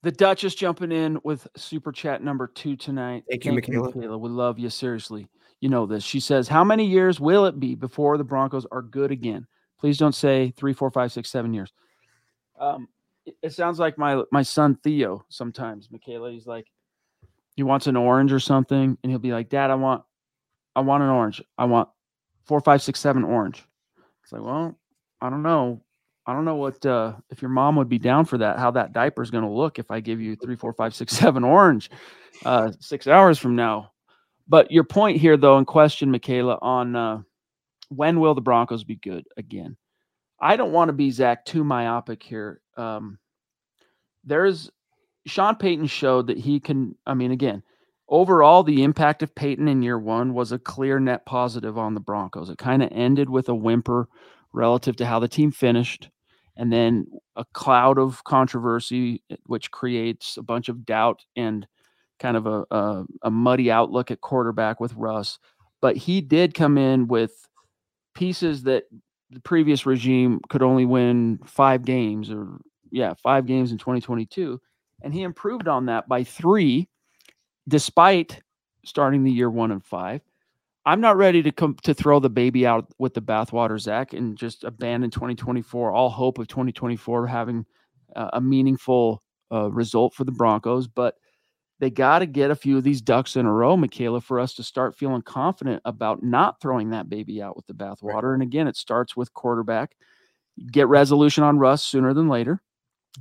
The 0.02 0.12
Duchess 0.12 0.54
jumping 0.54 0.92
in 0.92 1.18
with 1.24 1.46
super 1.56 1.90
chat 1.92 2.22
number 2.22 2.46
two 2.46 2.76
tonight. 2.76 3.24
Thank, 3.28 3.44
you, 3.44 3.52
Michaela. 3.52 3.92
Michaela. 3.94 4.18
We 4.18 4.28
love 4.28 4.58
you 4.58 4.70
seriously. 4.70 5.28
You 5.60 5.68
know 5.68 5.86
this. 5.86 6.04
She 6.04 6.20
says, 6.20 6.46
"How 6.46 6.62
many 6.62 6.86
years 6.86 7.18
will 7.18 7.46
it 7.46 7.58
be 7.58 7.74
before 7.74 8.16
the 8.16 8.24
Broncos 8.24 8.64
are 8.70 8.82
good 8.82 9.10
again?" 9.10 9.46
Please 9.78 9.98
don't 9.98 10.14
say 10.14 10.52
three, 10.56 10.72
four, 10.72 10.90
five, 10.90 11.10
six, 11.10 11.30
seven 11.30 11.52
years. 11.52 11.72
Um, 12.60 12.88
it, 13.26 13.36
it 13.42 13.52
sounds 13.52 13.80
like 13.80 13.98
my 13.98 14.22
my 14.30 14.42
son 14.42 14.78
Theo. 14.84 15.24
Sometimes 15.28 15.90
Michaela, 15.90 16.30
he's 16.30 16.46
like, 16.46 16.66
he 17.56 17.64
wants 17.64 17.88
an 17.88 17.96
orange 17.96 18.32
or 18.32 18.40
something, 18.40 18.96
and 19.02 19.10
he'll 19.10 19.18
be 19.18 19.32
like, 19.32 19.48
"Dad, 19.48 19.72
I 19.72 19.74
want, 19.74 20.04
I 20.76 20.80
want 20.80 21.02
an 21.02 21.10
orange. 21.10 21.42
I 21.58 21.64
want 21.64 21.88
four, 22.48 22.60
five, 22.60 22.82
six, 22.82 22.98
seven 22.98 23.22
orange." 23.22 23.64
It's 24.24 24.32
like, 24.32 24.42
well, 24.42 24.76
I 25.20 25.30
don't 25.30 25.42
know. 25.42 25.82
I 26.26 26.34
don't 26.34 26.44
know 26.44 26.56
what 26.56 26.84
uh, 26.84 27.14
if 27.30 27.40
your 27.40 27.50
mom 27.50 27.76
would 27.76 27.88
be 27.88 27.98
down 27.98 28.24
for 28.26 28.36
that. 28.38 28.58
How 28.58 28.70
that 28.72 28.92
diaper 28.92 29.22
is 29.22 29.30
going 29.30 29.44
to 29.44 29.50
look 29.50 29.78
if 29.78 29.90
I 29.90 30.00
give 30.00 30.20
you 30.20 30.36
three, 30.36 30.56
four, 30.56 30.72
five, 30.72 30.94
six, 30.94 31.12
seven 31.16 31.44
orange 31.44 31.90
uh, 32.44 32.72
six 32.80 33.06
hours 33.06 33.38
from 33.38 33.56
now. 33.56 33.92
But 34.46 34.70
your 34.70 34.84
point 34.84 35.18
here, 35.18 35.36
though, 35.36 35.58
in 35.58 35.64
question, 35.64 36.10
Michaela, 36.10 36.58
on 36.60 36.96
uh, 36.96 37.22
when 37.88 38.20
will 38.20 38.34
the 38.34 38.40
Broncos 38.40 38.84
be 38.84 38.96
good 38.96 39.26
again? 39.36 39.76
I 40.40 40.56
don't 40.56 40.72
want 40.72 40.88
to 40.88 40.94
be 40.94 41.10
Zach 41.10 41.44
too 41.44 41.64
myopic 41.64 42.22
here. 42.22 42.60
Um, 42.76 43.18
there's 44.24 44.70
Sean 45.26 45.56
Payton 45.56 45.86
showed 45.86 46.28
that 46.28 46.38
he 46.38 46.60
can. 46.60 46.94
I 47.06 47.14
mean, 47.14 47.32
again, 47.32 47.62
overall, 48.08 48.62
the 48.62 48.82
impact 48.82 49.22
of 49.22 49.34
Payton 49.34 49.68
in 49.68 49.82
year 49.82 49.98
one 49.98 50.34
was 50.34 50.52
a 50.52 50.58
clear 50.58 50.98
net 50.98 51.26
positive 51.26 51.78
on 51.78 51.94
the 51.94 52.00
Broncos. 52.00 52.50
It 52.50 52.58
kind 52.58 52.82
of 52.82 52.90
ended 52.92 53.30
with 53.30 53.48
a 53.48 53.54
whimper 53.54 54.08
relative 54.52 54.96
to 54.96 55.06
how 55.06 55.18
the 55.18 55.28
team 55.28 55.50
finished 55.50 56.08
and 56.58 56.72
then 56.72 57.06
a 57.36 57.44
cloud 57.54 57.98
of 57.98 58.24
controversy, 58.24 59.22
eh, 59.30 59.36
which 59.46 59.70
creates 59.70 60.36
a 60.36 60.42
bunch 60.42 60.68
of 60.68 60.84
doubt 60.84 61.24
and 61.36 61.66
kind 62.18 62.36
of 62.36 62.46
a, 62.46 62.64
a, 62.72 63.04
a, 63.22 63.30
muddy 63.30 63.70
outlook 63.70 64.10
at 64.10 64.20
quarterback 64.20 64.80
with 64.80 64.92
Russ. 64.94 65.38
But 65.80 65.96
he 65.96 66.20
did 66.20 66.54
come 66.54 66.76
in 66.76 67.06
with 67.06 67.48
pieces 68.14 68.64
that 68.64 68.84
the 69.30 69.40
previous 69.40 69.86
regime 69.86 70.40
could 70.48 70.62
only 70.62 70.84
win 70.84 71.38
five 71.46 71.84
games 71.84 72.28
or, 72.28 72.58
yeah, 72.90 73.14
five 73.22 73.46
games 73.46 73.70
in 73.70 73.78
2022. 73.78 74.60
And 75.02 75.14
he 75.14 75.22
improved 75.22 75.68
on 75.68 75.86
that 75.86 76.08
by 76.08 76.24
three, 76.24 76.88
despite 77.68 78.40
starting 78.84 79.22
the 79.22 79.30
year 79.30 79.50
one 79.50 79.70
and 79.70 79.84
five. 79.84 80.22
I'm 80.86 81.02
not 81.02 81.18
ready 81.18 81.42
to 81.42 81.52
come 81.52 81.76
to 81.82 81.92
throw 81.92 82.18
the 82.18 82.30
baby 82.30 82.66
out 82.66 82.90
with 82.98 83.12
the 83.12 83.20
bathwater, 83.20 83.78
Zach, 83.78 84.14
and 84.14 84.38
just 84.38 84.64
abandon 84.64 85.10
2024. 85.10 85.92
All 85.92 86.08
hope 86.08 86.38
of 86.38 86.48
2024 86.48 87.26
having 87.26 87.66
uh, 88.16 88.30
a 88.32 88.40
meaningful 88.40 89.22
uh, 89.52 89.70
result 89.70 90.14
for 90.14 90.24
the 90.24 90.32
Broncos. 90.32 90.88
But 90.88 91.16
they 91.78 91.90
got 91.90 92.20
to 92.20 92.26
get 92.26 92.50
a 92.50 92.56
few 92.56 92.78
of 92.78 92.84
these 92.84 93.02
ducks 93.02 93.36
in 93.36 93.44
a 93.44 93.52
row, 93.52 93.76
Michaela, 93.76 94.22
for 94.22 94.40
us 94.40 94.54
to 94.54 94.62
start 94.62 94.96
feeling 94.96 95.22
confident 95.22 95.82
about 95.84 96.22
not 96.22 96.60
throwing 96.60 96.90
that 96.90 97.10
baby 97.10 97.42
out 97.42 97.54
with 97.54 97.66
the 97.66 97.74
bathwater. 97.74 98.22
Right. 98.22 98.34
And 98.34 98.42
again, 98.42 98.66
it 98.66 98.76
starts 98.76 99.14
with 99.14 99.34
quarterback. 99.34 99.94
Get 100.72 100.88
resolution 100.88 101.44
on 101.44 101.58
Russ 101.58 101.84
sooner 101.84 102.14
than 102.14 102.28
later. 102.28 102.62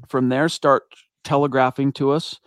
From 0.07 0.29
there, 0.29 0.47
start 0.47 0.83
telegraphing 1.23 1.91
to 1.93 2.11
us 2.11 2.39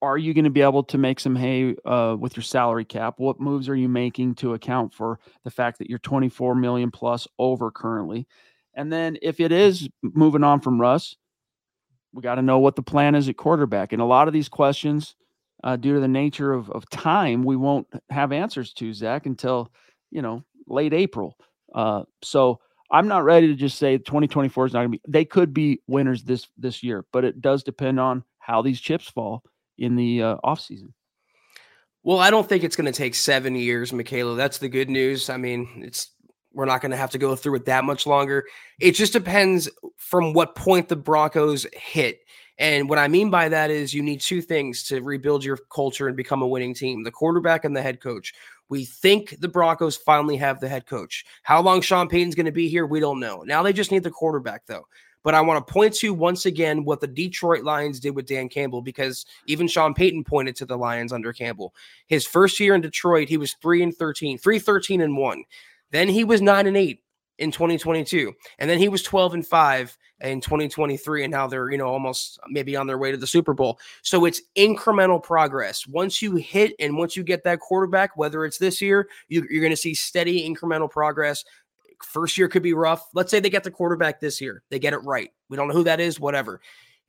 are 0.00 0.18
you 0.18 0.32
going 0.34 0.44
to 0.44 0.50
be 0.50 0.62
able 0.62 0.84
to 0.84 0.98
make 0.98 1.18
some 1.18 1.34
hay 1.34 1.74
uh, 1.84 2.16
with 2.18 2.36
your 2.36 2.44
salary 2.44 2.84
cap? 2.84 3.14
What 3.18 3.40
moves 3.40 3.68
are 3.68 3.74
you 3.74 3.88
making 3.88 4.36
to 4.36 4.54
account 4.54 4.94
for 4.94 5.18
the 5.44 5.50
fact 5.50 5.78
that 5.78 5.90
you're 5.90 5.98
24 5.98 6.54
million 6.54 6.90
plus 6.90 7.26
over 7.38 7.70
currently? 7.70 8.26
And 8.74 8.92
then 8.92 9.18
if 9.22 9.40
it 9.40 9.50
is 9.50 9.88
moving 10.02 10.44
on 10.44 10.60
from 10.60 10.80
Russ, 10.80 11.16
we 12.12 12.22
got 12.22 12.36
to 12.36 12.42
know 12.42 12.58
what 12.58 12.76
the 12.76 12.82
plan 12.82 13.14
is 13.14 13.28
at 13.28 13.36
quarterback. 13.36 13.92
And 13.92 14.00
a 14.00 14.06
lot 14.06 14.28
of 14.28 14.34
these 14.34 14.48
questions, 14.48 15.16
uh, 15.64 15.76
due 15.76 15.94
to 15.94 16.00
the 16.00 16.08
nature 16.08 16.52
of, 16.52 16.70
of 16.70 16.88
time, 16.90 17.42
we 17.42 17.56
won't 17.56 17.88
have 18.10 18.32
answers 18.32 18.72
to, 18.74 18.94
Zach, 18.94 19.26
until, 19.26 19.72
you 20.10 20.22
know, 20.22 20.44
late 20.68 20.94
April. 20.94 21.36
Uh, 21.74 22.04
so 22.22 22.60
I'm 22.90 23.08
not 23.08 23.24
ready 23.24 23.48
to 23.48 23.54
just 23.54 23.78
say 23.78 23.98
2024 23.98 24.66
is 24.66 24.72
not 24.72 24.80
going 24.80 24.92
to 24.92 24.98
be, 24.98 25.02
they 25.08 25.24
could 25.24 25.52
be 25.52 25.80
winners 25.88 26.22
this, 26.22 26.46
this 26.56 26.82
year, 26.82 27.04
but 27.12 27.24
it 27.24 27.40
does 27.40 27.64
depend 27.64 27.98
on 27.98 28.22
how 28.38 28.62
these 28.62 28.80
chips 28.80 29.08
fall 29.08 29.42
in 29.78 29.96
the 29.96 30.22
uh, 30.22 30.36
offseason. 30.44 30.92
Well, 32.02 32.18
I 32.18 32.30
don't 32.30 32.48
think 32.48 32.64
it's 32.64 32.76
going 32.76 32.90
to 32.90 32.96
take 32.96 33.14
seven 33.14 33.54
years, 33.54 33.92
Michaela. 33.92 34.36
That's 34.36 34.58
the 34.58 34.68
good 34.68 34.88
news. 34.88 35.28
I 35.28 35.36
mean, 35.36 35.82
it's 35.84 36.10
we're 36.52 36.64
not 36.64 36.80
going 36.80 36.90
to 36.90 36.96
have 36.96 37.10
to 37.10 37.18
go 37.18 37.36
through 37.36 37.56
it 37.56 37.66
that 37.66 37.84
much 37.84 38.06
longer. 38.06 38.44
It 38.80 38.92
just 38.92 39.12
depends 39.12 39.68
from 39.96 40.32
what 40.32 40.54
point 40.54 40.88
the 40.88 40.96
Broncos 40.96 41.66
hit. 41.72 42.20
And 42.58 42.88
what 42.88 42.98
I 42.98 43.06
mean 43.06 43.30
by 43.30 43.48
that 43.48 43.70
is 43.70 43.94
you 43.94 44.02
need 44.02 44.20
two 44.20 44.42
things 44.42 44.82
to 44.84 45.00
rebuild 45.00 45.44
your 45.44 45.58
culture 45.72 46.08
and 46.08 46.16
become 46.16 46.42
a 46.42 46.46
winning 46.46 46.74
team 46.74 47.04
the 47.04 47.10
quarterback 47.10 47.64
and 47.64 47.76
the 47.76 47.82
head 47.82 48.00
coach. 48.00 48.32
We 48.68 48.84
think 48.84 49.36
the 49.40 49.48
Broncos 49.48 49.96
finally 49.96 50.36
have 50.36 50.60
the 50.60 50.68
head 50.68 50.86
coach. 50.86 51.24
How 51.42 51.62
long 51.62 51.80
Sean 51.80 52.08
Payton's 52.08 52.34
going 52.34 52.46
to 52.46 52.52
be 52.52 52.68
here, 52.68 52.86
we 52.86 53.00
don't 53.00 53.20
know. 53.20 53.42
Now 53.46 53.62
they 53.62 53.72
just 53.72 53.92
need 53.92 54.02
the 54.02 54.10
quarterback, 54.10 54.66
though. 54.66 54.86
But 55.24 55.34
I 55.34 55.40
want 55.40 55.64
to 55.64 55.72
point 55.72 55.94
to 55.96 56.14
once 56.14 56.46
again 56.46 56.84
what 56.84 57.00
the 57.00 57.06
Detroit 57.06 57.64
Lions 57.64 58.00
did 58.00 58.14
with 58.14 58.26
Dan 58.26 58.48
Campbell 58.48 58.82
because 58.82 59.26
even 59.46 59.68
Sean 59.68 59.94
Payton 59.94 60.24
pointed 60.24 60.56
to 60.56 60.66
the 60.66 60.78
Lions 60.78 61.12
under 61.12 61.32
Campbell. 61.32 61.74
His 62.06 62.26
first 62.26 62.60
year 62.60 62.74
in 62.74 62.80
Detroit, 62.80 63.28
he 63.28 63.36
was 63.36 63.54
3 63.60 63.82
and 63.82 63.96
13, 63.96 64.38
3 64.38 64.58
13 64.58 65.00
and 65.00 65.16
1. 65.16 65.44
Then 65.90 66.08
he 66.08 66.24
was 66.24 66.40
9 66.40 66.66
and 66.66 66.76
8 66.76 67.00
in 67.38 67.50
2022. 67.50 68.32
And 68.58 68.68
then 68.68 68.78
he 68.78 68.88
was 68.88 69.02
12 69.02 69.34
and 69.34 69.46
5 69.46 69.98
in 70.20 70.40
2023 70.40 71.24
and 71.24 71.30
now 71.30 71.46
they're, 71.46 71.70
you 71.70 71.78
know, 71.78 71.86
almost 71.86 72.40
maybe 72.48 72.74
on 72.76 72.86
their 72.86 72.98
way 72.98 73.10
to 73.12 73.16
the 73.16 73.26
Super 73.26 73.54
Bowl. 73.54 73.78
So 74.02 74.24
it's 74.24 74.42
incremental 74.56 75.22
progress. 75.22 75.86
Once 75.86 76.20
you 76.20 76.36
hit 76.36 76.74
and 76.80 76.96
once 76.96 77.16
you 77.16 77.22
get 77.22 77.44
that 77.44 77.60
quarterback, 77.60 78.16
whether 78.16 78.44
it's 78.44 78.58
this 78.58 78.80
year, 78.80 79.08
you, 79.28 79.42
are 79.42 79.60
going 79.60 79.70
to 79.70 79.76
see 79.76 79.94
steady 79.94 80.48
incremental 80.48 80.90
progress. 80.90 81.44
First 82.02 82.38
year 82.38 82.48
could 82.48 82.62
be 82.62 82.74
rough. 82.74 83.08
Let's 83.14 83.30
say 83.30 83.40
they 83.40 83.50
get 83.50 83.64
the 83.64 83.70
quarterback 83.70 84.20
this 84.20 84.40
year. 84.40 84.62
They 84.70 84.78
get 84.78 84.92
it 84.92 84.98
right. 84.98 85.30
We 85.48 85.56
don't 85.56 85.68
know 85.68 85.74
who 85.74 85.84
that 85.84 86.00
is, 86.00 86.20
whatever. 86.20 86.60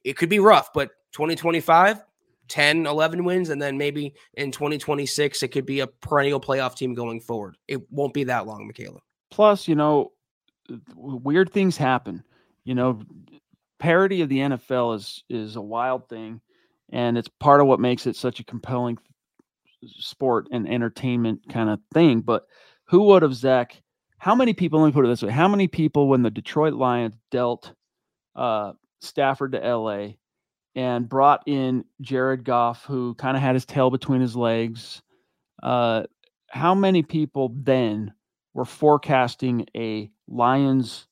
It 0.04 0.18
could 0.18 0.30
be 0.30 0.40
rough, 0.40 0.74
but 0.74 0.92
2025 1.14 2.04
10, 2.50 2.88
11 2.88 3.24
wins. 3.24 3.50
And 3.50 3.62
then 3.62 3.78
maybe 3.78 4.14
in 4.34 4.52
2026, 4.52 5.44
it 5.44 5.50
could 5.50 5.66
be 5.66 5.80
a 5.80 5.88
perennial 5.88 6.42
playoff 6.42 6.76
team 6.76 6.94
going 6.94 7.22
forward. 7.22 7.56
It 7.68 7.90
won't 7.92 8.14
be 8.14 8.26
that 8.26 8.48
long, 8.48 8.66
Michaela. 8.68 9.00
Plus, 9.32 9.68
you 9.68 9.76
know, 9.76 10.12
weird 10.96 11.52
things 11.54 11.78
happen. 11.78 12.24
You 12.66 12.76
know, 12.76 13.02
parody 13.80 14.22
of 14.22 14.30
the 14.30 14.40
NFL 14.40 14.96
is 14.96 15.24
is 15.30 15.56
a 15.56 15.62
wild 15.62 16.10
thing, 16.10 16.42
and 16.90 17.18
it's 17.18 17.30
part 17.40 17.62
of 17.62 17.68
what 17.68 17.80
makes 17.80 18.06
it 18.06 18.16
such 18.16 18.40
a 18.40 18.44
compelling 18.44 18.98
sport 19.86 20.48
and 20.52 20.68
entertainment 20.68 21.42
kind 21.50 21.70
of 21.70 21.80
thing. 21.94 22.22
But 22.22 22.46
who 22.86 23.04
would 23.04 23.22
have 23.22 23.34
Zach? 23.34 23.82
How 24.20 24.36
many 24.36 24.54
people? 24.54 24.80
Let 24.80 24.88
me 24.88 24.92
put 24.92 25.06
it 25.06 25.08
this 25.08 25.24
way: 25.24 25.32
How 25.32 25.48
many 25.48 25.68
people, 25.68 26.08
when 26.08 26.24
the 26.24 26.30
Detroit 26.30 26.74
Lions 26.74 27.16
dealt 27.32 27.74
uh, 28.36 28.74
Stafford 29.02 29.54
to 29.54 29.60
LA, 29.60 30.10
and 30.76 31.10
brought 31.10 31.44
in 31.46 31.84
Jared 32.02 32.44
Goff, 32.44 32.86
who 32.86 33.14
kind 33.16 33.36
of 33.36 33.44
had 33.44 33.56
his 33.56 33.66
tail 33.66 33.90
between 33.90 34.22
his 34.22 34.36
legs. 34.36 35.02
Uh, 35.62 36.04
how 36.48 36.74
many 36.74 37.04
people 37.04 37.54
then 37.56 38.14
were 38.54 38.66
forecasting 38.66 39.66
a 39.76 40.10
Lions 40.28 41.08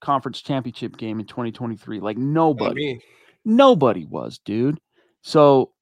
conference 0.00 0.40
championship 0.40 0.96
game 0.96 1.20
in 1.20 1.26
2023? 1.26 2.00
Like 2.00 2.16
nobody. 2.16 2.98
Nobody 3.44 4.04
was, 4.04 4.38
dude. 4.38 4.80
So 5.22 5.72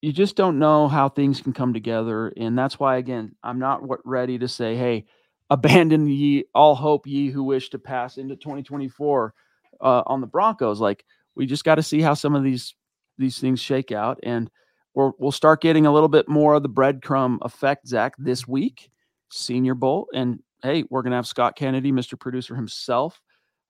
you 0.00 0.12
just 0.12 0.36
don't 0.36 0.58
know 0.58 0.88
how 0.88 1.08
things 1.08 1.40
can 1.40 1.52
come 1.52 1.72
together. 1.72 2.32
And 2.36 2.56
that's 2.56 2.78
why, 2.78 2.96
again, 2.96 3.34
I'm 3.42 3.58
not 3.58 3.82
ready 4.04 4.38
to 4.38 4.48
say, 4.48 4.76
hey, 4.76 5.06
abandon 5.50 6.06
ye 6.06 6.44
all 6.54 6.74
hope 6.74 7.06
ye 7.06 7.30
who 7.30 7.42
wish 7.42 7.70
to 7.70 7.78
pass 7.78 8.18
into 8.18 8.36
2024 8.36 9.34
uh, 9.80 10.02
on 10.06 10.20
the 10.20 10.26
Broncos. 10.26 10.80
Like, 10.80 11.04
we 11.34 11.46
just 11.46 11.64
got 11.64 11.76
to 11.76 11.82
see 11.82 12.00
how 12.00 12.14
some 12.14 12.34
of 12.34 12.42
these 12.42 12.74
these 13.16 13.38
things 13.38 13.60
shake 13.60 13.90
out, 13.90 14.18
and 14.22 14.50
we 14.94 15.10
will 15.18 15.32
start 15.32 15.60
getting 15.60 15.86
a 15.86 15.92
little 15.92 16.08
bit 16.08 16.28
more 16.28 16.54
of 16.54 16.62
the 16.62 16.68
breadcrumb 16.68 17.38
effect, 17.42 17.86
Zach, 17.86 18.14
this 18.18 18.46
week, 18.46 18.90
Senior 19.30 19.74
Bowl, 19.74 20.08
and 20.14 20.40
hey, 20.62 20.84
we're 20.90 21.02
gonna 21.02 21.16
have 21.16 21.26
Scott 21.26 21.56
Kennedy, 21.56 21.92
Mr. 21.92 22.18
Producer 22.18 22.54
himself, 22.54 23.20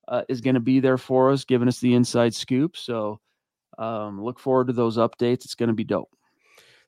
uh, 0.07 0.23
is 0.27 0.41
to 0.55 0.59
be 0.59 0.79
there 0.79 0.97
for 0.97 1.31
us, 1.31 1.45
giving 1.45 1.67
us 1.67 1.79
the 1.79 1.93
inside 1.93 2.33
scoop. 2.33 2.75
So 2.75 3.19
um, 3.77 4.21
look 4.21 4.39
forward 4.39 4.67
to 4.67 4.73
those 4.73 4.97
updates. 4.97 5.45
It's 5.45 5.55
to 5.69 5.73
be 5.73 5.83
dope. 5.83 6.09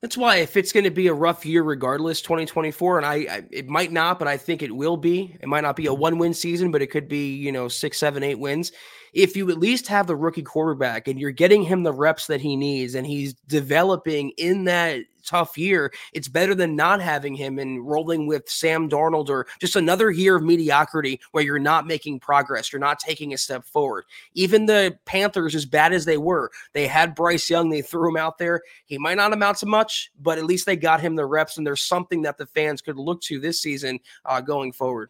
That's 0.01 0.17
why 0.17 0.37
if 0.37 0.57
it's 0.57 0.71
going 0.71 0.85
to 0.85 0.91
be 0.91 1.07
a 1.07 1.13
rough 1.13 1.45
year 1.45 1.61
regardless 1.61 2.21
2024 2.21 2.97
and 2.97 3.05
I, 3.05 3.13
I, 3.13 3.43
it 3.51 3.67
might 3.67 3.91
not 3.91 4.17
but 4.17 4.27
I 4.27 4.35
think 4.35 4.63
it 4.63 4.75
will 4.75 4.97
be. 4.97 5.37
It 5.39 5.47
might 5.47 5.61
not 5.61 5.75
be 5.75 5.85
a 5.85 5.93
one 5.93 6.17
win 6.17 6.33
season 6.33 6.71
but 6.71 6.81
it 6.81 6.87
could 6.87 7.07
be, 7.07 7.35
you 7.35 7.51
know, 7.51 7.67
six, 7.67 7.99
seven, 7.99 8.23
eight 8.23 8.39
wins 8.39 8.71
if 9.13 9.35
you 9.35 9.49
at 9.51 9.59
least 9.59 9.87
have 9.87 10.07
the 10.07 10.15
rookie 10.15 10.41
quarterback 10.41 11.07
and 11.07 11.19
you're 11.19 11.31
getting 11.31 11.63
him 11.63 11.83
the 11.83 11.93
reps 11.93 12.27
that 12.27 12.41
he 12.41 12.55
needs 12.55 12.95
and 12.95 13.05
he's 13.05 13.33
developing 13.47 14.31
in 14.37 14.63
that 14.65 15.01
tough 15.21 15.57
year, 15.57 15.91
it's 16.13 16.27
better 16.27 16.55
than 16.55 16.75
not 16.75 17.01
having 17.01 17.35
him 17.35 17.59
and 17.59 17.87
rolling 17.87 18.27
with 18.27 18.49
Sam 18.49 18.89
Darnold 18.89 19.29
or 19.29 19.47
just 19.59 19.75
another 19.75 20.11
year 20.11 20.35
of 20.35 20.43
mediocrity 20.43 21.19
where 21.31 21.43
you're 21.43 21.59
not 21.59 21.87
making 21.87 22.19
progress, 22.19 22.71
you're 22.71 22.79
not 22.79 22.99
taking 22.99 23.33
a 23.33 23.37
step 23.37 23.65
forward. 23.65 24.05
Even 24.33 24.65
the 24.65 24.97
Panthers, 25.05 25.55
as 25.55 25.65
bad 25.65 25.93
as 25.93 26.05
they 26.05 26.17
were, 26.17 26.51
they 26.73 26.87
had 26.87 27.15
Bryce 27.15 27.49
Young, 27.49 27.69
they 27.69 27.81
threw 27.81 28.09
him 28.09 28.17
out 28.17 28.37
there. 28.37 28.61
He 28.85 28.97
might 28.97 29.17
not 29.17 29.33
amount 29.33 29.57
to 29.57 29.65
much, 29.65 30.11
but 30.19 30.37
at 30.37 30.45
least 30.45 30.65
they 30.65 30.75
got 30.75 31.01
him 31.01 31.15
the 31.15 31.25
reps, 31.25 31.57
and 31.57 31.65
there's 31.65 31.85
something 31.85 32.21
that 32.23 32.37
the 32.37 32.45
fans 32.45 32.81
could 32.81 32.97
look 32.97 33.21
to 33.21 33.39
this 33.39 33.61
season 33.61 33.99
uh, 34.25 34.41
going 34.41 34.71
forward. 34.71 35.09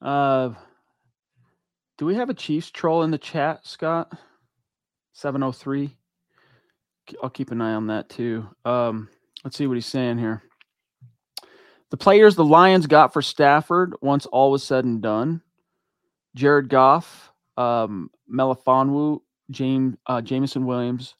Uh, 0.00 0.50
do 1.98 2.06
we 2.06 2.14
have 2.14 2.30
a 2.30 2.34
Chiefs 2.34 2.70
troll 2.70 3.02
in 3.02 3.10
the 3.10 3.18
chat, 3.18 3.66
Scott? 3.66 4.10
703. 5.12 5.94
I'll 7.22 7.30
keep 7.30 7.50
an 7.50 7.60
eye 7.60 7.74
on 7.74 7.86
that 7.88 8.08
too. 8.08 8.48
Um, 8.64 9.08
let's 9.44 9.56
see 9.56 9.66
what 9.66 9.76
he's 9.76 9.86
saying 9.86 10.18
here. 10.18 10.42
The 11.90 11.96
players 11.96 12.36
the 12.36 12.44
Lions 12.44 12.86
got 12.86 13.12
for 13.12 13.22
Stafford 13.22 13.94
once 14.00 14.26
all 14.26 14.50
was 14.50 14.62
said 14.62 14.84
and 14.84 15.02
done. 15.02 15.42
Jared 16.36 16.68
Goff, 16.68 17.32
um, 17.56 18.10
Melifonwu, 18.32 19.20
James, 19.50 19.96
uh, 20.06 20.20
Jameson 20.20 20.64
Williams, 20.64 21.16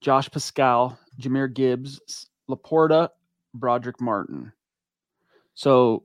Josh 0.00 0.28
Paschal, 0.30 0.98
Jahmyr 1.20 1.52
Gibbs, 1.52 2.00
Laporta, 2.50 3.10
Broderick 3.54 4.00
Martin. 4.00 4.52
So 5.54 6.02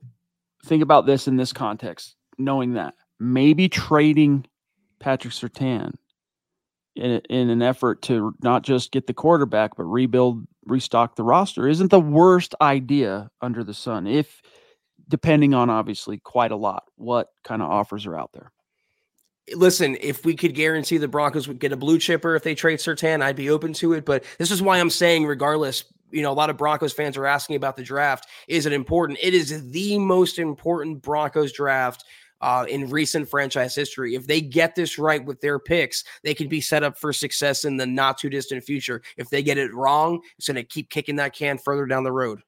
think 0.66 0.82
about 0.82 1.06
this 1.06 1.26
in 1.26 1.36
this 1.36 1.52
context, 1.52 2.14
knowing 2.38 2.74
that 2.74 2.94
maybe 3.18 3.68
trading 3.68 4.46
Patrick 5.00 5.34
Surtain 5.34 5.94
in, 6.98 7.20
in 7.30 7.50
an 7.50 7.62
effort 7.62 8.02
to 8.02 8.34
not 8.42 8.62
just 8.62 8.92
get 8.92 9.06
the 9.06 9.14
quarterback, 9.14 9.76
but 9.76 9.84
rebuild, 9.84 10.46
restock 10.66 11.16
the 11.16 11.22
roster 11.22 11.66
isn't 11.66 11.90
the 11.90 12.00
worst 12.00 12.54
idea 12.60 13.30
under 13.40 13.64
the 13.64 13.74
sun. 13.74 14.06
If 14.06 14.42
depending 15.08 15.54
on 15.54 15.70
obviously 15.70 16.18
quite 16.18 16.52
a 16.52 16.56
lot 16.56 16.84
what 16.96 17.28
kind 17.42 17.62
of 17.62 17.70
offers 17.70 18.06
are 18.06 18.16
out 18.16 18.30
there. 18.32 18.52
Listen, 19.54 19.96
if 20.00 20.26
we 20.26 20.36
could 20.36 20.54
guarantee 20.54 20.98
the 20.98 21.08
Broncos 21.08 21.48
would 21.48 21.58
get 21.58 21.72
a 21.72 21.76
blue 21.76 21.98
chipper 21.98 22.36
if 22.36 22.42
they 22.42 22.54
trade 22.54 22.80
Surtain, 22.80 23.22
I'd 23.22 23.36
be 23.36 23.48
open 23.48 23.72
to 23.74 23.94
it. 23.94 24.04
But 24.04 24.24
this 24.38 24.50
is 24.50 24.60
why 24.60 24.78
I'm 24.78 24.90
saying, 24.90 25.24
regardless, 25.24 25.84
you 26.10 26.20
know, 26.20 26.30
a 26.30 26.34
lot 26.34 26.50
of 26.50 26.58
Broncos 26.58 26.92
fans 26.92 27.16
are 27.16 27.24
asking 27.24 27.56
about 27.56 27.76
the 27.76 27.82
draft. 27.82 28.26
Is 28.46 28.66
it 28.66 28.74
important? 28.74 29.18
It 29.22 29.32
is 29.32 29.70
the 29.70 29.98
most 29.98 30.38
important 30.38 31.00
Broncos 31.00 31.52
draft 31.52 32.04
uh, 32.40 32.64
in 32.68 32.88
recent 32.88 33.28
franchise 33.28 33.74
history. 33.74 34.14
If 34.14 34.26
they 34.26 34.40
get 34.40 34.74
this 34.74 34.98
right 34.98 35.24
with 35.24 35.40
their 35.40 35.58
picks, 35.58 36.04
they 36.22 36.34
can 36.34 36.48
be 36.48 36.60
set 36.60 36.82
up 36.82 36.98
for 36.98 37.12
success 37.12 37.64
in 37.64 37.76
the 37.76 37.86
not 37.86 38.18
too 38.18 38.30
distant 38.30 38.64
future. 38.64 39.02
If 39.16 39.30
they 39.30 39.42
get 39.42 39.58
it 39.58 39.74
wrong, 39.74 40.20
it's 40.36 40.46
going 40.46 40.56
to 40.56 40.62
keep 40.62 40.90
kicking 40.90 41.16
that 41.16 41.34
can 41.34 41.58
further 41.58 41.86
down 41.86 42.04
the 42.04 42.12
road. 42.12 42.40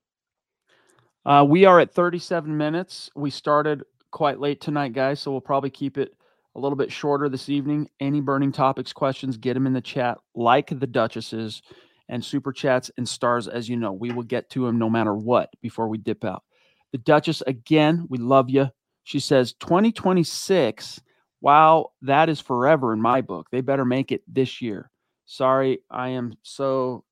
Uh, 1.27 1.45
we 1.49 1.65
are 1.65 1.81
at 1.81 1.93
37 1.93 2.57
minutes. 2.57 3.11
We 3.15 3.31
started 3.31 3.83
quite 4.11 4.41
late 4.41 4.61
tonight, 4.61 4.93
guys, 4.93 5.21
so 5.21 5.31
we'll 5.31 5.41
probably 5.41 5.71
keep 5.71 5.99
it 5.99 6.15
a 6.57 6.61
little 6.61 6.77
bit 6.77 6.91
shorter 6.91 7.29
this 7.29 7.49
evening. 7.49 7.89
Any 8.01 8.21
burning 8.21 8.53
topics, 8.53 8.93
questions, 8.93 9.37
get 9.37 9.55
them 9.55 9.67
in 9.67 9.73
the 9.73 9.81
chat 9.81 10.19
like 10.35 10.69
the 10.69 10.87
Duchesses. 10.87 11.63
and 12.09 12.25
super 12.25 12.53
chats 12.53 12.91
and 12.97 13.09
stars, 13.09 13.47
as 13.47 13.69
you 13.69 13.77
know. 13.77 13.93
We 13.93 14.11
will 14.11 14.25
get 14.25 14.51
to 14.51 14.67
them 14.67 14.79
no 14.79 14.91
matter 14.91 15.15
what 15.15 15.51
before 15.63 15.87
we 15.87 15.97
dip 15.97 16.25
out. 16.25 16.43
The 16.91 16.99
Duchess, 16.99 17.41
again, 17.47 18.07
we 18.09 18.19
love 18.19 18.51
you. 18.51 18.69
She 19.11 19.19
says 19.19 19.55
2026. 19.55 21.01
Wow, 21.41 21.91
that 22.03 22.29
is 22.29 22.39
forever 22.39 22.93
in 22.93 23.03
my 23.03 23.23
book. 23.23 23.49
They 23.51 23.61
better 23.61 23.85
make 23.85 24.13
it 24.13 24.23
this 24.29 24.63
year. 24.63 24.89
Sorry, 25.27 25.81
I 25.91 26.11
am 26.11 26.35
so 26.43 27.05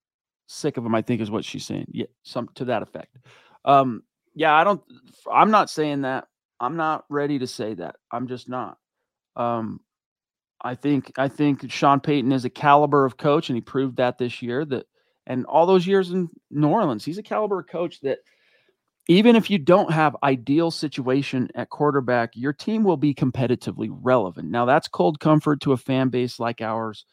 sick 0.47 0.77
of 0.77 0.85
them. 0.85 0.95
I 0.95 1.03
think 1.03 1.21
is 1.21 1.29
what 1.33 1.45
she's 1.45 1.67
saying. 1.67 1.87
Yeah, 1.91 2.07
some 2.23 2.51
to 2.55 2.67
that 2.67 2.85
effect. 2.85 3.17
Um, 3.65 4.05
yeah, 4.37 4.55
I 4.55 4.63
don't. 4.63 4.81
I'm 5.29 5.51
not 5.51 5.71
saying 5.71 6.03
that. 6.03 6.29
I'm 6.61 6.77
not 6.77 7.05
ready 7.09 7.41
to 7.41 7.49
say 7.49 7.75
that. 7.75 7.97
I'm 8.13 8.29
just 8.29 8.49
not. 8.49 8.79
Um, 9.35 9.81
I 10.63 10.77
think 10.77 11.11
I 11.19 11.27
think 11.27 11.69
Sean 11.69 11.99
Payton 11.99 12.31
is 12.31 12.45
a 12.45 12.51
caliber 12.51 13.07
of 13.07 13.17
coach, 13.17 13.49
and 13.49 13.57
he 13.57 13.61
proved 13.61 13.97
that 13.97 14.19
this 14.19 14.41
year. 14.41 14.65
That 14.65 14.87
and 15.27 15.47
all 15.47 15.67
those 15.67 15.85
years 15.85 16.13
in 16.13 16.29
New 16.49 16.69
Orleans, 16.69 17.05
he's 17.05 17.19
a 17.19 17.25
caliber 17.25 17.59
of 17.59 17.67
coach 17.67 17.99
that 18.03 18.19
even 19.09 19.37
if 19.37 19.51
you 19.51 19.59
don't 19.59 19.91
have 19.91 20.17
ideal 20.23 20.71
situation 20.71 21.49
at 21.55 21.71
quarterback, 21.71 22.31
your 22.35 22.53
team 22.53 22.85
will 22.85 22.99
be 22.99 23.15
competitively 23.15 23.89
relevant. 23.91 24.51
Now 24.51 24.67
that's 24.67 24.87
cold 24.87 25.19
comfort 25.19 25.61
to 25.63 25.73
a 25.73 25.79
fan 25.79 26.11
base 26.11 26.39
like 26.39 26.61
ours 26.61 27.07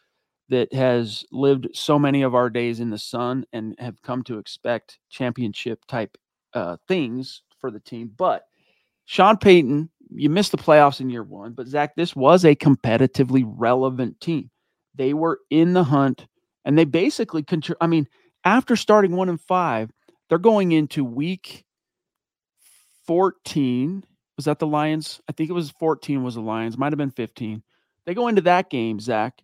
that 0.50 0.72
has 0.74 1.24
lived 1.32 1.68
so 1.74 1.98
many 1.98 2.22
of 2.22 2.36
our 2.36 2.50
days 2.50 2.80
in 2.80 2.90
the 2.90 2.98
sun 2.98 3.46
and 3.54 3.76
have 3.80 4.02
come 4.02 4.24
to 4.24 4.38
expect 4.38 5.00
championship 5.10 5.84
type 5.88 6.18
uh, 6.54 6.78
things 6.88 7.42
for 7.60 7.72
the 7.72 7.80
team. 7.80 8.12
But 8.16 8.44
Sean 9.06 9.38
Payton, 9.38 9.90
you 10.12 10.30
missed 10.30 10.52
the 10.52 10.58
playoffs 10.58 11.00
in 11.00 11.10
year 11.10 11.24
one, 11.24 11.54
but 11.54 11.68
Zach, 11.68 11.96
this 11.96 12.16
was 12.16 12.44
a 12.46 12.56
competitively 12.56 13.44
relevant 13.48 14.20
team. 14.20 14.52
They 14.94 15.14
were 15.14 15.40
in 15.50 15.74
the 15.74 15.84
hunt 15.84 16.28
and 16.66 16.78
they 16.78 16.86
basically, 16.86 17.42
contr- 17.44 17.76
I 17.80 17.88
mean, 17.88 18.08
after 18.44 18.76
starting 18.76 19.16
one 19.16 19.30
and 19.30 19.42
five, 19.42 19.90
they're 20.30 20.38
going 20.38 20.74
into 20.74 21.04
week 21.04 21.66
14. 23.08 24.04
Was 24.38 24.46
that 24.46 24.60
the 24.60 24.68
Lions? 24.68 25.22
I 25.30 25.32
think 25.32 25.50
it 25.50 25.54
was 25.54 25.72
14 25.72 26.24
was 26.24 26.36
the 26.36 26.42
Lions, 26.42 26.78
might 26.78 26.92
have 26.92 26.98
been 26.98 27.12
15. 27.12 27.64
They 28.06 28.14
go 28.14 28.28
into 28.28 28.42
that 28.42 28.70
game, 28.70 29.00
Zach, 29.00 29.42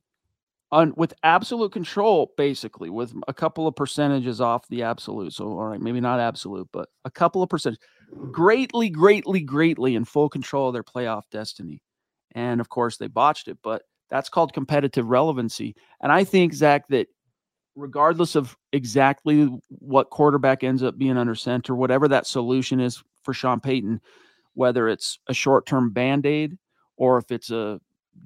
on 0.71 0.93
with 0.95 1.13
absolute 1.23 1.71
control, 1.71 2.33
basically, 2.37 2.89
with 2.89 3.13
a 3.27 3.33
couple 3.33 3.67
of 3.67 3.75
percentages 3.75 4.39
off 4.39 4.67
the 4.67 4.83
absolute. 4.83 5.33
So, 5.33 5.45
all 5.45 5.65
right, 5.65 5.81
maybe 5.81 5.99
not 5.99 6.19
absolute, 6.19 6.69
but 6.71 6.89
a 7.05 7.11
couple 7.11 7.41
of 7.41 7.49
percent, 7.49 7.77
greatly, 8.31 8.89
greatly, 8.89 9.41
greatly 9.41 9.95
in 9.95 10.05
full 10.05 10.29
control 10.29 10.67
of 10.67 10.73
their 10.73 10.83
playoff 10.83 11.23
destiny. 11.31 11.81
And 12.33 12.61
of 12.61 12.69
course, 12.69 12.97
they 12.97 13.07
botched 13.07 13.47
it, 13.47 13.57
but 13.63 13.83
that's 14.09 14.29
called 14.29 14.53
competitive 14.53 15.07
relevancy. 15.07 15.75
And 16.01 16.11
I 16.11 16.23
think, 16.23 16.53
Zach, 16.53 16.87
that 16.89 17.07
regardless 17.75 18.35
of 18.35 18.55
exactly 18.73 19.45
what 19.69 20.09
quarterback 20.09 20.63
ends 20.63 20.83
up 20.83 20.97
being 20.97 21.17
under 21.17 21.35
center, 21.35 21.75
whatever 21.75 22.07
that 22.07 22.27
solution 22.27 22.79
is 22.79 23.03
for 23.23 23.33
Sean 23.33 23.59
Payton, 23.59 24.01
whether 24.53 24.87
it's 24.87 25.19
a 25.27 25.33
short 25.33 25.65
term 25.65 25.91
band 25.91 26.25
aid 26.25 26.57
or 26.97 27.17
if 27.17 27.31
it's 27.31 27.51
a 27.51 27.79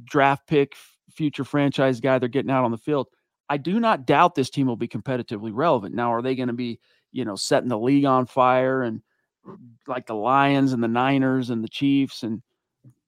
draft 0.03 0.47
pick 0.47 0.75
future 1.11 1.43
franchise 1.43 1.99
guy 1.99 2.19
they're 2.19 2.29
getting 2.29 2.51
out 2.51 2.65
on 2.65 2.71
the 2.71 2.77
field. 2.77 3.07
I 3.49 3.57
do 3.57 3.79
not 3.79 4.05
doubt 4.05 4.35
this 4.35 4.49
team 4.49 4.67
will 4.67 4.75
be 4.75 4.87
competitively 4.87 5.51
relevant. 5.53 5.95
Now, 5.95 6.13
are 6.13 6.21
they 6.21 6.35
going 6.35 6.47
to 6.47 6.53
be, 6.53 6.79
you 7.11 7.25
know, 7.25 7.35
setting 7.35 7.69
the 7.69 7.77
league 7.77 8.05
on 8.05 8.25
fire 8.25 8.83
and 8.83 9.01
like 9.87 10.07
the 10.07 10.15
Lions 10.15 10.73
and 10.73 10.83
the 10.83 10.87
Niners 10.87 11.51
and 11.51 11.63
the 11.63 11.69
Chiefs 11.69 12.23
and 12.23 12.41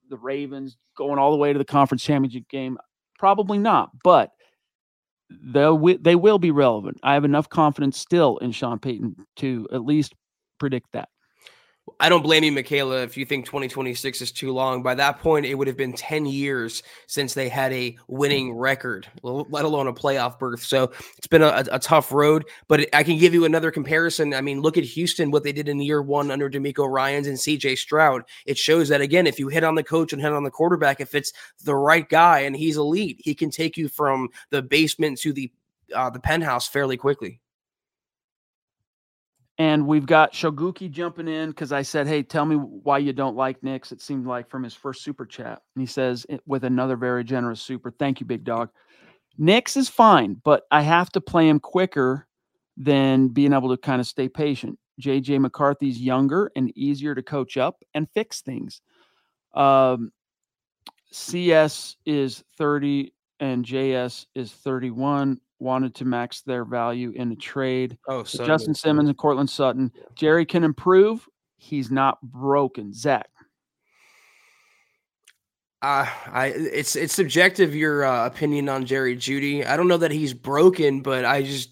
the 0.09 0.17
Ravens 0.17 0.77
going 0.95 1.19
all 1.19 1.31
the 1.31 1.38
way 1.38 1.51
to 1.51 1.59
the 1.59 1.65
conference 1.65 2.03
championship 2.03 2.47
game? 2.49 2.77
Probably 3.17 3.57
not, 3.57 3.89
but 4.03 4.31
they 5.29 5.97
they 5.99 6.15
will 6.15 6.39
be 6.39 6.51
relevant. 6.51 6.99
I 7.03 7.15
have 7.15 7.25
enough 7.25 7.49
confidence 7.49 7.97
still 7.97 8.38
in 8.38 8.51
Sean 8.51 8.79
Payton 8.79 9.15
to 9.38 9.67
at 9.73 9.83
least 9.83 10.13
predict 10.59 10.91
that. 10.93 11.09
I 11.99 12.09
don't 12.09 12.21
blame 12.21 12.43
you, 12.43 12.51
Michaela, 12.51 13.01
if 13.01 13.17
you 13.17 13.25
think 13.25 13.45
2026 13.45 14.21
is 14.21 14.31
too 14.31 14.51
long. 14.51 14.83
By 14.83 14.93
that 14.95 15.19
point, 15.19 15.45
it 15.45 15.55
would 15.55 15.67
have 15.67 15.77
been 15.77 15.93
10 15.93 16.25
years 16.25 16.83
since 17.07 17.33
they 17.33 17.49
had 17.49 17.71
a 17.73 17.97
winning 18.07 18.53
record, 18.53 19.07
let 19.23 19.65
alone 19.65 19.88
a 19.88 19.93
playoff 19.93 20.38
berth. 20.38 20.63
So 20.63 20.91
it's 21.17 21.27
been 21.27 21.41
a, 21.41 21.63
a 21.71 21.79
tough 21.79 22.11
road. 22.11 22.45
But 22.67 22.93
I 22.93 23.03
can 23.03 23.17
give 23.17 23.33
you 23.33 23.45
another 23.45 23.71
comparison. 23.71 24.33
I 24.33 24.41
mean, 24.41 24.61
look 24.61 24.77
at 24.77 24.83
Houston, 24.83 25.31
what 25.31 25.43
they 25.43 25.51
did 25.51 25.69
in 25.69 25.81
year 25.81 26.01
one 26.01 26.29
under 26.29 26.49
DeMeco 26.49 26.89
Ryans 26.89 27.27
and 27.27 27.38
CJ 27.38 27.77
Stroud. 27.77 28.23
It 28.45 28.57
shows 28.57 28.89
that, 28.89 29.01
again, 29.01 29.25
if 29.25 29.39
you 29.39 29.47
hit 29.47 29.63
on 29.63 29.75
the 29.75 29.83
coach 29.83 30.13
and 30.13 30.21
hit 30.21 30.33
on 30.33 30.43
the 30.43 30.51
quarterback, 30.51 30.99
if 30.99 31.15
it's 31.15 31.33
the 31.63 31.75
right 31.75 32.07
guy 32.07 32.39
and 32.39 32.55
he's 32.55 32.77
elite, 32.77 33.21
he 33.23 33.33
can 33.33 33.49
take 33.49 33.77
you 33.77 33.88
from 33.88 34.29
the 34.49 34.61
basement 34.61 35.19
to 35.19 35.33
the 35.33 35.51
uh, 35.95 36.09
the 36.09 36.19
penthouse 36.19 36.67
fairly 36.67 36.97
quickly. 36.97 37.39
And 39.60 39.88
we've 39.88 40.05
got 40.05 40.34
Shoguki 40.34 40.89
jumping 40.89 41.28
in 41.28 41.49
because 41.49 41.72
I 41.72 41.82
said, 41.82 42.08
Hey, 42.08 42.22
tell 42.22 42.45
me 42.45 42.55
why 42.58 42.99
you 42.99 43.12
don't 43.12 43.36
like 43.36 43.64
Nix. 43.64 43.91
It 43.91 44.01
seemed 44.01 44.28
like 44.28 44.49
from 44.49 44.64
his 44.64 44.76
first 44.76 45.03
super 45.03 45.26
chat. 45.26 45.62
And 45.76 45.82
he 45.82 45.88
says, 45.88 46.26
with 46.45 46.64
another 46.64 46.95
very 46.95 47.24
generous 47.24 47.62
super. 47.62 47.91
Thank 47.91 48.20
you, 48.20 48.26
big 48.26 48.43
dog. 48.43 48.70
Nix 49.38 49.78
is 49.78 49.89
fine, 49.89 50.39
but 50.43 50.64
I 50.72 50.82
have 50.82 51.12
to 51.12 51.22
play 51.22 51.47
him 51.47 51.60
quicker 51.60 52.28
than 52.76 53.30
being 53.30 53.53
able 53.53 53.70
to 53.70 53.78
kind 53.78 53.99
of 53.99 54.08
stay 54.08 54.30
patient. 54.30 54.78
JJ 55.01 55.39
McCarthy's 55.39 55.99
younger 55.99 56.51
and 56.55 56.76
easier 56.78 57.14
to 57.14 57.22
coach 57.24 57.58
up 57.58 57.84
and 57.93 58.08
fix 58.14 58.41
things. 58.41 58.82
Um, 59.53 60.12
CS 61.12 61.97
is 62.05 62.43
30 62.58 63.14
and 63.39 63.66
JS 63.66 64.26
is 64.36 64.51
31 64.51 65.39
wanted 65.60 65.95
to 65.95 66.05
max 66.05 66.41
their 66.41 66.66
value 66.66 67.12
in 67.16 67.32
a 67.32 67.36
trade. 67.36 67.97
Oh, 68.08 68.24
so 68.24 68.45
Justin 68.45 68.74
Simmons 68.74 69.10
and 69.10 69.18
Courtland 69.18 69.49
Sutton. 69.49 69.91
Jerry 70.16 70.45
can 70.45 70.64
improve. 70.64 71.28
He's 71.58 71.89
not 71.89 72.22
broken. 72.22 72.93
Zach. 72.93 73.30
Uh, 75.82 76.08
I 76.32 76.47
it's 76.47 76.95
it's 76.95 77.14
subjective 77.14 77.76
your 77.76 78.03
uh, 78.03 78.26
opinion 78.26 78.68
on 78.68 78.86
Jerry 78.86 79.16
Jeudy. 79.16 79.66
I 79.66 79.78
don't 79.78 79.88
know 79.88 79.97
that 79.97 80.12
he's 80.12 80.34
broken, 80.34 81.01
but 81.01 81.24
I 81.24 81.43
just 81.43 81.70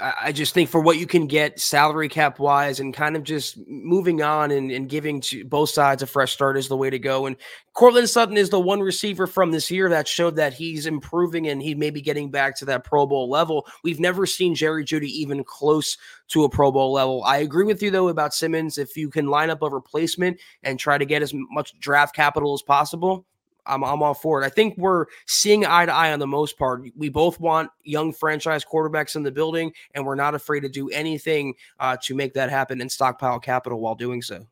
I 0.00 0.32
just 0.32 0.54
think 0.54 0.70
for 0.70 0.80
what 0.80 0.98
you 0.98 1.06
can 1.06 1.28
get 1.28 1.60
salary 1.60 2.08
cap 2.08 2.40
wise 2.40 2.80
and 2.80 2.92
kind 2.92 3.14
of 3.14 3.22
just 3.22 3.56
moving 3.68 4.22
on 4.22 4.50
and, 4.50 4.72
and 4.72 4.88
giving 4.88 5.20
to 5.22 5.44
both 5.44 5.70
sides 5.70 6.02
a 6.02 6.06
fresh 6.06 6.32
start 6.32 6.56
is 6.56 6.66
the 6.66 6.76
way 6.76 6.90
to 6.90 6.98
go. 6.98 7.26
And 7.26 7.36
Courtland 7.74 8.10
Sutton 8.10 8.36
is 8.36 8.50
the 8.50 8.58
one 8.58 8.80
receiver 8.80 9.28
from 9.28 9.52
this 9.52 9.70
year 9.70 9.88
that 9.90 10.08
showed 10.08 10.34
that 10.34 10.52
he's 10.52 10.86
improving 10.86 11.46
and 11.46 11.62
he 11.62 11.76
may 11.76 11.90
be 11.90 12.00
getting 12.00 12.28
back 12.28 12.56
to 12.58 12.64
that 12.64 12.82
Pro 12.82 13.06
Bowl 13.06 13.30
level. 13.30 13.68
We've 13.84 14.00
never 14.00 14.26
seen 14.26 14.56
Jerry 14.56 14.84
Jeudy 14.84 15.10
even 15.10 15.44
close 15.44 15.96
to 16.28 16.42
a 16.42 16.48
Pro 16.48 16.72
Bowl 16.72 16.92
level. 16.92 17.22
I 17.22 17.38
agree 17.38 17.64
with 17.64 17.80
you 17.80 17.92
though 17.92 18.08
about 18.08 18.34
Simmons. 18.34 18.78
If 18.78 18.96
you 18.96 19.10
can 19.10 19.26
line 19.26 19.50
up 19.50 19.62
a 19.62 19.70
replacement 19.70 20.40
and 20.64 20.78
try 20.78 20.98
to 20.98 21.06
get 21.06 21.22
as 21.22 21.32
much 21.34 21.78
draft 21.78 22.16
capital 22.16 22.52
as 22.52 22.62
possible, 22.62 23.26
I'm, 23.66 23.84
I'm 23.84 24.02
all 24.02 24.14
for 24.14 24.42
it. 24.42 24.46
I 24.46 24.48
think 24.48 24.76
we're 24.76 25.06
seeing 25.26 25.64
eye 25.64 25.86
to 25.86 25.92
eye 25.92 26.12
on 26.12 26.18
the 26.18 26.26
most 26.26 26.58
part. 26.58 26.82
We 26.96 27.08
both 27.08 27.40
want 27.40 27.70
young 27.82 28.12
franchise 28.12 28.64
quarterbacks 28.64 29.16
in 29.16 29.22
the 29.22 29.32
building, 29.32 29.72
and 29.94 30.04
we're 30.04 30.14
not 30.14 30.34
afraid 30.34 30.60
to 30.60 30.68
do 30.68 30.88
anything 30.90 31.54
uh, 31.78 31.96
to 32.02 32.14
make 32.14 32.34
that 32.34 32.50
happen 32.50 32.80
and 32.80 32.90
stockpile 32.90 33.40
capital 33.40 33.80
while 33.80 33.94
doing 33.94 34.22
so. 34.22 34.46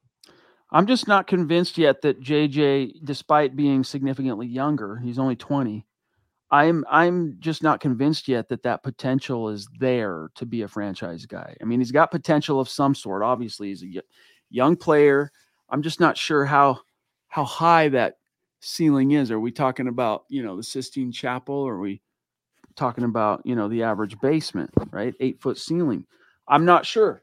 I'm 0.71 0.87
just 0.87 1.07
not 1.07 1.27
convinced 1.27 1.77
yet 1.77 2.01
that 2.01 2.21
JJ, 2.23 3.05
despite 3.05 3.55
being 3.57 3.85
significantly 3.85 4.47
younger, 4.47 4.97
he's 4.97 5.19
only 5.19 5.37
20. 5.37 5.87
I'm 6.51 6.85
I'm 6.91 7.37
just 7.41 7.63
not 7.63 7.81
convinced 7.81 8.29
yet 8.29 8.49
that 8.51 8.63
that 8.65 8.83
potential 8.83 9.49
is 9.49 9.67
there 9.81 10.31
to 10.35 10.45
be 10.45 10.63
a 10.63 10.69
franchise 10.69 11.25
guy. 11.25 11.57
I 11.61 11.65
mean, 11.65 11.81
he's 11.81 11.93
got 11.93 12.11
potential 12.11 12.61
of 12.61 12.69
some 12.69 12.95
sort. 12.95 13.23
Obviously, 13.23 13.69
he's 13.69 13.83
a 13.83 14.03
young 14.51 14.77
player. 14.77 15.31
I'm 15.71 15.81
just 15.81 15.99
not 15.99 16.19
sure 16.19 16.45
how 16.45 16.81
how 17.29 17.45
high 17.45 17.89
that 17.89 18.17
ceiling 18.63 19.13
is. 19.13 19.31
Are 19.31 19.41
we 19.41 19.51
talking 19.51 19.89
about, 19.89 20.25
you 20.29 20.43
know, 20.43 20.57
the 20.57 20.63
Sistine 20.63 21.13
Chapel? 21.13 21.55
Or 21.55 21.75
are 21.75 21.81
we 21.81 22.01
talking 22.77 23.05
about, 23.05 23.43
you 23.45 23.55
know, 23.55 23.69
the 23.69 23.83
average 23.83 24.19
basement, 24.21 24.71
right? 24.91 25.15
Eight 25.21 25.41
foot 25.41 25.59
ceiling. 25.59 26.07
I'm 26.49 26.65
not 26.65 26.87
sure. 26.87 27.23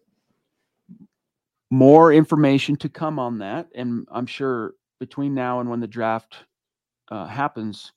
More 1.71 2.13
information 2.13 2.75
to 2.77 2.89
come 2.89 3.19
on 3.19 3.39
that. 3.39 3.67
And 3.75 4.07
I'm 4.11 4.25
sure 4.25 4.73
between 4.99 5.33
now 5.33 5.59
and 5.59 5.69
when 5.69 5.79
the 5.79 5.87
draft 5.87 6.37
uh, 7.09 7.25
happens, 7.25 7.93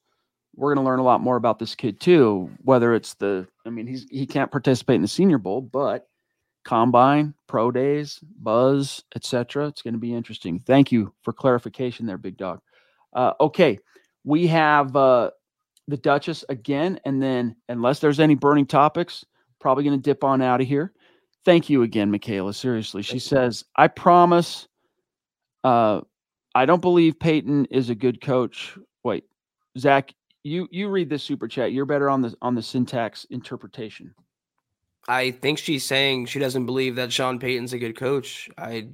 we're 0.55 0.75
going 0.75 0.85
to 0.85 0.89
learn 0.89 0.99
a 0.99 1.05
lot 1.05 1.21
more 1.21 1.37
about 1.37 1.59
this 1.59 1.75
kid 1.75 2.01
too. 2.01 2.51
Whether 2.63 2.95
it's 2.95 3.15
the, 3.15 3.47
I 3.67 3.71
mean, 3.71 3.87
he's 3.87 4.07
he 4.11 4.27
can't 4.27 4.51
participate 4.51 4.97
in 4.97 5.03
the 5.03 5.09
Senior 5.09 5.39
Bowl, 5.39 5.63
but 5.63 6.09
combine, 6.65 7.35
pro 7.47 7.71
days, 7.71 8.21
buzz, 8.39 9.03
etc. 9.17 9.69
It's 9.69 9.83
going 9.83 9.95
to 9.95 10.01
be 10.01 10.15
interesting. 10.15 10.61
Thank 10.61 10.93
you 10.93 11.13
for 11.23 11.33
clarification 11.33 12.07
there, 12.07 12.19
big 12.19 12.37
dog. 12.37 12.61
Uh, 13.13 13.33
okay, 13.41 13.79
we 14.25 14.47
have 14.47 14.95
uh, 14.97 15.31
the 15.89 15.97
Duchess 15.97 16.45
again, 16.49 17.01
and 17.05 17.23
then 17.23 17.57
unless 17.69 18.01
there's 18.01 18.21
any 18.21 18.35
burning 18.35 18.67
topics, 18.67 19.25
probably 19.61 19.85
going 19.85 19.99
to 19.99 20.03
dip 20.03 20.25
on 20.25 20.43
out 20.43 20.61
of 20.61 20.67
here. 20.67 20.93
Thank 21.45 21.69
you 21.69 21.83
again, 21.83 22.11
Michaela. 22.11 22.55
Seriously, 22.55 23.03
she 23.03 23.19
says, 23.19 23.65
"I 23.77 23.89
promise." 23.89 24.69
Uh, 25.65 26.03
I 26.55 26.67
don't 26.67 26.83
believe 26.83 27.19
Payton 27.19 27.67
is 27.67 27.89
a 27.91 27.95
good 27.95 28.21
coach. 28.21 28.77
Wait, 29.05 29.25
Zach, 29.79 30.13
you 30.45 30.69
you 30.71 30.89
read 30.89 31.09
this 31.09 31.23
super 31.23 31.49
chat. 31.49 31.73
You're 31.73 31.87
better 31.87 32.11
on 32.11 32.23
the 32.23 32.35
on 32.43 32.55
the 32.55 32.63
syntax 32.63 33.25
interpretation. 33.31 34.15
I 35.09 35.33
think 35.33 35.59
she's 35.59 35.85
saying 35.85 36.27
she 36.27 36.39
doesn't 36.39 36.67
believe 36.67 36.97
that 36.97 37.13
Sean 37.13 37.39
Payton's 37.39 37.73
a 37.73 37.79
good 37.79 37.97
coach. 37.97 38.49
I 38.57 38.89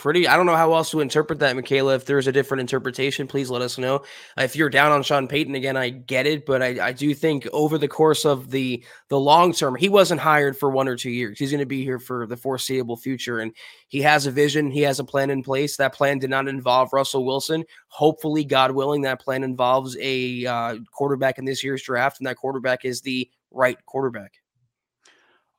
pretty 0.00 0.26
I 0.26 0.36
don't 0.36 0.46
know 0.46 0.56
how 0.56 0.72
else 0.72 0.90
to 0.90 1.00
interpret 1.00 1.38
that, 1.40 1.54
Michaela. 1.54 1.94
If 1.94 2.06
there's 2.06 2.26
a 2.26 2.32
different 2.32 2.62
interpretation, 2.62 3.26
please 3.26 3.50
let 3.50 3.60
us 3.60 3.76
know. 3.76 4.02
If 4.38 4.56
you're 4.56 4.70
down 4.70 4.92
on 4.92 5.02
Sean 5.02 5.28
Payton 5.28 5.54
again, 5.54 5.76
I 5.76 5.90
get 5.90 6.26
it, 6.26 6.46
but 6.46 6.62
I, 6.62 6.88
I 6.88 6.92
do 6.92 7.14
think 7.14 7.46
over 7.52 7.76
the 7.76 7.86
course 7.86 8.24
of 8.24 8.50
the 8.50 8.82
the 9.08 9.20
long 9.20 9.52
term, 9.52 9.74
he 9.74 9.90
wasn't 9.90 10.20
hired 10.20 10.56
for 10.56 10.70
one 10.70 10.88
or 10.88 10.96
two 10.96 11.10
years. 11.10 11.38
He's 11.38 11.50
going 11.50 11.60
to 11.60 11.66
be 11.66 11.84
here 11.84 11.98
for 11.98 12.26
the 12.26 12.36
foreseeable 12.36 12.96
future, 12.96 13.40
and 13.40 13.52
he 13.88 14.00
has 14.00 14.26
a 14.26 14.30
vision. 14.30 14.70
He 14.70 14.80
has 14.82 14.98
a 14.98 15.04
plan 15.04 15.30
in 15.30 15.42
place. 15.42 15.76
That 15.76 15.94
plan 15.94 16.18
did 16.18 16.30
not 16.30 16.48
involve 16.48 16.92
Russell 16.92 17.26
Wilson. 17.26 17.64
Hopefully, 17.88 18.44
God 18.44 18.72
willing, 18.72 19.02
that 19.02 19.20
plan 19.20 19.44
involves 19.44 19.96
a 20.00 20.46
uh, 20.46 20.76
quarterback 20.92 21.38
in 21.38 21.44
this 21.44 21.62
year's 21.62 21.82
draft, 21.82 22.20
and 22.20 22.26
that 22.26 22.36
quarterback 22.36 22.84
is 22.86 23.02
the 23.02 23.30
right 23.50 23.76
quarterback. 23.84 24.32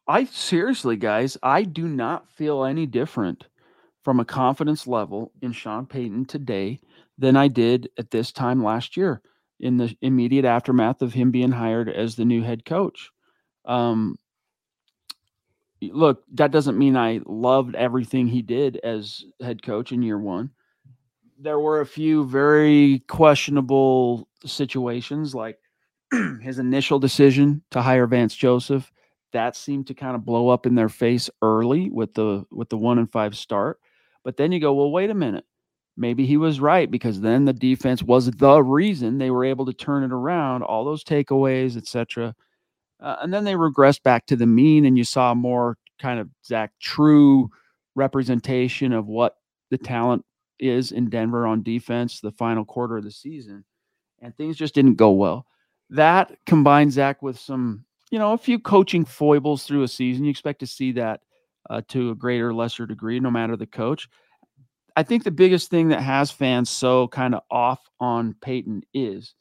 I 0.08 0.26
seriously, 0.26 0.98
guys, 0.98 1.38
I 1.44 1.64
do 1.64 1.88
not 1.88 2.30
feel 2.32 2.66
any 2.66 2.88
different 2.88 3.46
from 4.04 4.20
a 4.20 4.26
confidence 4.26 4.88
level 4.88 5.32
in 5.41 5.52
Sean 5.52 5.86
Payton 5.86 6.26
today 6.26 6.80
than 7.18 7.36
I 7.36 7.47
did 7.47 7.89
at 7.97 8.12
this 8.12 8.32
time 8.32 8.64
last 8.64 8.97
year 8.97 9.22
in 9.60 9.78
the 9.78 9.95
immediate 10.02 10.45
aftermath 10.45 11.02
of 11.02 11.14
him 11.14 11.32
being 11.32 11.52
hired 11.52 11.88
as 11.88 12.16
the 12.16 12.26
new 12.26 12.41
head 12.41 12.66
coach. 12.66 13.12
Um, 13.66 14.18
look, 15.82 16.24
that 16.34 16.52
doesn't 16.52 16.78
mean 16.78 16.97
I 16.97 17.22
loved 17.26 17.76
everything 17.76 18.28
he 18.28 18.41
did 18.41 18.78
as 18.78 19.24
head 19.39 19.62
coach 19.62 19.91
in 19.91 20.02
year 20.02 20.20
one. 20.20 20.49
There 21.39 21.60
were 21.60 21.82
a 21.82 21.86
few 21.86 22.26
very 22.26 23.04
questionable 23.08 24.28
situations, 24.45 25.34
like 25.34 25.60
his 26.41 26.60
initial 26.60 26.99
decision 26.99 27.64
to 27.72 27.82
hire 27.82 28.08
Vance 28.08 28.36
Joseph. 28.36 28.91
That 29.32 29.56
seemed 29.56 29.88
to 29.88 29.93
kind 29.93 30.16
of 30.16 30.26
blow 30.26 30.49
up 30.49 30.66
in 30.66 30.76
their 30.76 30.89
face 30.89 31.30
early 31.41 31.89
with 31.89 32.14
the 32.14 32.45
with 32.52 32.70
the 32.70 32.78
one 32.78 32.99
and 32.99 33.12
five 33.12 33.36
start. 33.36 33.80
But 34.24 34.38
then 34.38 34.51
you 34.51 34.59
go, 34.59 34.74
well, 34.74 34.91
wait 34.91 35.09
a 35.09 35.15
minute. 35.15 35.45
Maybe 35.97 36.26
he 36.26 36.38
was 36.38 36.59
right 36.59 36.89
because 36.89 37.22
then 37.22 37.45
the 37.45 37.53
defense 37.53 38.01
was 38.01 38.32
the 38.32 38.63
reason 38.63 39.17
they 39.17 39.32
were 39.32 39.45
able 39.45 39.65
to 39.65 39.74
turn 39.74 40.03
it 40.03 40.11
around, 40.11 40.63
all 40.63 40.86
those 40.86 41.03
takeaways, 41.03 41.76
etc. 41.76 42.34
Uh, 43.01 43.17
and 43.22 43.34
then 43.34 43.43
they 43.43 43.53
regressed 43.53 44.03
back 44.03 44.26
to 44.28 44.36
the 44.36 44.45
mean, 44.45 44.86
and 44.86 44.97
you 44.97 45.03
saw 45.03 45.34
more 45.34 45.78
kind 45.99 46.19
of 46.19 46.30
Zach 46.45 46.72
true 46.82 47.49
representation 47.95 48.93
of 48.93 49.07
what 49.07 49.36
the 49.69 49.78
talent 49.78 50.24
is 50.59 50.91
in 50.91 51.09
Denver 51.09 51.45
on 51.45 51.63
defense 51.63 52.19
the 52.19 52.32
final 52.32 52.63
quarter 52.63 52.97
of 52.97 53.03
the 53.03 53.11
season. 53.11 53.65
And 54.22 54.36
things 54.38 54.55
just 54.55 54.76
didn't 54.76 54.95
go 54.95 55.11
well. 55.11 55.45
That 55.89 56.38
combined 56.45 56.93
Zach 56.93 57.22
with 57.22 57.38
some, 57.38 57.84
you 58.11 58.19
know, 58.19 58.34
a 58.34 58.38
few 58.38 58.59
coaching 58.59 59.03
foibles 59.03 59.63
through 59.63 59.84
a 59.84 59.88
season. 59.88 60.24
You 60.24 60.32
expect 60.32 60.59
to 60.59 60.67
see 60.67 60.91
that 60.93 61.22
uh, 61.70 61.82
to 61.89 62.12
a 62.12 62.16
greater 62.16 62.49
or 62.49 62.53
lesser 62.53 62.86
degree, 62.86 63.20
no 63.20 63.32
matter 63.32 63.55
the 63.55 63.68
coach. 63.68 64.07
I 64.95 65.03
think 65.03 65.24
the 65.24 65.32
biggest 65.32 65.70
thing 65.70 65.89
that 65.89 66.01
has 66.01 66.32
fans 66.32 66.70
so 66.70 67.07
kind 67.07 67.34
of 67.34 67.41
off 67.49 67.80
on 67.99 68.36
Payton 68.41 68.84
is 68.93 69.34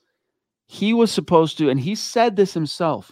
he 0.66 0.92
was 0.92 1.10
supposed 1.10 1.58
to, 1.58 1.70
and 1.70 1.80
he 1.80 1.94
said 1.94 2.36
this 2.36 2.54
himself. 2.54 3.10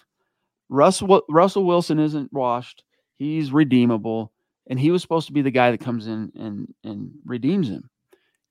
Russell 0.68 1.22
Russell 1.28 1.64
Wilson 1.64 1.98
isn't 1.98 2.32
washed; 2.32 2.84
he's 3.16 3.52
redeemable, 3.52 4.32
and 4.68 4.78
he 4.78 4.90
was 4.90 5.02
supposed 5.02 5.26
to 5.26 5.32
be 5.32 5.42
the 5.42 5.50
guy 5.50 5.70
that 5.70 5.80
comes 5.80 6.06
in 6.06 6.30
and 6.36 6.72
and 6.84 7.10
redeems 7.24 7.68
him. 7.68 7.90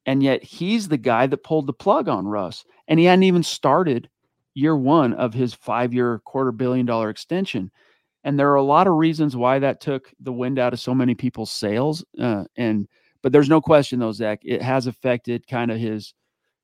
And 0.05 0.23
yet 0.23 0.43
he's 0.43 0.87
the 0.87 0.97
guy 0.97 1.27
that 1.27 1.43
pulled 1.43 1.67
the 1.67 1.73
plug 1.73 2.07
on 2.07 2.27
Russ, 2.27 2.65
and 2.87 2.99
he 2.99 3.05
hadn't 3.05 3.23
even 3.23 3.43
started 3.43 4.09
year 4.53 4.75
one 4.75 5.13
of 5.13 5.33
his 5.33 5.53
five-year, 5.53 6.19
quarter 6.25 6.51
billion 6.51 6.85
dollar 6.85 7.09
extension. 7.09 7.71
And 8.27 8.37
there 8.37 8.51
are 8.51 8.55
a 8.55 8.61
lot 8.61 8.87
of 8.87 8.95
reasons 8.95 9.37
why 9.37 9.57
that 9.59 9.79
took 9.79 10.11
the 10.19 10.33
wind 10.33 10.59
out 10.59 10.73
of 10.73 10.81
so 10.81 10.93
many 10.93 11.15
people's 11.15 11.49
sails. 11.49 12.03
Uh, 12.19 12.43
and 12.57 12.85
but 13.21 13.31
there's 13.31 13.47
no 13.47 13.61
question 13.61 13.99
though, 13.99 14.11
Zach, 14.11 14.41
it 14.43 14.61
has 14.61 14.85
affected 14.85 15.47
kind 15.47 15.71
of 15.71 15.77
his 15.79 16.13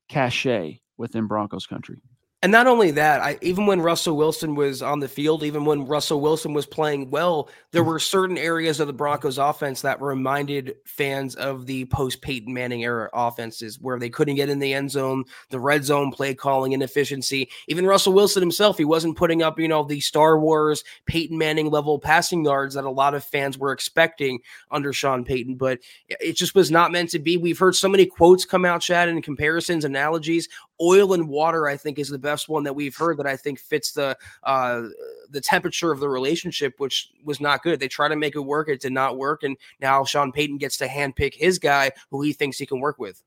cachet 0.09 0.82
within 0.97 1.26
Broncos 1.26 1.66
country. 1.66 2.01
And 2.43 2.51
not 2.51 2.67
only 2.67 2.91
that, 2.91 3.21
I, 3.21 3.37
even 3.41 3.67
when 3.67 3.79
Russell 3.79 4.17
Wilson 4.17 4.53
was 4.53 4.81
on 4.81 4.99
the 4.99 5.07
field, 5.07 5.43
even 5.43 5.63
when 5.63 5.87
Russell 5.87 6.19
Wilson 6.19 6.53
was 6.53 6.65
playing 6.65 7.09
well, 7.09 7.49
there 7.71 7.85
were 7.85 7.99
certain 7.99 8.37
areas 8.37 8.81
of 8.81 8.87
the 8.87 8.93
Broncos 8.93 9.37
offense 9.37 9.81
that 9.81 10.01
reminded 10.01 10.75
fans 10.83 11.35
of 11.35 11.67
the 11.67 11.85
post 11.85 12.21
Peyton 12.21 12.53
Manning 12.53 12.83
era 12.83 13.09
offenses 13.13 13.79
where 13.79 13.97
they 13.97 14.09
couldn't 14.09 14.35
get 14.35 14.49
in 14.49 14.59
the 14.59 14.73
end 14.73 14.91
zone, 14.91 15.23
the 15.51 15.59
red 15.59 15.85
zone 15.85 16.11
play 16.11 16.35
calling 16.35 16.73
inefficiency. 16.73 17.49
Even 17.69 17.85
Russell 17.85 18.11
Wilson 18.11 18.41
himself, 18.41 18.77
he 18.77 18.83
wasn't 18.83 19.15
putting 19.15 19.41
up, 19.41 19.57
you 19.57 19.69
know, 19.69 19.85
the 19.85 20.01
Star 20.01 20.37
Wars 20.37 20.83
Peyton 21.05 21.37
Manning 21.37 21.71
level 21.71 21.97
passing 21.97 22.43
yards 22.43 22.75
that 22.75 22.83
a 22.83 22.91
lot 22.91 23.15
of 23.15 23.23
fans 23.23 23.57
were 23.57 23.71
expecting 23.71 24.41
under 24.69 24.91
Sean 24.91 25.23
Payton, 25.23 25.55
but 25.55 25.79
it 26.09 26.33
just 26.33 26.55
was 26.55 26.69
not 26.69 26.91
meant 26.91 27.11
to 27.11 27.19
be. 27.19 27.37
We've 27.37 27.57
heard 27.57 27.77
so 27.77 27.87
many 27.87 28.05
quotes 28.05 28.43
come 28.43 28.65
out, 28.65 28.81
Chad, 28.81 29.07
and 29.07 29.23
comparisons, 29.23 29.85
analogies. 29.85 30.49
Oil 30.84 31.13
and 31.13 31.29
water, 31.29 31.67
I 31.67 31.77
think, 31.77 31.97
is 31.97 32.09
the 32.09 32.19
best 32.19 32.49
one 32.49 32.63
that 32.63 32.73
we've 32.73 32.95
heard 32.95 33.17
that 33.17 33.25
I 33.25 33.38
think 33.38 33.59
fits 33.59 33.93
the 33.93 34.17
uh, 34.43 34.84
the 35.29 35.39
temperature 35.39 35.91
of 35.91 36.01
the 36.01 36.09
relationship, 36.09 36.73
which 36.79 37.11
was 37.23 37.39
not 37.39 37.63
good. 37.63 37.79
They 37.79 37.88
try 37.88 38.09
to 38.09 38.17
make 38.17 38.36
it 38.36 38.41
work, 38.41 38.67
it 38.67 38.81
did 38.81 38.91
not 38.91 39.17
work, 39.17 39.43
and 39.43 39.55
now 39.79 40.03
Sean 40.03 40.31
Payton 40.31 40.57
gets 40.57 40.77
to 40.77 40.88
handpick 40.88 41.34
his 41.34 41.57
guy 41.57 41.91
who 42.09 42.21
he 42.21 42.34
thinks 42.34 42.57
he 42.57 42.65
can 42.65 42.81
work 42.81 42.99
with. 42.99 43.23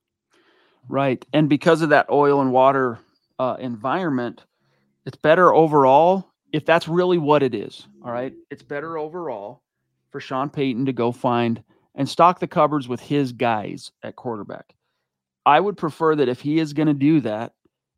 Right, 0.88 1.24
and 1.32 1.48
because 1.48 1.80
of 1.80 1.88
that 1.88 2.10
oil 2.10 2.42
and 2.42 2.52
water 2.52 2.98
uh, 3.38 3.56
environment, 3.58 4.44
it's 5.06 5.16
better 5.16 5.54
overall 5.54 6.30
if 6.52 6.64
that's 6.64 6.86
really 6.88 7.18
what 7.18 7.42
it 7.42 7.54
is. 7.54 7.86
All 8.04 8.12
right, 8.12 8.34
it's 8.50 8.62
better 8.62 8.98
overall 8.98 9.62
for 10.10 10.20
Sean 10.20 10.50
Payton 10.50 10.86
to 10.86 10.92
go 10.92 11.10
find 11.10 11.62
and 11.96 12.08
stock 12.08 12.38
the 12.38 12.46
cupboards 12.46 12.88
with 12.88 13.00
his 13.00 13.32
guys 13.32 13.90
at 14.02 14.16
quarterback. 14.16 14.75
I 15.46 15.60
would 15.60 15.76
prefer 15.76 16.16
that 16.16 16.28
if 16.28 16.40
he 16.40 16.58
is 16.58 16.74
going 16.74 16.88
to 16.88 16.94
do 16.94 17.20
that, 17.20 17.52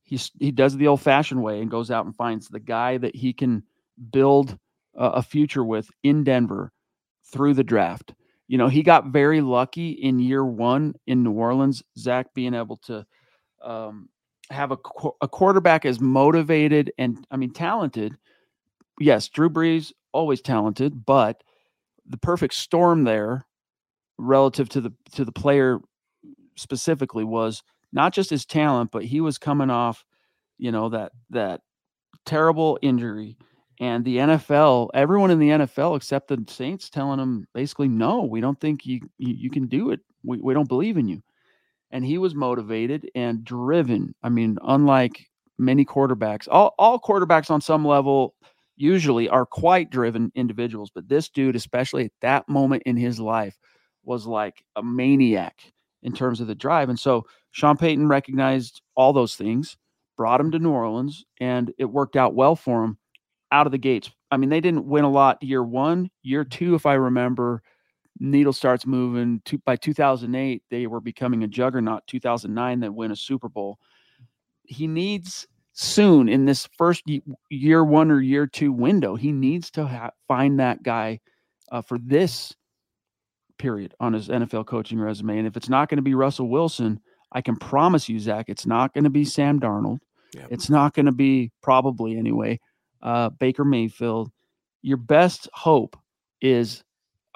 he 0.04 0.20
he 0.38 0.52
does 0.52 0.76
the 0.76 0.86
old 0.86 1.00
fashioned 1.00 1.42
way 1.42 1.60
and 1.60 1.70
goes 1.70 1.90
out 1.90 2.06
and 2.06 2.14
finds 2.14 2.48
the 2.48 2.60
guy 2.60 2.98
that 2.98 3.16
he 3.16 3.32
can 3.32 3.64
build 4.12 4.56
a, 4.94 5.06
a 5.06 5.22
future 5.22 5.64
with 5.64 5.90
in 6.02 6.24
Denver 6.24 6.72
through 7.32 7.54
the 7.54 7.64
draft. 7.64 8.14
You 8.46 8.58
know, 8.58 8.68
he 8.68 8.82
got 8.82 9.08
very 9.08 9.40
lucky 9.40 9.90
in 9.90 10.18
year 10.18 10.44
one 10.44 10.94
in 11.06 11.22
New 11.22 11.32
Orleans, 11.32 11.82
Zach 11.98 12.32
being 12.34 12.54
able 12.54 12.76
to 12.86 13.04
um, 13.62 14.08
have 14.50 14.72
a, 14.72 14.78
a 15.20 15.28
quarterback 15.28 15.84
as 15.84 16.00
motivated 16.00 16.92
and, 16.96 17.26
I 17.30 17.36
mean, 17.36 17.52
talented. 17.52 18.16
Yes, 18.98 19.28
Drew 19.28 19.50
Brees, 19.50 19.92
always 20.12 20.40
talented, 20.40 21.04
but 21.04 21.42
the 22.06 22.16
perfect 22.16 22.54
storm 22.54 23.04
there 23.04 23.46
relative 24.16 24.68
to 24.70 24.80
the 24.80 24.92
to 25.12 25.24
the 25.24 25.32
player 25.32 25.78
specifically 26.58 27.24
was 27.24 27.62
not 27.92 28.12
just 28.12 28.30
his 28.30 28.44
talent, 28.44 28.90
but 28.92 29.04
he 29.04 29.20
was 29.20 29.38
coming 29.38 29.70
off, 29.70 30.04
you 30.58 30.72
know, 30.72 30.88
that 30.90 31.12
that 31.30 31.60
terrible 32.26 32.78
injury. 32.82 33.36
And 33.80 34.04
the 34.04 34.16
NFL, 34.16 34.90
everyone 34.92 35.30
in 35.30 35.38
the 35.38 35.50
NFL 35.50 35.96
except 35.96 36.28
the 36.28 36.44
Saints 36.48 36.90
telling 36.90 37.20
him 37.20 37.46
basically, 37.54 37.88
no, 37.88 38.24
we 38.24 38.40
don't 38.40 38.60
think 38.60 38.84
you 38.84 39.00
you, 39.18 39.34
you 39.34 39.50
can 39.50 39.66
do 39.66 39.90
it. 39.90 40.00
We, 40.24 40.38
we 40.38 40.54
don't 40.54 40.68
believe 40.68 40.96
in 40.96 41.08
you. 41.08 41.22
And 41.90 42.04
he 42.04 42.18
was 42.18 42.34
motivated 42.34 43.08
and 43.14 43.44
driven. 43.44 44.14
I 44.22 44.28
mean, 44.28 44.58
unlike 44.62 45.26
many 45.58 45.84
quarterbacks, 45.84 46.46
all, 46.50 46.74
all 46.78 46.98
quarterbacks 46.98 47.50
on 47.50 47.60
some 47.60 47.84
level 47.86 48.34
usually 48.76 49.28
are 49.28 49.46
quite 49.46 49.90
driven 49.90 50.30
individuals. 50.34 50.90
But 50.94 51.08
this 51.08 51.28
dude, 51.28 51.56
especially 51.56 52.04
at 52.06 52.12
that 52.20 52.48
moment 52.48 52.82
in 52.84 52.96
his 52.96 53.18
life, 53.18 53.56
was 54.04 54.26
like 54.26 54.64
a 54.76 54.82
maniac 54.82 55.72
in 56.02 56.12
terms 56.12 56.40
of 56.40 56.46
the 56.46 56.54
drive. 56.54 56.88
And 56.88 56.98
so 56.98 57.26
Sean 57.50 57.76
Payton 57.76 58.08
recognized 58.08 58.82
all 58.94 59.12
those 59.12 59.36
things, 59.36 59.76
brought 60.16 60.40
him 60.40 60.50
to 60.52 60.58
New 60.58 60.70
Orleans, 60.70 61.24
and 61.40 61.72
it 61.78 61.86
worked 61.86 62.16
out 62.16 62.34
well 62.34 62.56
for 62.56 62.84
him 62.84 62.98
out 63.50 63.66
of 63.66 63.72
the 63.72 63.78
gates. 63.78 64.10
I 64.30 64.36
mean, 64.36 64.50
they 64.50 64.60
didn't 64.60 64.86
win 64.86 65.04
a 65.04 65.10
lot 65.10 65.42
year 65.42 65.62
one, 65.62 66.10
year 66.22 66.44
two, 66.44 66.74
if 66.74 66.86
I 66.86 66.94
remember. 66.94 67.62
Needle 68.20 68.52
starts 68.52 68.84
moving. 68.84 69.40
To, 69.46 69.58
by 69.58 69.76
2008, 69.76 70.62
they 70.70 70.86
were 70.86 71.00
becoming 71.00 71.44
a 71.44 71.48
juggernaut. 71.48 72.06
2009, 72.06 72.80
they 72.80 72.88
win 72.88 73.12
a 73.12 73.16
Super 73.16 73.48
Bowl. 73.48 73.78
He 74.64 74.86
needs 74.86 75.46
soon 75.78 76.28
in 76.28 76.44
this 76.44 76.68
first 76.76 77.04
year 77.50 77.84
one 77.84 78.10
or 78.10 78.20
year 78.20 78.48
two 78.48 78.72
window, 78.72 79.14
he 79.14 79.30
needs 79.30 79.70
to 79.70 79.86
ha- 79.86 80.10
find 80.26 80.58
that 80.58 80.82
guy 80.82 81.20
uh, 81.70 81.80
for 81.82 81.98
this 81.98 82.54
period 83.58 83.94
on 84.00 84.12
his 84.12 84.28
NFL 84.28 84.66
coaching 84.66 84.98
resume. 84.98 85.38
And 85.38 85.46
if 85.46 85.56
it's 85.56 85.68
not 85.68 85.88
going 85.88 85.96
to 85.96 86.02
be 86.02 86.14
Russell 86.14 86.48
Wilson, 86.48 87.00
I 87.32 87.42
can 87.42 87.56
promise 87.56 88.08
you, 88.08 88.18
Zach, 88.18 88.46
it's 88.48 88.66
not 88.66 88.94
going 88.94 89.04
to 89.04 89.10
be 89.10 89.24
Sam 89.24 89.60
Darnold. 89.60 90.00
Yep. 90.34 90.48
It's 90.50 90.70
not 90.70 90.94
going 90.94 91.06
to 91.06 91.12
be 91.12 91.50
probably 91.62 92.16
anyway 92.16 92.60
uh, 93.02 93.30
Baker 93.30 93.64
Mayfield. 93.64 94.30
Your 94.82 94.96
best 94.96 95.48
hope 95.52 95.96
is 96.40 96.84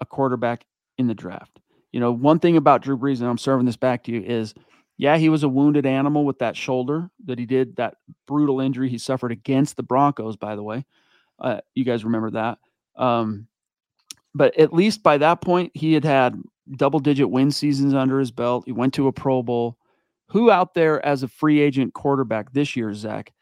a 0.01 0.07
quarterback 0.07 0.65
in 0.99 1.07
the 1.07 1.15
draft. 1.15 1.61
You 1.93 2.01
know, 2.01 2.13
one 2.13 2.39
thing 2.39 2.57
about 2.57 2.83
Drew 2.83 2.97
Brees, 2.97 3.21
and 3.21 3.29
I'm 3.29 3.39
serving 3.39 3.67
this 3.67 3.77
back 3.77 4.05
to 4.05 4.13
you, 4.13 4.23
is 4.23 4.55
yeah, 4.97 5.17
he 5.17 5.29
was 5.29 5.43
a 5.43 5.49
wounded 5.49 5.85
animal 5.85 6.25
with 6.25 6.39
that 6.39 6.57
shoulder 6.57 7.11
that 7.25 7.39
he 7.39 7.47
did, 7.47 7.77
that 7.77 7.97
brutal 8.27 8.61
injury 8.61 8.89
he 8.89 8.99
suffered 8.99 9.33
against 9.33 9.77
the 9.77 9.83
Broncos, 9.83 10.37
by 10.37 10.55
the 10.55 10.63
way. 10.63 10.85
Uh, 11.39 11.61
you 11.75 11.85
guys 11.85 12.05
remember 12.05 12.31
that. 12.31 12.59
Um, 12.97 13.49
but 14.35 14.59
at 14.59 14.73
least 14.73 15.03
by 15.03 15.19
that 15.19 15.41
point, 15.41 15.73
he 15.75 15.95
had 15.95 16.05
had 16.05 16.41
double 16.77 17.01
digit 17.01 17.31
win 17.31 17.51
seasons 17.51 17.95
under 17.95 18.19
his 18.19 18.31
belt. 18.31 18.65
He 18.67 18.73
went 18.73 18.95
to 18.95 19.09
a 19.09 19.13
Pro 19.13 19.43
Bowl. 19.43 19.77
Who 20.29 20.51
out 20.51 20.75
there 20.75 21.05
as 21.05 21.23
a 21.23 21.29
free 21.29 21.61
agent 21.61 21.93
quarterback 21.93 22.53
this 22.53 22.75
year, 22.75 22.95
Zach, 22.95 23.33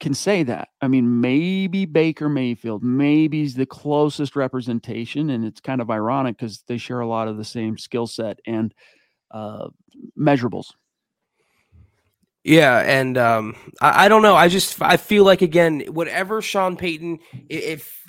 can 0.00 0.14
say 0.14 0.42
that? 0.42 0.68
I 0.80 0.88
mean, 0.88 1.20
maybe 1.20 1.86
Baker 1.86 2.28
Mayfield, 2.28 2.82
maybe 2.82 3.40
he's 3.40 3.54
the 3.54 3.66
closest 3.66 4.34
representation. 4.34 5.30
And 5.30 5.44
it's 5.44 5.60
kind 5.60 5.80
of 5.80 5.90
ironic 5.90 6.36
because 6.36 6.64
they 6.66 6.76
share 6.76 7.00
a 7.00 7.06
lot 7.06 7.28
of 7.28 7.36
the 7.36 7.44
same 7.44 7.78
skill 7.78 8.08
set 8.08 8.40
and 8.46 8.74
uh, 9.30 9.68
measurables. 10.18 10.72
Yeah, 12.44 12.78
and 12.78 13.16
um, 13.16 13.54
I, 13.80 14.06
I, 14.06 14.08
don't 14.08 14.22
know. 14.22 14.34
I 14.34 14.48
just 14.48 14.82
I 14.82 14.96
feel 14.96 15.22
like 15.22 15.42
again, 15.42 15.82
whatever 15.88 16.42
Sean 16.42 16.76
Payton, 16.76 17.20
if 17.48 18.02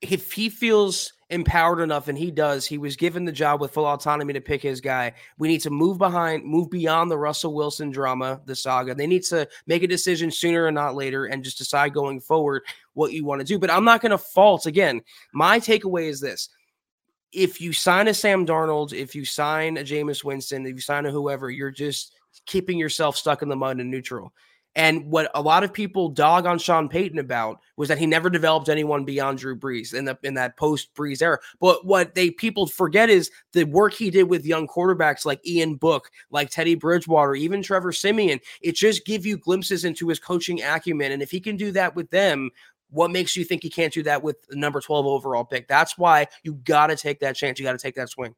if 0.00 0.30
he 0.30 0.48
feels 0.48 1.12
empowered 1.34 1.80
enough, 1.80 2.08
and 2.08 2.16
he 2.16 2.30
does, 2.30 2.64
he 2.64 2.78
was 2.78 2.96
given 2.96 3.24
the 3.24 3.32
job 3.32 3.60
with 3.60 3.72
full 3.72 3.86
autonomy 3.86 4.32
to 4.32 4.40
pick 4.40 4.62
his 4.62 4.80
guy. 4.80 5.12
We 5.36 5.48
need 5.48 5.60
to 5.62 5.70
move 5.70 5.98
behind, 5.98 6.44
move 6.44 6.70
beyond 6.70 7.10
the 7.10 7.18
Russell 7.18 7.52
Wilson 7.52 7.90
drama, 7.90 8.40
the 8.46 8.54
saga. 8.54 8.94
They 8.94 9.06
need 9.06 9.24
to 9.24 9.48
make 9.66 9.82
a 9.82 9.88
decision 9.88 10.30
sooner 10.30 10.66
and 10.66 10.74
not 10.74 10.94
later, 10.94 11.26
and 11.26 11.44
just 11.44 11.58
decide 11.58 11.92
going 11.92 12.20
forward 12.20 12.62
what 12.94 13.12
you 13.12 13.24
want 13.24 13.40
to 13.40 13.46
do. 13.46 13.58
But 13.58 13.70
I'm 13.70 13.84
not 13.84 14.00
going 14.00 14.12
to 14.12 14.18
fault 14.18 14.66
again. 14.66 15.02
My 15.32 15.58
takeaway 15.58 16.08
is 16.08 16.20
this 16.20 16.48
if 17.32 17.60
you 17.60 17.72
sign 17.72 18.08
a 18.08 18.14
Sam 18.14 18.46
Darnold, 18.46 18.92
if 18.92 19.14
you 19.14 19.24
sign 19.24 19.76
a 19.76 19.82
Jameis 19.82 20.22
Winston, 20.22 20.64
if 20.66 20.74
you 20.74 20.80
sign 20.80 21.04
a 21.04 21.10
whoever, 21.10 21.50
you're 21.50 21.70
just 21.70 22.14
keeping 22.46 22.78
yourself 22.78 23.16
stuck 23.16 23.42
in 23.42 23.48
the 23.48 23.56
mud 23.56 23.80
and 23.80 23.90
neutral. 23.90 24.32
And 24.76 25.10
what 25.10 25.30
a 25.34 25.42
lot 25.42 25.62
of 25.62 25.72
people 25.72 26.08
dog 26.08 26.46
on 26.46 26.58
Sean 26.58 26.88
Payton 26.88 27.18
about 27.18 27.60
was 27.76 27.88
that 27.88 27.98
he 27.98 28.06
never 28.06 28.28
developed 28.28 28.68
anyone 28.68 29.04
beyond 29.04 29.38
Drew 29.38 29.56
Brees 29.56 29.94
in 29.94 30.04
the 30.04 30.18
in 30.22 30.34
that 30.34 30.56
post 30.56 30.92
Brees 30.94 31.22
era. 31.22 31.38
But 31.60 31.86
what 31.86 32.14
they 32.14 32.30
people 32.30 32.66
forget 32.66 33.08
is 33.08 33.30
the 33.52 33.64
work 33.64 33.94
he 33.94 34.10
did 34.10 34.24
with 34.24 34.44
young 34.44 34.66
quarterbacks 34.66 35.24
like 35.24 35.46
Ian 35.46 35.76
Book, 35.76 36.10
like 36.30 36.50
Teddy 36.50 36.74
Bridgewater, 36.74 37.34
even 37.34 37.62
Trevor 37.62 37.92
Siemian. 37.92 38.40
It 38.62 38.74
just 38.74 39.06
give 39.06 39.24
you 39.24 39.36
glimpses 39.36 39.84
into 39.84 40.08
his 40.08 40.18
coaching 40.18 40.62
acumen. 40.62 41.12
And 41.12 41.22
if 41.22 41.30
he 41.30 41.40
can 41.40 41.56
do 41.56 41.70
that 41.72 41.94
with 41.94 42.10
them, 42.10 42.50
what 42.90 43.10
makes 43.10 43.36
you 43.36 43.44
think 43.44 43.62
he 43.62 43.70
can't 43.70 43.92
do 43.92 44.02
that 44.04 44.22
with 44.22 44.42
the 44.48 44.56
number 44.56 44.80
12 44.80 45.06
overall 45.06 45.44
pick? 45.44 45.68
That's 45.68 45.98
why 45.98 46.26
you 46.42 46.54
got 46.54 46.88
to 46.88 46.96
take 46.96 47.20
that 47.20 47.36
chance. 47.36 47.58
You 47.58 47.64
got 47.64 47.72
to 47.72 47.78
take 47.78 47.96
that 47.96 48.08
swing. 48.08 48.34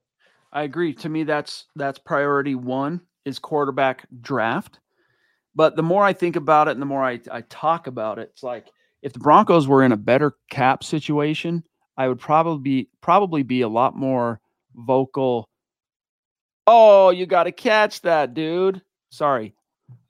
I 0.53 0.62
agree. 0.62 0.95
To 0.95 1.09
me, 1.09 1.24
that's 1.24 1.66
that's 1.76 1.99
priority 1.99 2.55
one 2.55 3.01
is 3.24 3.39
quarterback 3.39 4.07
draft. 4.20 4.80
But 5.57 5.74
the 5.74 5.82
more 5.82 6.04
I 6.04 6.12
think 6.12 6.36
about 6.36 6.68
it 6.68 6.72
and 6.72 6.82
the 6.82 6.86
more 6.86 7.02
I, 7.02 7.18
I 7.32 7.40
talk 7.40 7.86
about 7.86 8.18
it, 8.18 8.28
it's 8.32 8.42
like 8.42 8.66
if 9.02 9.14
the 9.14 9.18
Broncos 9.18 9.66
were 9.66 9.82
in 9.82 9.90
a 9.90 9.96
better 9.96 10.36
cap 10.50 10.84
situation, 10.84 11.64
I 11.96 12.09
would 12.09 12.20
probably 12.20 12.62
be 12.62 12.88
probably 13.00 13.42
be 13.42 13.62
a 13.62 13.68
lot 13.68 13.96
more 13.96 14.38
vocal. 14.74 15.48
Oh, 16.66 17.11
you 17.11 17.24
got 17.24 17.44
to 17.44 17.52
catch 17.52 18.02
that, 18.02 18.34
dude. 18.34 18.82
Sorry. 19.11 19.54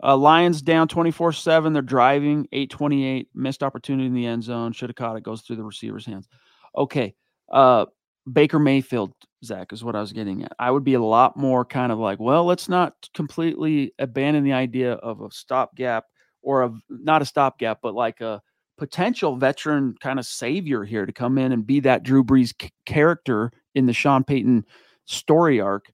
Uh, 0.03 0.17
Lions 0.17 0.63
down 0.63 0.89
24 0.89 1.33
7. 1.33 1.73
They're 1.73 1.83
driving 1.83 2.49
828. 2.53 3.29
Missed 3.35 3.63
opportunity 3.63 4.07
in 4.07 4.15
the 4.15 4.27
end 4.27 4.43
zone. 4.43 4.73
Should 4.73 4.89
have 4.91 4.97
caught 4.97 5.17
it. 5.17 5.23
Goes 5.23 5.43
through 5.43 5.57
the 5.57 5.65
receiver's 5.65 6.07
hands. 6.07 6.29
Okay. 6.77 7.15
Uh, 7.53 7.87
Baker 8.31 8.59
Mayfield, 8.59 9.13
Zach, 9.47 9.73
is 9.73 9.85
what 9.85 9.97
I 9.97 10.01
was 10.01 10.13
getting 10.13 10.45
at. 10.45 10.53
I 10.59 10.71
would 10.71 10.85
be 10.85 10.95
a 10.95 11.03
lot 11.03 11.37
more 11.37 11.65
kind 11.65 11.93
of 11.93 11.99
like, 11.99 12.21
well, 12.21 12.45
let's 12.45 12.69
not 12.69 12.95
completely 13.15 13.93
abandon 13.99 14.45
the 14.45 14.53
idea 14.53 14.93
of 14.95 15.21
a 15.21 15.31
stopgap 15.31 16.05
or 16.43 16.63
of 16.63 16.81
not 16.89 17.23
a 17.23 17.27
stopgap, 17.27 17.79
but 17.83 17.95
like 17.95 18.21
a 18.21 18.43
potential 18.79 19.37
veteran 19.37 19.95
kind 20.01 20.19
of 20.19 20.27
savior 20.27 20.85
here 20.85 21.07
to 21.07 21.13
come 21.13 21.39
in 21.39 21.53
and 21.53 21.67
be 21.67 21.81
that 21.81 22.03
Drew 22.03 22.23
Brees 22.23 22.53
c- 22.61 22.71
character 22.85 23.51
in 23.75 23.87
the 23.87 23.93
Sean 23.93 24.23
Payton 24.23 24.65
story 25.07 25.61
arc. 25.61 25.91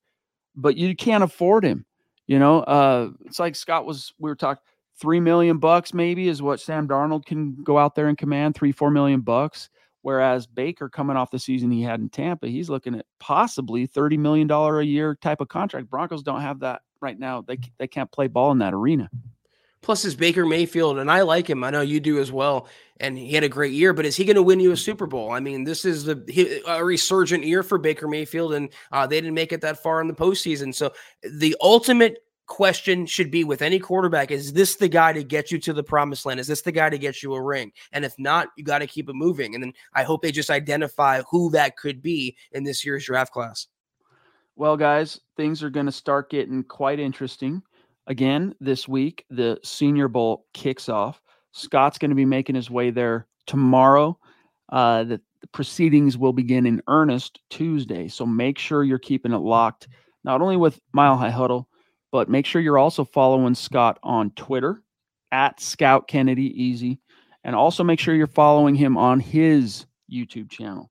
But 0.56 0.76
you 0.76 0.94
can't 0.96 1.24
afford 1.24 1.64
him. 1.64 1.86
You 2.26 2.38
know, 2.38 2.60
uh, 2.60 3.10
it's 3.24 3.38
like 3.38 3.56
Scott 3.56 3.86
was, 3.86 4.12
we 4.18 4.30
were 4.30 4.36
talking 4.36 4.62
three 5.00 5.20
million 5.20 5.58
bucks 5.58 5.94
maybe 5.94 6.28
is 6.28 6.42
what 6.42 6.60
Sam 6.60 6.86
Darnold 6.86 7.24
can 7.24 7.56
go 7.62 7.78
out 7.78 7.94
there 7.94 8.08
and 8.08 8.18
command 8.18 8.54
three, 8.54 8.72
four 8.72 8.90
million 8.90 9.20
bucks. 9.20 9.70
Whereas 10.02 10.46
Baker, 10.46 10.88
coming 10.88 11.16
off 11.16 11.30
the 11.30 11.38
season 11.38 11.70
he 11.70 11.82
had 11.82 12.00
in 12.00 12.08
Tampa, 12.08 12.48
he's 12.48 12.68
looking 12.68 12.96
at 12.96 13.06
possibly 13.18 13.86
thirty 13.86 14.16
million 14.16 14.48
dollar 14.48 14.80
a 14.80 14.84
year 14.84 15.14
type 15.14 15.40
of 15.40 15.48
contract. 15.48 15.88
Broncos 15.88 16.22
don't 16.22 16.40
have 16.40 16.60
that 16.60 16.82
right 17.00 17.18
now. 17.18 17.42
They 17.42 17.58
they 17.78 17.86
can't 17.86 18.10
play 18.10 18.26
ball 18.26 18.50
in 18.52 18.58
that 18.58 18.74
arena. 18.74 19.08
Plus, 19.80 20.04
is 20.04 20.14
Baker 20.14 20.46
Mayfield, 20.46 20.98
and 21.00 21.10
I 21.10 21.22
like 21.22 21.50
him. 21.50 21.64
I 21.64 21.70
know 21.70 21.80
you 21.80 21.98
do 21.98 22.20
as 22.20 22.30
well. 22.30 22.68
And 23.00 23.18
he 23.18 23.32
had 23.32 23.42
a 23.42 23.48
great 23.48 23.72
year, 23.72 23.92
but 23.92 24.06
is 24.06 24.14
he 24.14 24.24
going 24.24 24.36
to 24.36 24.42
win 24.42 24.60
you 24.60 24.70
a 24.70 24.76
Super 24.76 25.06
Bowl? 25.06 25.32
I 25.32 25.40
mean, 25.40 25.64
this 25.64 25.84
is 25.84 26.04
the 26.04 26.62
a 26.68 26.84
resurgent 26.84 27.44
year 27.44 27.64
for 27.64 27.78
Baker 27.78 28.06
Mayfield, 28.06 28.54
and 28.54 28.68
uh, 28.92 29.08
they 29.08 29.20
didn't 29.20 29.34
make 29.34 29.52
it 29.52 29.60
that 29.62 29.82
far 29.82 30.00
in 30.00 30.06
the 30.06 30.14
postseason. 30.14 30.72
So 30.72 30.92
the 31.28 31.56
ultimate 31.60 32.18
question 32.52 33.06
should 33.06 33.30
be 33.30 33.44
with 33.44 33.62
any 33.62 33.78
quarterback 33.78 34.30
is 34.30 34.52
this 34.52 34.76
the 34.76 34.86
guy 34.86 35.10
to 35.10 35.24
get 35.24 35.50
you 35.50 35.58
to 35.58 35.72
the 35.72 35.82
promised 35.82 36.26
land? 36.26 36.38
Is 36.38 36.46
this 36.46 36.60
the 36.60 36.70
guy 36.70 36.90
to 36.90 36.98
get 36.98 37.22
you 37.22 37.32
a 37.32 37.40
ring? 37.40 37.72
And 37.92 38.04
if 38.04 38.14
not, 38.18 38.48
you 38.58 38.62
got 38.62 38.80
to 38.80 38.86
keep 38.86 39.08
it 39.08 39.14
moving. 39.14 39.54
And 39.54 39.64
then 39.64 39.72
I 39.94 40.02
hope 40.02 40.20
they 40.20 40.32
just 40.32 40.50
identify 40.50 41.22
who 41.30 41.50
that 41.52 41.78
could 41.78 42.02
be 42.02 42.36
in 42.50 42.64
this 42.64 42.84
year's 42.84 43.06
draft 43.06 43.32
class. 43.32 43.68
Well, 44.54 44.76
guys, 44.76 45.18
things 45.34 45.62
are 45.62 45.70
going 45.70 45.86
to 45.86 45.92
start 45.92 46.28
getting 46.28 46.62
quite 46.62 47.00
interesting. 47.00 47.62
Again, 48.06 48.54
this 48.60 48.86
week, 48.86 49.24
the 49.30 49.58
Senior 49.64 50.08
Bowl 50.08 50.44
kicks 50.52 50.90
off. 50.90 51.22
Scott's 51.52 51.96
going 51.96 52.10
to 52.10 52.14
be 52.14 52.26
making 52.26 52.54
his 52.54 52.68
way 52.68 52.90
there 52.90 53.28
tomorrow. 53.46 54.18
Uh, 54.68 55.04
the, 55.04 55.22
the 55.40 55.46
proceedings 55.46 56.18
will 56.18 56.34
begin 56.34 56.66
in 56.66 56.82
earnest 56.86 57.40
Tuesday. 57.48 58.08
So 58.08 58.26
make 58.26 58.58
sure 58.58 58.84
you're 58.84 58.98
keeping 58.98 59.32
it 59.32 59.38
locked, 59.38 59.88
not 60.22 60.42
only 60.42 60.58
with 60.58 60.78
Mile 60.92 61.16
High 61.16 61.30
Huddle, 61.30 61.66
but 62.12 62.28
make 62.28 62.46
sure 62.46 62.60
you're 62.60 62.78
also 62.78 63.04
following 63.04 63.54
Scott 63.54 63.98
on 64.02 64.30
Twitter 64.32 64.82
at 65.32 65.58
Scout 65.58 66.06
Kennedy 66.06 66.62
Easy. 66.62 67.00
And 67.42 67.56
also 67.56 67.82
make 67.82 67.98
sure 67.98 68.14
you're 68.14 68.28
following 68.28 68.76
him 68.76 68.96
on 68.96 69.18
his 69.18 69.86
YouTube 70.12 70.48
channel. 70.48 70.90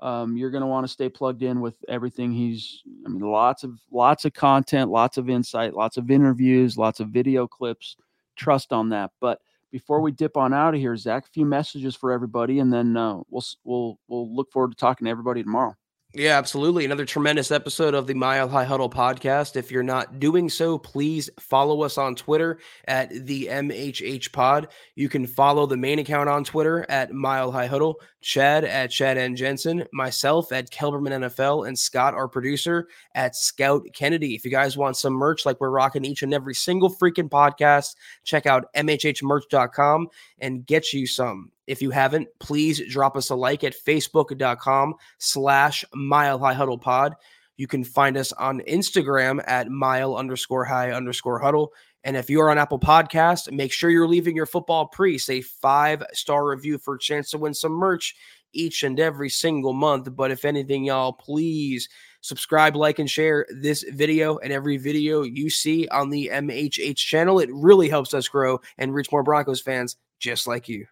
Um, 0.00 0.36
you're 0.36 0.50
going 0.50 0.60
to 0.60 0.68
want 0.68 0.86
to 0.86 0.92
stay 0.92 1.08
plugged 1.08 1.42
in 1.42 1.60
with 1.60 1.74
everything 1.88 2.30
he's 2.30 2.84
i 3.04 3.08
mean 3.08 3.20
lots 3.20 3.64
of 3.64 3.80
lots 3.90 4.24
of 4.24 4.32
content 4.32 4.92
lots 4.92 5.16
of 5.16 5.28
insight 5.28 5.74
lots 5.74 5.96
of 5.96 6.08
interviews 6.08 6.78
lots 6.78 7.00
of 7.00 7.08
video 7.08 7.48
clips 7.48 7.96
trust 8.36 8.72
on 8.72 8.90
that 8.90 9.10
but 9.20 9.40
before 9.72 10.00
we 10.00 10.12
dip 10.12 10.36
on 10.36 10.54
out 10.54 10.72
of 10.72 10.78
here 10.78 10.96
zach 10.96 11.26
a 11.26 11.30
few 11.30 11.44
messages 11.44 11.96
for 11.96 12.12
everybody 12.12 12.60
and 12.60 12.72
then 12.72 12.96
uh, 12.96 13.16
we'll 13.28 13.42
we'll 13.64 13.98
we'll 14.06 14.32
look 14.32 14.52
forward 14.52 14.70
to 14.70 14.76
talking 14.76 15.06
to 15.06 15.10
everybody 15.10 15.42
tomorrow 15.42 15.74
yeah, 16.18 16.36
absolutely. 16.36 16.84
Another 16.84 17.04
tremendous 17.04 17.52
episode 17.52 17.94
of 17.94 18.08
the 18.08 18.14
Mile 18.14 18.48
High 18.48 18.64
Huddle 18.64 18.90
podcast. 18.90 19.54
If 19.54 19.70
you're 19.70 19.84
not 19.84 20.18
doing 20.18 20.48
so, 20.48 20.76
please 20.76 21.30
follow 21.38 21.82
us 21.82 21.96
on 21.96 22.16
Twitter 22.16 22.58
at 22.88 23.10
the 23.26 23.46
MHH 23.46 24.32
Pod. 24.32 24.66
You 24.96 25.08
can 25.08 25.28
follow 25.28 25.64
the 25.64 25.76
main 25.76 26.00
account 26.00 26.28
on 26.28 26.42
Twitter 26.42 26.84
at 26.88 27.12
Mile 27.12 27.52
High 27.52 27.68
Huddle, 27.68 28.00
Chad 28.20 28.64
at 28.64 28.90
Chad 28.90 29.16
N. 29.16 29.36
Jensen, 29.36 29.84
myself 29.92 30.50
at 30.50 30.72
Kelberman 30.72 31.12
NFL, 31.12 31.68
and 31.68 31.78
Scott, 31.78 32.14
our 32.14 32.26
producer, 32.26 32.88
at 33.14 33.36
Scout 33.36 33.86
Kennedy. 33.94 34.34
If 34.34 34.44
you 34.44 34.50
guys 34.50 34.76
want 34.76 34.96
some 34.96 35.12
merch 35.12 35.46
like 35.46 35.60
we're 35.60 35.70
rocking 35.70 36.04
each 36.04 36.24
and 36.24 36.34
every 36.34 36.54
single 36.54 36.92
freaking 36.92 37.30
podcast, 37.30 37.94
check 38.24 38.44
out 38.44 38.74
MHHmerch.com 38.74 40.08
and 40.40 40.66
get 40.66 40.92
you 40.92 41.06
some. 41.06 41.52
If 41.68 41.82
you 41.82 41.90
haven't, 41.90 42.28
please 42.40 42.82
drop 42.88 43.14
us 43.14 43.28
a 43.28 43.34
like 43.34 43.62
at 43.62 43.76
facebook.com 43.76 44.94
slash 45.18 45.84
mile 45.94 46.38
high 46.38 46.54
huddle 46.54 46.78
pod. 46.78 47.14
You 47.58 47.66
can 47.66 47.84
find 47.84 48.16
us 48.16 48.32
on 48.32 48.60
Instagram 48.60 49.44
at 49.46 49.68
mile 49.68 50.16
underscore 50.16 50.64
high 50.64 50.92
underscore 50.92 51.38
huddle. 51.38 51.74
And 52.04 52.16
if 52.16 52.30
you're 52.30 52.50
on 52.50 52.56
Apple 52.56 52.78
Podcast, 52.78 53.52
make 53.52 53.70
sure 53.70 53.90
you're 53.90 54.08
leaving 54.08 54.34
your 54.34 54.46
football 54.46 54.86
priest 54.86 55.28
a 55.28 55.42
five 55.42 56.02
star 56.14 56.48
review 56.48 56.78
for 56.78 56.94
a 56.94 56.98
chance 56.98 57.30
to 57.30 57.38
win 57.38 57.52
some 57.52 57.72
merch 57.72 58.16
each 58.54 58.82
and 58.82 58.98
every 58.98 59.28
single 59.28 59.74
month. 59.74 60.08
But 60.16 60.30
if 60.30 60.46
anything, 60.46 60.84
y'all, 60.84 61.12
please 61.12 61.88
subscribe, 62.22 62.76
like, 62.76 62.98
and 62.98 63.10
share 63.10 63.44
this 63.50 63.82
video 63.82 64.38
and 64.38 64.54
every 64.54 64.78
video 64.78 65.22
you 65.22 65.50
see 65.50 65.86
on 65.88 66.08
the 66.08 66.30
MHH 66.32 66.96
channel. 66.96 67.40
It 67.40 67.50
really 67.52 67.90
helps 67.90 68.14
us 68.14 68.26
grow 68.26 68.60
and 68.78 68.94
reach 68.94 69.12
more 69.12 69.22
Broncos 69.22 69.60
fans 69.60 69.96
just 70.18 70.46
like 70.46 70.66
you 70.66 70.86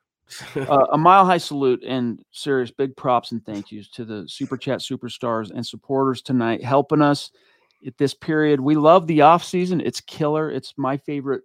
uh, 0.57 0.87
a 0.93 0.99
mile 0.99 1.25
high 1.25 1.39
salute 1.39 1.83
and 1.85 2.25
serious 2.31 2.71
big 2.71 2.97
props 2.97 3.33
and 3.33 3.45
thank 3.45 3.71
yous 3.71 3.89
to 3.91 4.05
the 4.05 4.29
super 4.29 4.57
chat 4.57 4.81
superstars 4.81 5.51
and 5.51 5.67
supporters 5.67 6.23
tonight 6.23 6.63
helping 6.63 7.03
us 7.03 7.31
at 7.87 7.97
this 7.99 8.15
period. 8.15 8.61
We 8.61 8.75
love 8.75 9.07
the 9.07 9.23
off 9.23 9.45
season. 9.45 9.81
It's 9.81 10.01
killer. 10.01 10.51
It's 10.51 10.75
my 10.77 10.97
favorite 10.97 11.43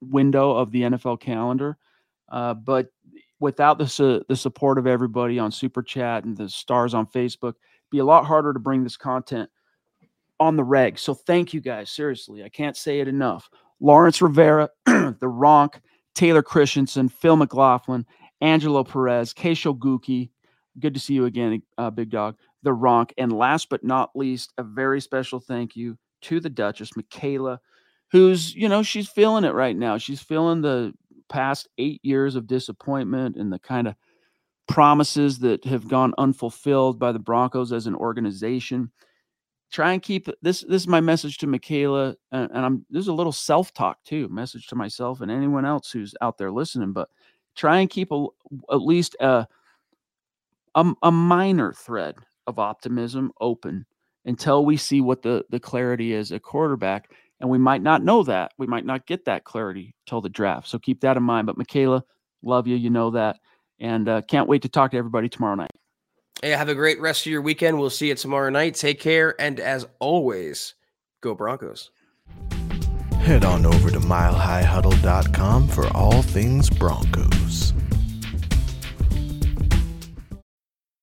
window 0.00 0.52
of 0.52 0.70
the 0.70 0.82
nfl 0.82 1.18
calendar. 1.18 1.76
Uh, 2.28 2.54
but 2.54 2.88
without 3.40 3.78
the, 3.78 3.88
su- 3.88 4.22
the 4.28 4.36
support 4.36 4.78
of 4.78 4.86
everybody 4.86 5.38
on 5.38 5.50
super 5.50 5.82
chat 5.82 6.24
and 6.24 6.36
the 6.36 6.48
stars 6.48 6.94
on 6.94 7.06
facebook 7.06 7.54
be 7.90 7.98
a 7.98 8.04
lot 8.04 8.24
harder 8.24 8.52
to 8.52 8.58
bring 8.58 8.84
this 8.84 8.96
content 8.96 9.48
on 10.38 10.56
the 10.56 10.62
reg. 10.62 10.98
So 10.98 11.14
thank 11.14 11.52
you 11.52 11.60
guys 11.60 11.90
seriously. 11.90 12.44
I 12.44 12.48
can't 12.48 12.76
say 12.76 13.00
it 13.00 13.08
enough. 13.08 13.48
Lawrence 13.80 14.20
rivera 14.20 14.68
the 14.86 15.16
ronk 15.22 15.80
taylor 16.14 16.42
christensen 16.42 17.08
phil 17.08 17.36
mclaughlin 17.36 18.04
Angelo 18.40 18.84
Perez, 18.84 19.34
Keisho 19.34 19.76
Guki, 19.76 20.30
good 20.78 20.94
to 20.94 21.00
see 21.00 21.14
you 21.14 21.24
again, 21.24 21.62
uh, 21.76 21.90
Big 21.90 22.10
Dog. 22.10 22.36
The 22.62 22.70
Ronk. 22.70 23.12
And 23.18 23.32
last 23.32 23.68
but 23.68 23.84
not 23.84 24.10
least, 24.14 24.52
a 24.58 24.62
very 24.62 25.00
special 25.00 25.40
thank 25.40 25.76
you 25.76 25.96
to 26.22 26.40
the 26.40 26.50
Duchess, 26.50 26.96
Michaela, 26.96 27.60
who's, 28.10 28.54
you 28.54 28.68
know, 28.68 28.82
she's 28.82 29.08
feeling 29.08 29.44
it 29.44 29.54
right 29.54 29.76
now. 29.76 29.98
She's 29.98 30.20
feeling 30.20 30.60
the 30.60 30.92
past 31.28 31.68
eight 31.78 32.00
years 32.02 32.34
of 32.34 32.46
disappointment 32.46 33.36
and 33.36 33.52
the 33.52 33.58
kind 33.58 33.86
of 33.86 33.94
promises 34.66 35.38
that 35.40 35.64
have 35.64 35.88
gone 35.88 36.14
unfulfilled 36.18 36.98
by 36.98 37.12
the 37.12 37.18
Broncos 37.18 37.72
as 37.72 37.86
an 37.86 37.94
organization. 37.94 38.90
Try 39.70 39.92
and 39.92 40.02
keep 40.02 40.28
this. 40.40 40.62
This 40.62 40.82
is 40.82 40.88
my 40.88 41.00
message 41.00 41.38
to 41.38 41.46
Michaela, 41.46 42.16
and, 42.32 42.50
and 42.50 42.64
I'm 42.64 42.86
there's 42.88 43.08
a 43.08 43.12
little 43.12 43.32
self 43.32 43.74
talk 43.74 43.98
too. 44.02 44.26
Message 44.28 44.66
to 44.68 44.76
myself 44.76 45.20
and 45.20 45.30
anyone 45.30 45.66
else 45.66 45.90
who's 45.90 46.14
out 46.22 46.38
there 46.38 46.50
listening. 46.50 46.94
But 46.94 47.10
try 47.58 47.80
and 47.80 47.90
keep 47.90 48.10
a, 48.12 48.26
at 48.70 48.80
least 48.80 49.16
a, 49.20 49.46
a 50.74 50.92
a 51.02 51.12
minor 51.12 51.72
thread 51.72 52.14
of 52.46 52.58
optimism 52.58 53.32
open 53.40 53.84
until 54.24 54.64
we 54.64 54.76
see 54.76 55.00
what 55.00 55.22
the 55.22 55.44
the 55.50 55.60
clarity 55.60 56.12
is 56.12 56.32
at 56.32 56.42
quarterback. 56.42 57.10
And 57.40 57.48
we 57.48 57.58
might 57.58 57.82
not 57.82 58.02
know 58.02 58.24
that. 58.24 58.52
We 58.58 58.66
might 58.66 58.84
not 58.84 59.06
get 59.06 59.24
that 59.26 59.44
clarity 59.44 59.94
till 60.06 60.20
the 60.20 60.28
draft. 60.28 60.66
So 60.66 60.78
keep 60.78 61.00
that 61.02 61.16
in 61.16 61.22
mind. 61.22 61.46
But 61.46 61.56
Michaela, 61.56 62.02
love 62.42 62.66
you. 62.66 62.74
You 62.74 62.90
know 62.90 63.10
that. 63.10 63.36
And 63.78 64.08
uh, 64.08 64.22
can't 64.22 64.48
wait 64.48 64.62
to 64.62 64.68
talk 64.68 64.90
to 64.90 64.96
everybody 64.96 65.28
tomorrow 65.28 65.54
night. 65.54 65.70
Hey, 66.42 66.50
have 66.50 66.68
a 66.68 66.74
great 66.74 67.00
rest 67.00 67.26
of 67.26 67.32
your 67.32 67.42
weekend. 67.42 67.78
We'll 67.78 67.90
see 67.90 68.08
you 68.08 68.16
tomorrow 68.16 68.50
night. 68.50 68.74
Take 68.74 68.98
care. 68.98 69.40
And 69.40 69.60
as 69.60 69.86
always, 70.00 70.74
go 71.20 71.34
Broncos. 71.34 71.92
Head 73.28 73.44
on 73.44 73.66
over 73.66 73.90
to 73.90 74.00
milehighhuddle.com 74.00 75.68
for 75.68 75.86
all 75.88 76.22
things 76.22 76.70
Broncos. 76.70 77.74